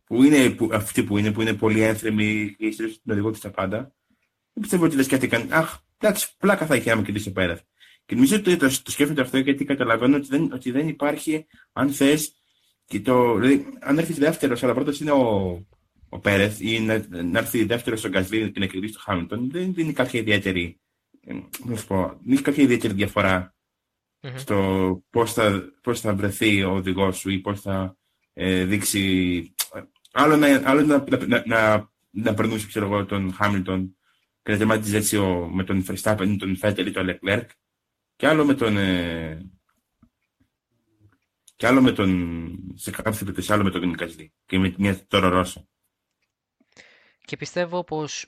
που 0.06 0.24
είναι 0.24 0.50
που, 0.50 0.70
αυτοί 0.74 1.04
που 1.04 1.18
είναι, 1.18 1.32
που 1.32 1.42
είναι 1.42 1.54
πολύ 1.54 1.82
ένθρεμοι 1.82 2.56
και 2.58 2.72
στηρίζουν 2.72 3.00
τον 3.06 3.14
οδηγό 3.14 3.32
του 3.32 3.38
στα 3.38 3.52
πάντα, 3.52 3.78
δεν 4.54 4.62
πιστεύω 4.62 4.86
ότι 4.86 4.96
δεν 4.96 5.04
σκέφτηκαν. 5.04 5.48
Αχ, 5.52 5.78
εντάξει, 5.98 6.38
πλάκα 6.38 6.66
θα 6.66 6.76
είχε 6.76 6.92
άμα 6.92 7.04
κερδίσει 7.04 7.30
ο 7.30 7.32
Πέρεθ. 7.32 7.62
Και 8.06 8.16
νομίζω 8.16 8.36
ότι 8.36 8.58
το, 8.58 8.82
το 8.84 8.92
σκέφτονται 8.92 9.22
αυτό 9.22 9.38
γιατί 9.38 9.66
καταλαβαίνω 9.66 10.16
ότι 10.16 10.28
δεν, 10.28 10.52
ότι 10.54 10.72
δεν 10.72 10.88
υπάρχει, 10.88 11.46
αν 11.74 11.90
θες, 11.90 12.36
και 12.86 13.00
το, 13.00 13.36
δηλαδή, 13.36 13.66
αν 13.80 13.98
έρθεις 13.98 14.18
δεύτερος, 14.18 14.64
αλλά 14.64 14.74
πρώτος 14.74 15.00
είναι 15.00 15.12
ο, 15.12 15.60
ο 16.10 16.20
Πέρεθ 16.20 16.60
ή 16.60 16.80
να, 16.80 17.06
να 17.10 17.40
έρθει 17.40 17.64
δεύτερος 17.64 18.00
στον 18.00 18.12
Γκασλί 18.12 18.52
και 18.52 18.60
να 18.60 18.66
κερδίσει 18.66 18.94
τον 18.94 19.02
Χάμιλτον, 19.02 19.50
δεν 19.52 19.74
δίνει 19.74 19.94
κάποια 19.94 20.20
ιδιαίτερη, 20.20 20.80
να 21.66 21.76
σου 21.76 21.88
πω, 21.88 22.20
δεν 22.24 22.34
έχει 22.34 22.42
κάποια 22.42 22.64
ιδιαίτερη 22.64 22.94
διαφορά 22.94 23.56
mm-hmm. 24.24 24.34
στο 24.36 25.04
πώς 25.10 25.34
θα, 25.34 25.74
πώς 25.82 26.00
θα 26.00 26.16
βρεθεί 26.16 26.64
ο 26.64 26.72
οδηγός 26.72 27.18
σου 27.18 27.30
ή 27.30 27.40
πώς 27.40 27.62
θα 27.62 27.98
ε, 28.34 28.66
δείξει. 28.66 29.54
Άλλο 30.12 30.38
να, 30.38 30.62
άλλο 30.64 30.82
να, 30.82 31.06
να, 31.28 31.44
να, 31.46 31.92
να 32.10 32.34
περνούσε 32.34 32.68
ξέρω 32.68 32.86
εγώ, 32.86 33.06
τον 33.06 33.34
Χάμιλτον 33.34 33.98
και 34.44 34.52
να 34.52 34.58
τερματίζει 34.58 34.96
έτσι 34.96 35.18
ο, 35.18 35.50
με 35.54 35.64
τον 35.64 35.86
Verstappen, 35.88 36.36
τον 36.40 36.58
Φέτελ 36.58 36.88
ή 36.88 36.92
τον 36.92 37.08
Leclerc 37.10 37.46
και 38.16 38.28
άλλο 38.28 38.46
με 38.46 38.54
τον. 38.54 38.78
Ε, 38.78 39.50
και 41.56 41.68
άλλο 41.68 41.82
με 41.82 41.92
τον. 41.92 42.74
σε 42.76 42.92
κάποιες 42.92 43.18
περιπτώσεις, 43.18 43.52
άλλο 43.52 43.64
με 43.64 43.72
τον 43.72 43.94
Γκασλί 43.94 44.34
και 44.46 44.60
με 44.60 44.74
μια 44.78 45.08
τώρα 45.08 45.30
Ρώσο. 45.30 45.68
Και 47.26 47.38
πιστεύω 47.38 47.84
πως 47.84 48.28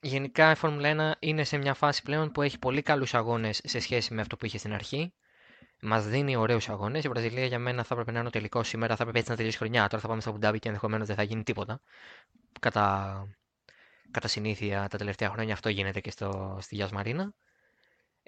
γενικά 0.00 0.50
η 0.50 0.54
Φόρμουλα 0.54 1.14
1 1.16 1.18
είναι 1.18 1.44
σε 1.44 1.56
μια 1.56 1.74
φάση 1.74 2.02
πλέον 2.02 2.32
που 2.32 2.42
έχει 2.42 2.58
πολύ 2.58 2.82
καλούς 2.82 3.14
αγώνες 3.14 3.60
σε 3.64 3.80
σχέση 3.80 4.14
με 4.14 4.20
αυτό 4.20 4.36
που 4.36 4.46
είχε 4.46 4.58
στην 4.58 4.74
αρχή. 4.74 5.12
Μας 5.80 6.06
δίνει 6.06 6.36
ωραίους 6.36 6.68
αγώνες. 6.68 7.04
Η 7.04 7.08
Βραζιλία 7.08 7.46
για 7.46 7.58
μένα 7.58 7.82
θα 7.82 7.88
έπρεπε 7.94 8.12
να 8.12 8.18
είναι 8.18 8.28
ο 8.28 8.30
τελικός 8.30 8.68
σήμερα, 8.68 8.96
θα 8.96 9.02
έπρεπε 9.02 9.18
έτσι 9.18 9.30
να 9.30 9.36
τελειώσει 9.36 9.58
χρονιά. 9.58 9.88
Τώρα 9.88 10.02
θα 10.02 10.08
πάμε 10.08 10.20
στα 10.20 10.30
Μπουντάμπι 10.30 10.58
και 10.58 10.68
ενδεχομένως 10.68 11.06
δεν 11.06 11.16
θα 11.16 11.22
γίνει 11.22 11.42
τίποτα. 11.42 11.80
Κατά, 12.60 13.26
κατά 14.10 14.28
συνήθεια 14.28 14.88
τα 14.88 14.98
τελευταία 14.98 15.30
χρόνια 15.30 15.52
αυτό 15.52 15.68
γίνεται 15.68 16.00
και 16.00 16.10
στο, 16.10 16.58
στη 16.60 16.74
Γιάς 16.74 16.90
Μαρίνα. 16.90 17.32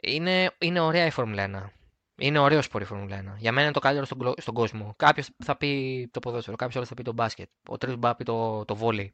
Είναι, 0.02 0.54
είναι 0.58 0.80
ωραία 0.80 1.06
η 1.06 1.10
Φόρμουλα 1.10 1.70
1. 1.70 1.70
Είναι 2.16 2.38
ωραίο 2.38 2.62
σπορ 2.62 2.80
η 2.82 2.84
Φόρμουλα 2.84 3.34
1. 3.34 3.38
Για 3.38 3.52
μένα 3.52 3.62
είναι 3.62 3.72
το 3.72 3.80
καλύτερο 3.80 4.06
στον, 4.06 4.34
στον 4.36 4.54
κόσμο. 4.54 4.94
Κάποιος 4.96 5.28
θα 5.44 5.56
πει 5.56 6.08
το 6.12 6.20
ποδόσφαιρο, 6.20 6.56
κάποιος 6.56 6.76
άλλος 6.76 6.88
θα 6.88 6.94
πει 6.94 7.02
το 7.02 7.12
μπάσκετ. 7.12 7.48
Ο 7.68 7.78
τρίτο 7.78 7.98
θα 8.00 8.16
πει 8.16 8.24
το, 8.24 8.64
το 8.64 8.76
βόλεϊ. 8.76 9.12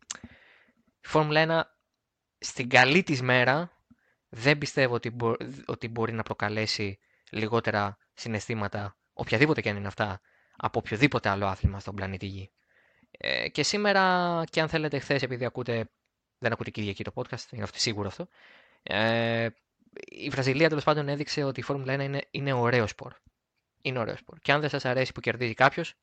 Η 1.00 1.08
Φόρμουλα 1.08 1.66
1 1.66 1.75
στην 2.38 2.68
καλή 2.68 3.02
της 3.02 3.22
μέρα 3.22 3.70
δεν 4.28 4.58
πιστεύω 4.58 4.94
ότι, 4.94 5.10
μπο, 5.10 5.34
ότι 5.66 5.88
μπορεί 5.88 6.12
να 6.12 6.22
προκαλέσει 6.22 6.98
λιγότερα 7.30 7.98
συναισθήματα, 8.14 8.96
οποιαδήποτε 9.12 9.60
και 9.60 9.68
αν 9.68 9.76
είναι 9.76 9.86
αυτά, 9.86 10.20
από 10.56 10.78
οποιοδήποτε 10.78 11.28
άλλο 11.28 11.46
άθλημα 11.46 11.80
στον 11.80 11.94
πλανήτη 11.94 12.26
Γη. 12.26 12.50
Ε, 13.10 13.48
και 13.48 13.62
σήμερα, 13.62 14.42
και 14.50 14.60
αν 14.60 14.68
θέλετε 14.68 14.98
χθες, 14.98 15.22
επειδή 15.22 15.44
ακούτε, 15.44 15.90
δεν 16.38 16.52
ακούτε 16.52 16.70
Κυριακή 16.70 17.04
το 17.04 17.12
podcast, 17.14 17.52
είναι 17.52 17.62
αυτό, 17.62 17.78
σίγουρο 17.78 18.08
αυτό, 18.08 18.28
ε, 18.82 19.48
η 20.04 20.28
Βραζιλία 20.28 20.68
τέλος 20.68 20.84
πάντων 20.84 21.08
έδειξε 21.08 21.42
ότι 21.42 21.60
η 21.60 21.62
Φόρμουλα 21.62 21.94
1 21.94 22.00
είναι, 22.00 22.22
είναι 22.30 22.52
ωραίο 22.52 22.86
σπορ. 22.86 23.12
Είναι 23.82 23.98
ωραίο 23.98 24.16
σπορ. 24.16 24.38
Και 24.38 24.52
αν 24.52 24.60
δεν 24.60 24.68
σας 24.68 24.84
αρέσει 24.84 25.12
που 25.12 25.20
κερδίζει 25.20 25.54
κάποιος, 25.54 25.94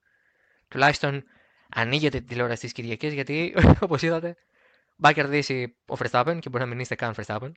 τουλάχιστον 0.67 1.23
ανοίγετε 1.69 2.19
τη 2.19 2.25
τηλεόραση 2.25 2.67
τη 2.67 2.73
Κυριακή, 2.73 3.07
γιατί 3.07 3.55
όπως 3.79 4.01
είδατε, 4.01 4.35
Μπα 5.03 5.11
κερδίσει 5.11 5.75
ο 5.87 5.95
Verstappen 5.99 6.37
και 6.39 6.49
μπορεί 6.49 6.63
να 6.63 6.69
μην 6.69 6.79
είστε 6.79 6.95
καν 6.95 7.13
Verstappen. 7.17 7.51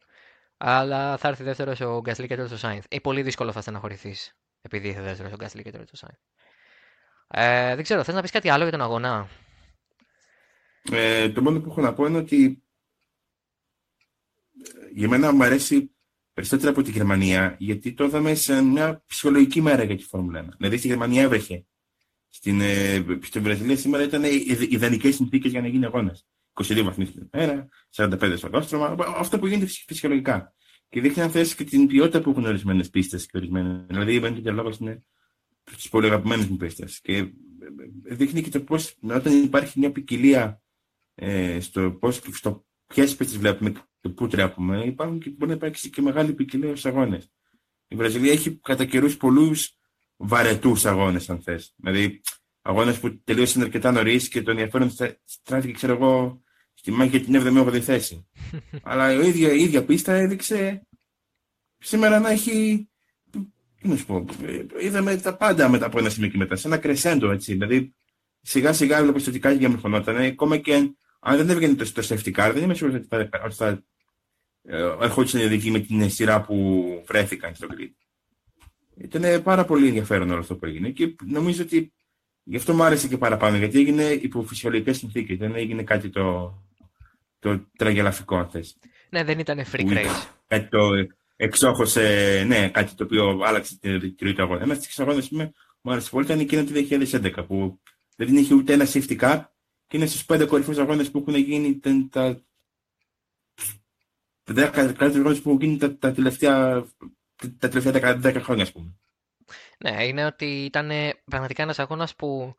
Αλλά 0.56 1.16
θα 1.16 1.28
έρθει 1.28 1.42
δεύτερος 1.42 1.80
ο 1.80 2.00
Γκάσλι 2.00 2.26
και 2.26 2.34
τρίτος 2.34 2.52
ο 2.52 2.56
Σάινθ. 2.56 2.84
Ή 2.88 3.00
πολύ 3.00 3.22
δύσκολο 3.22 3.52
θα 3.52 3.60
στεναχωρηθείς 3.60 4.36
επειδή 4.60 4.88
ήρθε 4.88 5.02
δεύτερος 5.02 5.32
ο 5.32 5.36
Γκάσλι 5.36 5.62
και 5.62 5.70
τρίτος 5.70 5.92
ο 5.92 5.96
Σάινθ. 5.96 6.18
Ε, 7.28 7.74
δεν 7.74 7.82
ξέρω, 7.84 8.04
θες 8.04 8.14
να 8.14 8.22
πεις 8.22 8.30
κάτι 8.30 8.48
άλλο 8.48 8.62
για 8.62 8.72
τον 8.72 8.80
αγώνα; 8.80 9.28
Ε, 10.90 11.28
το 11.28 11.42
μόνο 11.42 11.60
που 11.60 11.70
έχω 11.70 11.80
να 11.80 11.92
πω 11.92 12.06
είναι 12.06 12.18
ότι 12.18 12.62
ε, 14.64 14.90
για 14.92 15.08
μένα 15.08 15.32
μου 15.32 15.44
αρέσει 15.44 15.90
περισσότερο 16.32 16.70
από 16.70 16.82
τη 16.82 16.90
Γερμανία, 16.90 17.56
γιατί 17.58 17.92
το 17.92 18.04
είδαμε 18.04 18.34
σε 18.34 18.62
μια 18.62 19.02
ψυχολογική 19.06 19.60
μέρα 19.60 19.82
για 19.82 19.96
τη 19.96 20.02
Φόρμουλα 20.02 20.44
1. 20.44 20.48
Δηλαδή 20.56 20.76
στη 20.76 20.86
Γερμανία 20.86 21.22
έβρεχε. 21.22 21.66
Στην, 22.28 22.60
ε, 22.60 23.04
στην 23.22 23.42
Βραζιλία 23.42 23.76
σήμερα 23.76 24.02
ήταν 24.02 24.22
ιδανικές 24.70 25.14
συνθήκες 25.14 25.50
για 25.50 25.60
να 25.60 25.68
γίνει 25.68 25.84
αγώνας. 25.84 26.26
22 26.64 26.82
βαθμοί 26.84 27.06
την 27.06 27.28
ημέρα, 27.32 27.68
45 27.94 28.34
στο 28.36 28.50
κόστρωμα, 28.50 28.96
αυτό 29.16 29.38
που 29.38 29.46
γίνεται 29.46 29.66
φυσιολογικά. 29.66 30.54
Και 30.88 31.00
δείχνει 31.00 31.22
αν 31.22 31.30
θέσει 31.30 31.56
και 31.56 31.64
την 31.64 31.86
ποιότητα 31.86 32.20
που 32.20 32.30
έχουν 32.30 32.44
ορισμένες 32.44 32.90
πίστες 32.90 33.26
και 33.26 33.36
ορισμένες. 33.36 33.84
Δηλαδή, 33.86 34.14
η 34.14 34.18
Βέντε 34.18 34.50
λόγο 34.50 34.72
είναι 34.80 35.02
τι 35.64 35.88
πολύ 35.90 36.06
αγαπημένε 36.06 36.46
μου 36.50 36.56
πίστες. 36.56 37.00
Και 37.00 37.16
ε, 37.16 38.14
δείχνει 38.14 38.42
και 38.42 38.50
το 38.50 38.60
πώς 38.60 38.94
όταν 39.02 39.42
υπάρχει 39.42 39.78
μια 39.78 39.92
ποικιλία 39.92 40.62
ε, 41.14 41.60
στο 41.60 41.90
πώς 42.00 42.20
στο 42.32 42.66
ποιες 42.86 43.16
πίστες 43.16 43.38
βλέπουμε 43.38 43.72
και 44.00 44.08
πού 44.08 44.26
τρέχουμε, 44.28 44.84
υπάρχουν 44.84 45.18
και 45.18 45.30
μπορεί 45.30 45.50
να 45.50 45.56
υπάρξει 45.56 45.90
και 45.90 46.02
μεγάλη 46.02 46.32
ποικιλία 46.32 46.68
στους 46.68 46.86
αγώνες. 46.86 47.32
Η 47.88 47.96
Βραζιλία 47.96 48.32
έχει 48.32 48.56
κατά 48.56 48.84
καιρούς 48.84 49.16
πολλούς 49.16 49.78
βαρετούς 50.16 50.86
αγώνες, 50.86 51.30
αν 51.30 51.42
θες. 51.42 51.74
Δηλαδή, 51.76 52.20
αγώνες 52.62 52.98
που 53.00 53.20
τελείωσαν 53.24 53.62
αρκετά 53.62 53.92
νωρίς 53.92 54.28
και 54.28 54.42
το 54.42 54.50
ενδιαφέρον 54.50 54.90
στράφηκε, 55.24 55.72
ξέρω 55.72 55.92
εγώ, 55.92 56.42
στη 56.86 56.94
μάχη 56.94 57.18
για 57.18 57.20
την 57.40 57.56
7η-8η 57.56 57.78
θέση. 57.78 58.26
Αλλά 58.82 59.12
η 59.12 59.26
ίδια, 59.26 59.52
η 59.52 59.62
ίδια 59.62 59.84
πίστα 59.84 60.12
έδειξε 60.12 60.86
σήμερα 61.78 62.20
να 62.20 62.30
έχει. 62.30 62.88
Τι 63.80 63.88
να 63.88 63.96
σου 63.96 64.06
πω, 64.06 64.24
είδαμε 64.80 65.16
τα 65.16 65.36
πάντα 65.36 65.68
μετά 65.68 65.86
από 65.86 65.98
ένα 65.98 66.08
σημείο 66.08 66.28
και 66.28 66.36
μετά, 66.36 66.56
σε 66.56 66.66
ένα 66.66 66.78
κρεσέντο 66.78 67.30
έτσι. 67.30 67.52
Δηλαδή, 67.52 67.94
σιγά 68.40 68.72
σιγά 68.72 68.98
έβλεπε 68.98 69.20
ότι 69.28 69.38
κάτι 69.38 69.56
διαμορφωνόταν. 69.56 70.16
Ακόμα 70.16 70.56
και 70.56 70.74
αν 71.20 71.36
δεν 71.36 71.50
έβγαινε 71.50 71.74
το, 71.74 71.92
το 71.92 72.06
safety 72.08 72.32
car, 72.32 72.50
δεν 72.54 72.62
είμαι 72.62 72.74
σίγουρος 72.74 72.98
ότι 72.98 73.06
θα, 73.08 73.42
ότι 73.44 73.54
θα 73.54 73.84
ε, 74.62 74.96
ερχόντουσαν 75.00 75.40
οι 75.40 75.44
οδηγοί 75.44 75.70
με 75.70 75.78
την 75.78 76.10
σειρά 76.10 76.40
που 76.40 76.84
βρέθηκαν 77.06 77.54
στο 77.54 77.66
grid. 77.70 77.90
Ήταν 78.96 79.42
πάρα 79.42 79.64
πολύ 79.64 79.86
ενδιαφέρον 79.86 80.30
όλο 80.30 80.40
αυτό 80.40 80.56
που 80.56 80.66
έγινε 80.66 80.90
και 80.90 81.16
νομίζω 81.24 81.62
ότι 81.62 81.92
γι' 82.42 82.56
αυτό 82.56 82.74
μου 82.74 82.82
άρεσε 82.82 83.08
και 83.08 83.18
παραπάνω, 83.18 83.56
γιατί 83.56 83.78
έγινε 83.78 84.02
υπό 84.02 84.42
φυσιολογικέ 84.42 84.92
συνθήκες. 84.92 85.38
Δεν 85.38 85.54
έγινε 85.54 85.82
κάτι 85.82 86.08
το, 86.08 86.54
το 87.38 87.66
τραγελαφικό, 87.78 88.36
αν 88.36 88.50
θες. 88.50 88.76
Ναι, 89.10 89.24
δεν 89.24 89.38
ήταν 89.38 89.64
free 89.72 89.88
craze. 89.88 90.26
Κάτι 90.46 90.68
το 90.68 90.90
εξόχωσε, 91.36 92.44
ναι, 92.46 92.68
κάτι 92.68 92.94
το 92.94 93.04
οποίο 93.04 93.40
άλλαξε 93.44 93.78
την 93.78 94.14
ροή 94.20 94.32
του 94.32 94.42
αγώνα. 94.42 94.62
Ένα 94.62 94.74
στις 94.74 95.00
αγώνες 95.00 95.28
που 95.28 95.52
μου 95.80 95.92
άρεσε 95.92 96.10
πολύ 96.10 96.24
ήταν 96.24 96.40
εκείνο 96.40 96.64
το 96.64 96.72
2011, 96.74 97.46
που 97.46 97.80
δεν 98.16 98.36
είχε 98.36 98.54
ούτε 98.54 98.72
ένα 98.72 98.84
safety 98.84 99.20
car 99.20 99.44
και 99.86 99.96
είναι 99.96 100.06
στους 100.06 100.24
πέντε 100.24 100.46
κορυφαίους 100.46 100.78
αγώνες 100.78 101.10
που 101.10 101.18
έχουν 101.18 101.34
γίνει 101.34 101.78
τα, 101.78 102.08
τα 102.08 102.40
καλύτερους 104.70 105.16
αγώνες 105.16 105.40
που 105.40 105.48
έχουν 105.48 105.62
γίνει 105.62 105.76
τα, 105.76 105.96
τα 105.96 106.12
τελευταία, 106.12 106.86
τα 107.58 107.68
τελευταία 107.68 108.20
10, 108.22 108.40
χρόνια, 108.42 108.62
ας 108.62 108.72
πούμε. 108.72 108.94
Ναι, 109.78 110.06
είναι 110.06 110.24
ότι 110.24 110.64
ήταν 110.64 110.90
πραγματικά 111.24 111.62
ένας 111.62 111.78
αγώνας 111.78 112.14
που 112.14 112.56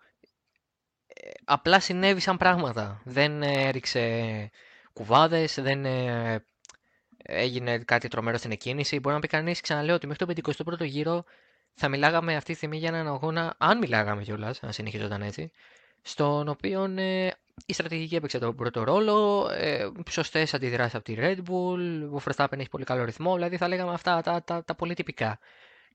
ε, 1.07 1.29
απλά 1.43 1.79
συνέβησαν 1.79 2.37
πράγματα. 2.37 3.01
Δεν 3.05 3.41
έριξε 3.41 4.01
κουβάδες, 4.97 5.59
δεν 5.61 5.85
ε, 5.85 6.43
έγινε 7.23 7.77
κάτι 7.77 8.07
τρομερό 8.07 8.37
στην 8.37 8.51
εκκίνηση. 8.51 8.99
Μπορεί 8.99 9.15
να 9.15 9.21
πει 9.21 9.27
κανείς, 9.27 9.61
ξαναλέω, 9.61 9.95
ότι 9.95 10.07
μέχρι 10.07 10.25
το 10.25 10.51
51ο 10.71 10.85
γύρο 10.85 11.23
θα 11.73 11.89
μιλάγαμε 11.89 12.35
αυτή 12.35 12.51
τη 12.51 12.57
στιγμή 12.57 12.77
για 12.77 12.87
έναν 12.87 13.07
αγώνα, 13.07 13.55
αν 13.57 13.77
μιλάγαμε 13.77 14.23
κιόλας, 14.23 14.63
αν 14.63 14.71
συνεχίζονταν 14.71 15.21
έτσι, 15.21 15.51
στον 16.01 16.47
οποίο 16.47 16.93
ε, 16.97 17.29
η 17.65 17.73
στρατηγική 17.73 18.15
έπαιξε 18.15 18.39
τον 18.39 18.55
πρώτο 18.55 18.83
ρόλο, 18.83 19.49
ε, 19.53 19.91
σωστές 20.09 20.53
αντιδράσεις 20.53 20.95
από 20.95 21.03
τη 21.03 21.15
Red 21.19 21.37
Bull, 21.37 22.09
ο 22.13 22.21
Verstappen 22.25 22.59
έχει 22.59 22.69
πολύ 22.69 22.83
καλό 22.83 23.03
ρυθμό, 23.03 23.33
δηλαδή 23.33 23.57
θα 23.57 23.67
λέγαμε 23.67 23.93
αυτά 23.93 24.21
τα, 24.21 24.43
τα, 24.43 24.63
τα, 24.63 24.75
πολύ 24.75 24.93
τυπικά. 24.93 25.39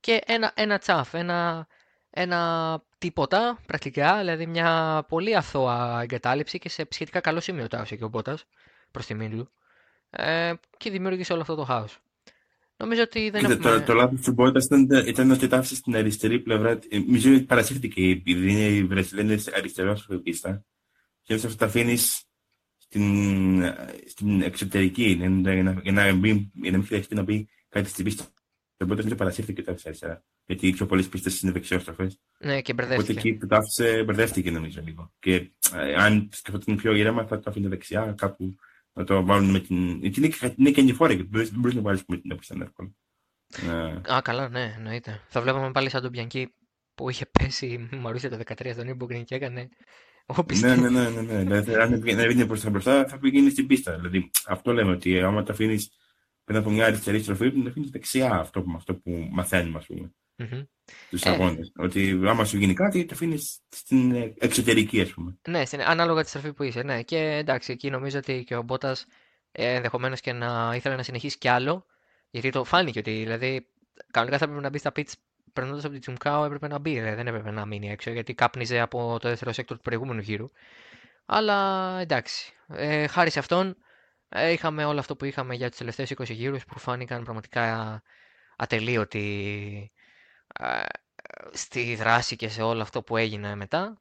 Και 0.00 0.20
ένα, 0.26 0.52
ένα 0.54 0.78
τσαφ, 0.78 1.14
ένα, 1.14 1.66
ένα 2.10 2.82
τίποτα 2.98 3.58
πρακτικά, 3.66 4.18
δηλαδή 4.18 4.46
μια 4.46 5.04
πολύ 5.08 5.36
αθώα 5.36 6.00
εγκατάλειψη 6.02 6.58
και 6.58 6.68
σε 6.68 6.86
σχετικά 6.90 7.20
καλό 7.20 7.40
σημείο 7.40 7.68
τάφησε 7.68 7.96
και 7.96 8.04
ο 8.04 8.08
Μπότας 8.08 8.44
προς 8.92 9.06
τιμήν 9.06 9.30
του 9.30 9.50
ε, 10.10 10.52
και 10.76 10.90
δημιούργησε 10.90 11.32
όλο 11.32 11.40
αυτό 11.42 11.54
το 11.54 11.64
χάος. 11.64 11.98
Νομίζω 12.76 13.02
ότι 13.02 13.30
δεν 13.30 13.40
Κοίτα, 13.40 13.52
έχουμε... 13.52 13.78
Το, 13.78 13.84
το 13.84 13.94
λάθος 13.94 14.20
του 14.20 14.32
Μπότας 14.32 14.64
ήταν, 14.64 14.88
ήταν 15.06 15.30
ότι 15.30 15.48
τάφησε 15.48 15.74
στην 15.74 15.96
αριστερή 15.96 16.40
πλευρά. 16.40 16.78
Ε, 16.88 16.98
νομίζω 16.98 17.34
ότι 17.34 17.42
παρασύρθηκε 17.42 18.02
επειδή 18.02 18.50
είναι 18.50 18.66
η 18.66 18.84
Βρεσιλένη 18.84 19.42
αριστερός 19.56 20.08
πίστα 20.22 20.64
και 21.22 21.34
αυτό 21.34 21.56
τα 21.56 21.66
αφήνεις 21.66 22.24
στην, 22.78 23.62
στην 24.06 24.42
εξωτερική 24.42 25.04
για 25.04 25.28
να, 25.28 25.80
για 25.82 25.92
να, 25.92 26.12
μην, 26.12 26.50
για 26.52 26.70
να 26.70 26.76
μην 26.76 26.86
χρειαστεί 26.86 27.14
να 27.14 27.22
μπει 27.22 27.48
κάτι 27.68 27.88
στην 27.88 28.04
πίστα 28.04 28.24
Το 28.76 28.86
Μπότα 28.86 29.02
δεν 29.02 29.16
παρασύρθηκε 29.16 29.62
το 29.62 29.76
αριστερά. 29.84 30.24
Γιατί 30.46 30.66
οι 30.66 30.72
πιο 30.72 30.86
πολλές 30.86 31.08
πίστες 31.08 31.40
είναι 31.40 31.52
δεξιόστροφες. 31.52 32.18
Ναι, 32.38 32.60
και 32.60 32.72
Οπότε 32.72 32.88
μπερδεύτηκε. 32.88 33.18
εκεί 33.18 33.32
που 33.32 33.46
το 33.46 33.56
άφησε, 33.56 34.02
μπερδεύτηκε 34.04 34.50
νομίζω 34.50 34.80
λίγο. 34.84 35.12
Και 35.18 35.34
ε, 35.74 35.94
αν 35.94 36.28
σκεφτόταν 36.32 36.76
πιο 36.76 36.94
ήρεμα, 36.94 37.26
θα 37.26 37.40
το 37.40 37.50
άφηνε 37.50 37.68
δεξιά 37.68 38.14
κάπου 38.16 38.56
να 38.92 39.04
το 39.04 39.24
βάλουν 39.24 39.50
με 39.50 39.60
την. 39.60 39.98
Γιατί 39.98 40.20
είναι, 40.20 40.54
είναι 40.56 40.70
και 40.70 40.82
νηφόρα 40.82 41.14
και 41.14 41.24
δεν 41.30 41.48
μπορείς 41.52 41.74
να 41.74 41.80
βάλεις 41.82 42.02
με 42.08 42.16
την 42.16 42.30
έπιση 42.30 42.54
εύκολα. 42.62 42.90
Ε, 44.06 44.14
Α, 44.14 44.20
καλά, 44.22 44.48
ναι, 44.48 44.74
εννοείται. 44.76 45.20
Θα 45.28 45.40
βλέπαμε 45.40 45.70
πάλι 45.70 45.90
σαν 45.90 46.02
τον 46.02 46.10
Μπιανκί 46.10 46.54
που 46.94 47.10
είχε 47.10 47.26
πέσει 47.26 47.88
η 47.92 47.96
Μαρούσια 47.96 48.30
το 48.30 48.38
13 48.46 48.70
στον 48.72 48.88
Nürburgring 48.88 49.24
και 49.24 49.34
έκανε 49.34 49.68
όπιστη. 50.26 50.66
ναι, 50.66 50.76
ναι, 50.76 50.88
ναι, 50.90 51.10
ναι, 51.10 51.22
ναι. 51.22 51.42
Δηλαδή, 51.42 51.74
αν 51.74 51.92
έβγαινε 51.92 52.46
προς 52.46 52.60
τα 52.60 52.70
μπροστά, 52.70 53.06
θα 53.08 53.18
πήγαινε 53.18 53.50
στην 53.50 53.66
πίστα. 53.66 53.94
Δηλαδή, 53.96 54.30
αυτό 54.46 54.72
λέμε 54.72 54.90
ότι 54.90 55.20
άμα 55.20 55.42
το 55.42 55.52
αφήνεις 55.52 55.90
πριν 56.44 56.58
από 56.58 56.70
μια 56.70 56.86
αριστερή 56.86 57.22
στροφή, 57.22 57.50
την 57.52 57.66
αφήνεις 57.66 57.90
δεξιά 57.90 58.30
αυτό, 58.30 58.62
που- 58.62 58.72
αυτό 58.76 58.94
που 58.94 59.28
μαθαίνουμε, 59.30 59.78
ας 59.78 59.86
πούμε, 59.86 60.12
Μμμ. 60.50 60.62
στου 61.18 61.28
Ε. 61.28 61.32
αγώνες. 61.32 61.72
Ότι 61.76 62.20
άμα 62.26 62.44
σου 62.44 62.56
γίνει 62.58 62.74
κάτι, 62.74 63.04
το 63.04 63.14
αφήνεις 63.14 63.58
στην 63.68 64.14
ε, 64.14 64.34
εξωτερική, 64.38 65.00
ας 65.00 65.10
πούμε. 65.12 65.38
Ναι, 65.48 65.64
στην- 65.64 65.82
ανάλογα 65.82 66.22
τη 66.22 66.28
στροφή 66.28 66.52
που 66.52 66.62
είσαι. 66.62 66.82
Ναι, 66.82 67.02
και 67.02 67.18
εντάξει, 67.18 67.72
εκεί 67.72 67.90
νομίζω 67.90 68.18
ότι 68.18 68.44
και 68.46 68.56
ο 68.56 68.62
Μπότας 68.62 69.06
ενδεχομένως 69.52 70.20
και 70.20 70.32
να 70.32 70.72
ήθελε 70.74 70.96
να 70.96 71.02
συνεχίσει 71.02 71.38
κι 71.38 71.48
άλλο. 71.48 71.86
Γιατί 72.30 72.50
το 72.50 72.64
φάνηκε 72.64 72.98
ότι 72.98 73.10
δηλαδή 73.12 73.66
κανονικά 74.10 74.38
θα 74.38 74.44
έπρεπε 74.44 74.62
να 74.62 74.68
μπει 74.70 74.78
στα 74.78 74.92
pits 74.96 75.12
περνώντας 75.52 75.82
από 75.84 75.92
την 75.92 76.00
Τζουνκάο, 76.00 76.44
έπρεπε 76.44 76.68
να 76.68 76.78
μπει. 76.78 76.90
δηλαδή, 76.92 77.14
δεν 77.14 77.26
έπρεπε 77.26 77.50
να 77.50 77.66
μείνει 77.66 77.90
έξω 77.90 78.10
γιατί 78.10 78.34
κάπνιζε 78.34 78.80
από 78.80 79.16
το 79.20 79.28
δεύτερο 79.28 79.52
sector 79.52 79.76
του 79.76 79.82
προηγούμενου 79.82 80.20
γύρου. 80.20 80.50
Αλλά 81.26 81.98
εντάξει. 82.00 82.52
Ε, 82.68 83.06
χάρη 83.06 83.30
σε 83.30 83.38
αυτόν 83.38 83.76
ε, 84.28 84.50
είχαμε 84.52 84.84
όλο 84.84 84.98
αυτό 84.98 85.16
που 85.16 85.24
είχαμε 85.24 85.54
για 85.54 85.68
τους 85.68 85.78
τελευταίους 85.78 86.10
20 86.16 86.24
γύρους 86.30 86.64
που 86.64 86.78
φάνηκαν 86.78 87.22
πραγματικά 87.24 88.02
ατελείωτοι 88.56 89.92
ε, 89.94 90.01
στη 91.52 91.94
δράση 91.94 92.36
και 92.36 92.48
σε 92.48 92.62
όλο 92.62 92.82
αυτό 92.82 93.02
που 93.02 93.16
έγινε 93.16 93.54
μετά. 93.54 93.96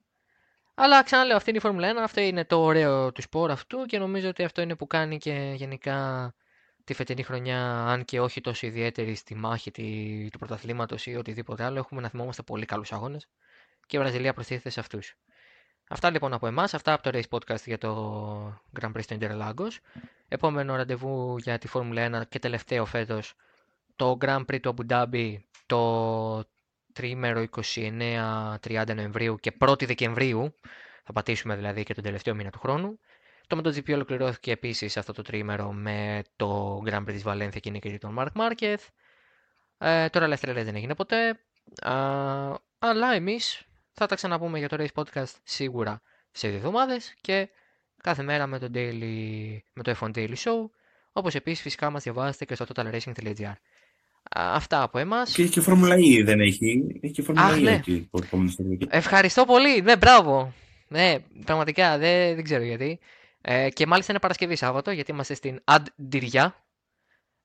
Αλλά 0.75 1.03
ξαναλέω, 1.03 1.35
αυτή 1.35 1.49
είναι 1.49 1.57
η 1.57 1.61
Φόρμουλα 1.61 1.93
1, 1.93 1.95
αυτό 1.97 2.21
είναι 2.21 2.45
το 2.45 2.61
ωραίο 2.61 3.11
του 3.11 3.21
σπορ 3.21 3.51
αυτού 3.51 3.85
και 3.85 3.97
νομίζω 3.99 4.29
ότι 4.29 4.43
αυτό 4.43 4.61
είναι 4.61 4.75
που 4.75 4.87
κάνει 4.87 5.17
και 5.17 5.53
γενικά 5.55 6.33
τη 6.83 6.93
φετινή 6.93 7.23
χρονιά, 7.23 7.85
αν 7.85 8.05
και 8.05 8.19
όχι 8.19 8.41
τόσο 8.41 8.67
ιδιαίτερη 8.67 9.15
στη 9.15 9.35
μάχη 9.35 9.71
τη- 9.71 10.27
του 10.31 10.37
πρωταθλήματος 10.37 11.05
ή 11.05 11.15
οτιδήποτε 11.15 11.63
άλλο, 11.63 11.77
έχουμε 11.77 12.01
να 12.01 12.09
θυμόμαστε 12.09 12.41
πολύ 12.41 12.65
καλούς 12.65 12.91
αγώνες 12.91 13.27
και 13.85 13.97
η 13.97 13.99
Βραζιλία 13.99 14.33
προστίθεται 14.33 14.69
σε 14.69 14.79
αυτούς. 14.79 15.15
Αυτά 15.89 16.09
λοιπόν 16.09 16.33
από 16.33 16.47
εμάς, 16.47 16.73
αυτά 16.73 16.93
από 16.93 17.11
το 17.11 17.19
Race 17.19 17.37
Podcast 17.37 17.63
για 17.65 17.77
το 17.77 18.61
Grand 18.79 18.91
Prix 18.91 19.05
του 19.07 19.17
Interlagos. 19.19 19.77
Επόμενο 20.27 20.75
ραντεβού 20.75 21.37
για 21.37 21.57
τη 21.57 21.67
Φόρμουλα 21.67 22.01
1 22.01 22.27
και 22.29 22.39
τελευταίο 22.39 22.85
φέτος 22.85 23.33
το 23.95 24.17
Grand 24.21 24.45
Prix 24.51 24.59
του 24.61 24.73
Abu 24.77 24.91
Dhabi 24.91 25.35
το 25.71 26.43
τρίμερο 26.93 27.45
29-30 28.61 28.95
Νοεμβρίου 28.95 29.35
και 29.35 29.53
1η 29.59 29.85
Δεκεμβρίου. 29.85 30.55
Θα 31.03 31.13
πατήσουμε 31.13 31.55
δηλαδή 31.55 31.83
και 31.83 31.93
τον 31.93 32.03
τελευταίο 32.03 32.35
μήνα 32.35 32.49
του 32.49 32.59
χρόνου. 32.59 32.99
Το 33.47 33.57
MotoGP 33.57 33.93
ολοκληρώθηκε 33.93 34.51
επίσης 34.51 34.97
αυτό 34.97 35.13
το 35.13 35.21
τρίμερο 35.21 35.71
με 35.71 36.23
το 36.35 36.81
Grand 36.85 37.01
Prix 37.01 37.11
της 37.11 37.23
Βαλένθια 37.23 37.59
και 37.59 37.69
η 37.69 37.71
νίκη 37.71 37.97
των 37.97 38.15
Mark 38.19 38.31
Marquez. 38.35 38.75
Ε, 39.77 40.09
τώρα 40.09 40.25
ελεύθερα 40.25 40.63
δεν 40.63 40.75
έγινε 40.75 40.95
ποτέ. 40.95 41.39
Α, 41.81 41.95
αλλά 42.79 43.13
εμείς 43.13 43.65
θα 43.91 44.05
τα 44.05 44.15
ξαναπούμε 44.15 44.59
για 44.59 44.69
το 44.69 44.77
Race 44.79 45.03
Podcast 45.03 45.33
σίγουρα 45.43 46.01
σε 46.31 46.47
δύο 46.47 46.57
εβδομάδες 46.57 47.13
και 47.21 47.49
κάθε 48.03 48.23
μέρα 48.23 48.47
με 48.47 48.59
το, 48.59 48.67
daily, 48.73 49.57
με 49.73 49.83
το 49.83 49.95
F1 49.99 50.11
Daily 50.15 50.35
Show. 50.35 50.69
Όπως 51.11 51.35
επίσης 51.35 51.61
φυσικά 51.61 51.89
μας 51.89 52.03
διαβάζετε 52.03 52.45
και 52.45 52.55
στο 52.55 52.65
totalracing.gr. 52.73 53.53
Α, 54.29 54.55
Αυτά 54.55 54.81
από 54.83 54.97
εμάς. 54.97 55.33
Και, 55.33 55.47
και 55.47 55.61
Φόρμουλα 55.61 55.95
E 55.95 56.23
δεν 56.25 56.39
έχει. 56.39 56.83
Έχει 57.01 57.13
και 57.13 57.21
Φόρμουλα 57.21 57.47
Αχ, 57.47 57.57
E 57.57 57.61
ναι. 57.61 57.71
εκεί. 57.71 58.07
το 58.11 58.19
επόμενο 58.23 58.49
Σαββατοκύριακο. 58.49 58.97
Ευχαριστώ 58.97 59.45
πολύ. 59.45 59.81
Ναι, 59.81 59.97
μπράβο. 59.97 60.53
Ναι, 60.87 61.15
πραγματικά 61.45 61.97
δεν, 61.97 62.35
δεν 62.35 62.43
ξέρω 62.43 62.63
γιατί. 62.63 62.99
Ε, 63.41 63.69
και 63.69 63.85
μάλιστα 63.87 64.11
είναι 64.11 64.21
Παρασκευή 64.21 64.55
Σάββατο, 64.55 64.91
γιατί 64.91 65.11
είμαστε 65.11 65.33
στην 65.33 65.59
Αντιριά. 65.63 66.55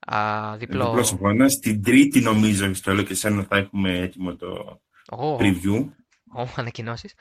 Α, 0.06 0.56
διπλό. 0.56 0.84
Διπλός 0.88 1.12
αγώνας. 1.12 1.58
Την 1.58 1.82
Τρίτη, 1.82 2.20
νομίζω, 2.20 2.74
στο 2.74 2.92
λέω 2.92 3.04
και 3.04 3.14
σένα 3.14 3.42
θα 3.42 3.56
έχουμε 3.56 3.98
έτοιμο 3.98 4.36
το 4.36 4.80
Ω, 5.10 5.36
preview. 5.36 5.86
ω, 6.36 6.46
ανακοινώσεις. 6.56 7.14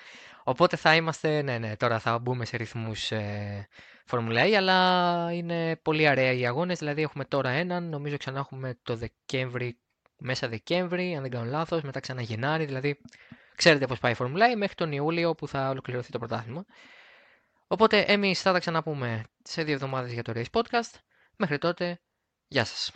Οπότε 0.44 0.76
θα 0.78 0.96
είμαστε, 0.96 1.42
ναι, 1.42 1.58
ναι, 1.58 1.76
τώρα 1.76 2.00
θα 2.00 2.20
μπούμε 2.20 2.46
σε 2.46 2.58
ρυθμούς 2.58 3.12
ε, 3.12 3.68
Formula 4.10 4.50
E, 4.50 4.54
αλλά 4.54 5.30
είναι 5.32 5.76
πολύ 5.76 6.10
ωραία 6.10 6.32
οι 6.32 6.46
αγώνες, 6.46 6.80
δηλαδή 6.80 7.02
έχουμε 7.02 7.26
τώρα 7.26 7.50
έναν, 7.50 7.90
νομίζω 7.90 8.18
ξανά 8.18 8.40
έχουμε 8.40 8.78
το 8.84 8.96
Δεκέμβρη, 8.96 9.78
μέσα 10.18 10.48
Δεκέμβρη, 10.48 11.16
αν 11.16 11.22
δεν 11.22 11.32
κάνω 11.32 11.46
λάθος, 11.46 11.82
μετά 11.82 12.00
ξανά 12.00 12.22
Γενάρη, 12.22 12.66
δηλαδή 12.66 13.02
ξέρετε 13.56 13.88
πώς 13.88 14.00
πάει 14.00 14.12
η 14.12 14.16
Formula 14.20 14.54
E 14.54 14.56
μέχρι 14.58 14.76
τον 14.76 14.92
Ιούλιο 14.92 15.36
που 15.36 15.48
θα 15.48 15.70
ολοκληρωθεί 15.70 16.12
το 16.12 16.20
πρωτάθλημα. 16.20 16.66
Οπότε 17.68 18.00
εμείς 18.00 18.42
θα 18.42 18.52
τα 18.52 18.60
ξαναπούμε 18.60 19.24
σε 19.44 19.64
δύο 19.64 19.74
εβδομάδες 19.74 20.14
για 20.14 20.24
το 20.24 20.34
Race 20.36 20.62
Podcast. 20.62 20.94
Μέχρι 21.38 21.58
τότε, 21.58 22.02
γεια 22.48 22.66
σας. 22.66 22.92